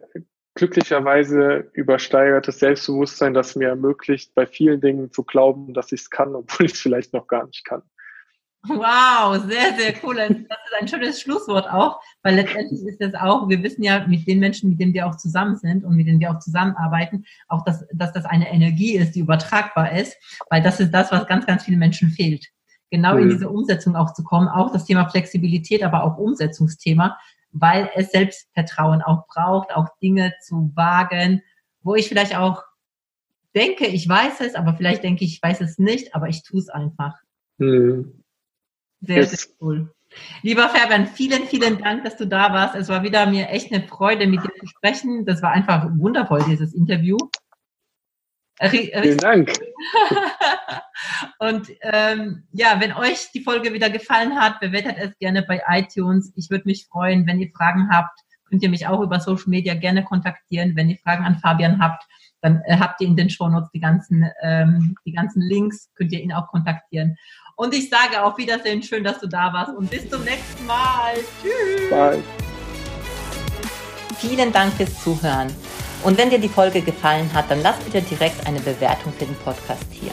glücklicherweise 0.54 1.70
übersteigertes 1.72 2.58
Selbstbewusstsein, 2.58 3.34
das 3.34 3.54
mir 3.54 3.68
ermöglicht, 3.68 4.34
bei 4.34 4.46
vielen 4.46 4.80
Dingen 4.80 5.12
zu 5.12 5.22
glauben, 5.22 5.72
dass 5.74 5.92
ich 5.92 6.02
es 6.02 6.10
kann, 6.10 6.34
obwohl 6.34 6.66
ich 6.66 6.72
es 6.72 6.80
vielleicht 6.80 7.12
noch 7.12 7.28
gar 7.28 7.46
nicht 7.46 7.64
kann. 7.64 7.82
Wow, 8.66 9.40
sehr, 9.46 9.76
sehr 9.76 9.94
cool. 10.02 10.16
Das 10.16 10.30
ist 10.30 10.80
ein 10.80 10.88
schönes 10.88 11.20
Schlusswort 11.20 11.68
auch, 11.70 12.00
weil 12.22 12.34
letztendlich 12.34 12.82
ist 12.82 13.00
das 13.00 13.14
auch, 13.14 13.48
wir 13.48 13.62
wissen 13.62 13.82
ja 13.82 14.06
mit 14.06 14.26
den 14.26 14.40
Menschen, 14.40 14.70
mit 14.70 14.80
denen 14.80 14.92
wir 14.92 15.06
auch 15.06 15.16
zusammen 15.16 15.56
sind 15.56 15.84
und 15.84 15.96
mit 15.96 16.06
denen 16.06 16.20
wir 16.20 16.30
auch 16.32 16.40
zusammenarbeiten, 16.40 17.24
auch, 17.46 17.64
dass, 17.64 17.86
dass 17.92 18.12
das 18.12 18.24
eine 18.24 18.50
Energie 18.50 18.96
ist, 18.96 19.14
die 19.14 19.20
übertragbar 19.20 19.92
ist, 19.92 20.16
weil 20.50 20.62
das 20.62 20.80
ist 20.80 20.92
das, 20.92 21.12
was 21.12 21.26
ganz, 21.26 21.46
ganz 21.46 21.64
vielen 21.64 21.78
Menschen 21.78 22.10
fehlt. 22.10 22.46
Genau 22.90 23.14
mhm. 23.14 23.22
in 23.22 23.28
diese 23.30 23.48
Umsetzung 23.48 23.96
auch 23.96 24.12
zu 24.12 24.24
kommen, 24.24 24.48
auch 24.48 24.72
das 24.72 24.84
Thema 24.86 25.08
Flexibilität, 25.08 25.82
aber 25.84 26.02
auch 26.02 26.18
Umsetzungsthema, 26.18 27.16
weil 27.52 27.88
es 27.94 28.10
Selbstvertrauen 28.10 29.02
auch 29.02 29.26
braucht, 29.28 29.74
auch 29.74 29.88
Dinge 30.02 30.34
zu 30.42 30.72
wagen, 30.74 31.42
wo 31.82 31.94
ich 31.94 32.08
vielleicht 32.08 32.36
auch 32.36 32.64
denke, 33.54 33.86
ich 33.86 34.08
weiß 34.08 34.40
es, 34.40 34.54
aber 34.54 34.74
vielleicht 34.74 35.04
denke 35.04 35.24
ich, 35.24 35.34
ich 35.34 35.42
weiß 35.42 35.60
es 35.60 35.78
nicht, 35.78 36.14
aber 36.14 36.28
ich 36.28 36.42
tue 36.42 36.60
es 36.60 36.68
einfach. 36.68 37.14
Mhm. 37.58 38.17
Sehr, 39.00 39.26
sehr 39.26 39.48
cool. 39.60 39.92
Lieber 40.42 40.68
Fabian, 40.68 41.06
vielen, 41.06 41.44
vielen 41.44 41.78
Dank, 41.78 42.04
dass 42.04 42.16
du 42.16 42.26
da 42.26 42.52
warst. 42.52 42.74
Es 42.74 42.88
war 42.88 43.02
wieder 43.02 43.26
mir 43.26 43.48
echt 43.50 43.72
eine 43.72 43.86
Freude, 43.86 44.26
mit 44.26 44.42
dir 44.42 44.52
zu 44.58 44.66
sprechen. 44.66 45.24
Das 45.26 45.42
war 45.42 45.52
einfach 45.52 45.86
wundervoll, 45.96 46.44
dieses 46.48 46.74
Interview. 46.74 47.16
Vielen 48.60 49.18
Dank. 49.18 49.52
Und 51.38 51.70
ähm, 51.82 52.44
ja, 52.52 52.80
wenn 52.80 52.92
euch 52.92 53.30
die 53.32 53.42
Folge 53.42 53.72
wieder 53.72 53.88
gefallen 53.88 54.34
hat, 54.40 54.58
bewertet 54.58 54.96
es 54.98 55.16
gerne 55.18 55.42
bei 55.42 55.62
iTunes. 55.68 56.32
Ich 56.34 56.50
würde 56.50 56.64
mich 56.66 56.86
freuen, 56.86 57.26
wenn 57.26 57.38
ihr 57.38 57.50
Fragen 57.50 57.88
habt, 57.90 58.18
könnt 58.48 58.62
ihr 58.62 58.70
mich 58.70 58.86
auch 58.86 59.00
über 59.00 59.20
Social 59.20 59.48
Media 59.48 59.74
gerne 59.74 60.02
kontaktieren. 60.02 60.74
Wenn 60.74 60.88
ihr 60.88 60.98
Fragen 60.98 61.24
an 61.24 61.38
Fabian 61.38 61.80
habt, 61.80 62.04
dann 62.40 62.62
äh, 62.66 62.78
habt 62.78 63.00
ihr 63.00 63.06
in 63.06 63.16
den 63.16 63.30
Show 63.30 63.48
Notes 63.48 63.70
die 63.72 63.80
ganzen, 63.80 64.28
ähm, 64.42 64.96
die 65.04 65.12
ganzen 65.12 65.42
Links, 65.42 65.90
könnt 65.94 66.12
ihr 66.12 66.20
ihn 66.20 66.32
auch 66.32 66.48
kontaktieren. 66.48 67.16
Und 67.58 67.74
ich 67.74 67.90
sage 67.90 68.22
auf 68.22 68.38
Wiedersehen, 68.38 68.80
schön, 68.84 69.02
dass 69.02 69.18
du 69.18 69.26
da 69.26 69.52
warst 69.52 69.76
und 69.76 69.90
bis 69.90 70.08
zum 70.08 70.22
nächsten 70.22 70.64
Mal. 70.64 71.14
Tschüss. 71.42 71.90
Bye. 71.90 72.22
Vielen 74.20 74.52
Dank 74.52 74.72
fürs 74.74 75.02
Zuhören. 75.02 75.48
Und 76.04 76.16
wenn 76.18 76.30
dir 76.30 76.38
die 76.38 76.48
Folge 76.48 76.82
gefallen 76.82 77.28
hat, 77.34 77.50
dann 77.50 77.60
lass 77.60 77.76
bitte 77.78 78.00
direkt 78.00 78.46
eine 78.46 78.60
Bewertung 78.60 79.12
für 79.12 79.24
den 79.24 79.34
Podcast 79.34 79.86
hier. 79.90 80.12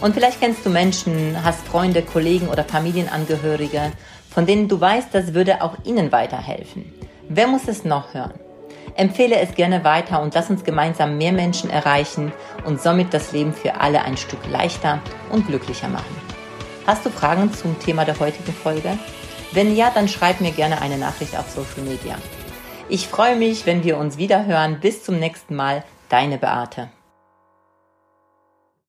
Und 0.00 0.14
vielleicht 0.14 0.40
kennst 0.40 0.66
du 0.66 0.70
Menschen, 0.70 1.38
hast 1.44 1.64
Freunde, 1.64 2.02
Kollegen 2.02 2.48
oder 2.48 2.64
Familienangehörige, 2.64 3.92
von 4.28 4.44
denen 4.44 4.66
du 4.66 4.80
weißt, 4.80 5.14
das 5.14 5.32
würde 5.32 5.62
auch 5.62 5.76
ihnen 5.84 6.10
weiterhelfen. 6.10 6.92
Wer 7.28 7.46
muss 7.46 7.68
es 7.68 7.84
noch 7.84 8.14
hören? 8.14 8.34
Empfehle 8.96 9.36
es 9.36 9.54
gerne 9.54 9.84
weiter 9.84 10.20
und 10.20 10.34
lass 10.34 10.50
uns 10.50 10.64
gemeinsam 10.64 11.18
mehr 11.18 11.32
Menschen 11.32 11.70
erreichen 11.70 12.32
und 12.64 12.82
somit 12.82 13.14
das 13.14 13.30
Leben 13.30 13.52
für 13.52 13.80
alle 13.80 14.02
ein 14.02 14.16
Stück 14.16 14.40
leichter 14.50 15.00
und 15.30 15.46
glücklicher 15.46 15.88
machen. 15.88 16.33
Hast 16.86 17.06
du 17.06 17.10
Fragen 17.10 17.50
zum 17.52 17.78
Thema 17.78 18.04
der 18.04 18.20
heutigen 18.20 18.52
Folge? 18.52 18.98
Wenn 19.52 19.74
ja, 19.74 19.90
dann 19.94 20.06
schreib 20.06 20.42
mir 20.42 20.52
gerne 20.52 20.82
eine 20.82 20.98
Nachricht 20.98 21.34
auf 21.34 21.48
Social 21.48 21.82
Media. 21.82 22.16
Ich 22.90 23.08
freue 23.08 23.36
mich, 23.36 23.64
wenn 23.64 23.84
wir 23.84 23.96
uns 23.96 24.18
wieder 24.18 24.44
hören. 24.44 24.80
Bis 24.80 25.02
zum 25.02 25.18
nächsten 25.18 25.56
Mal. 25.56 25.82
Deine 26.10 26.36
Beate. 26.36 26.90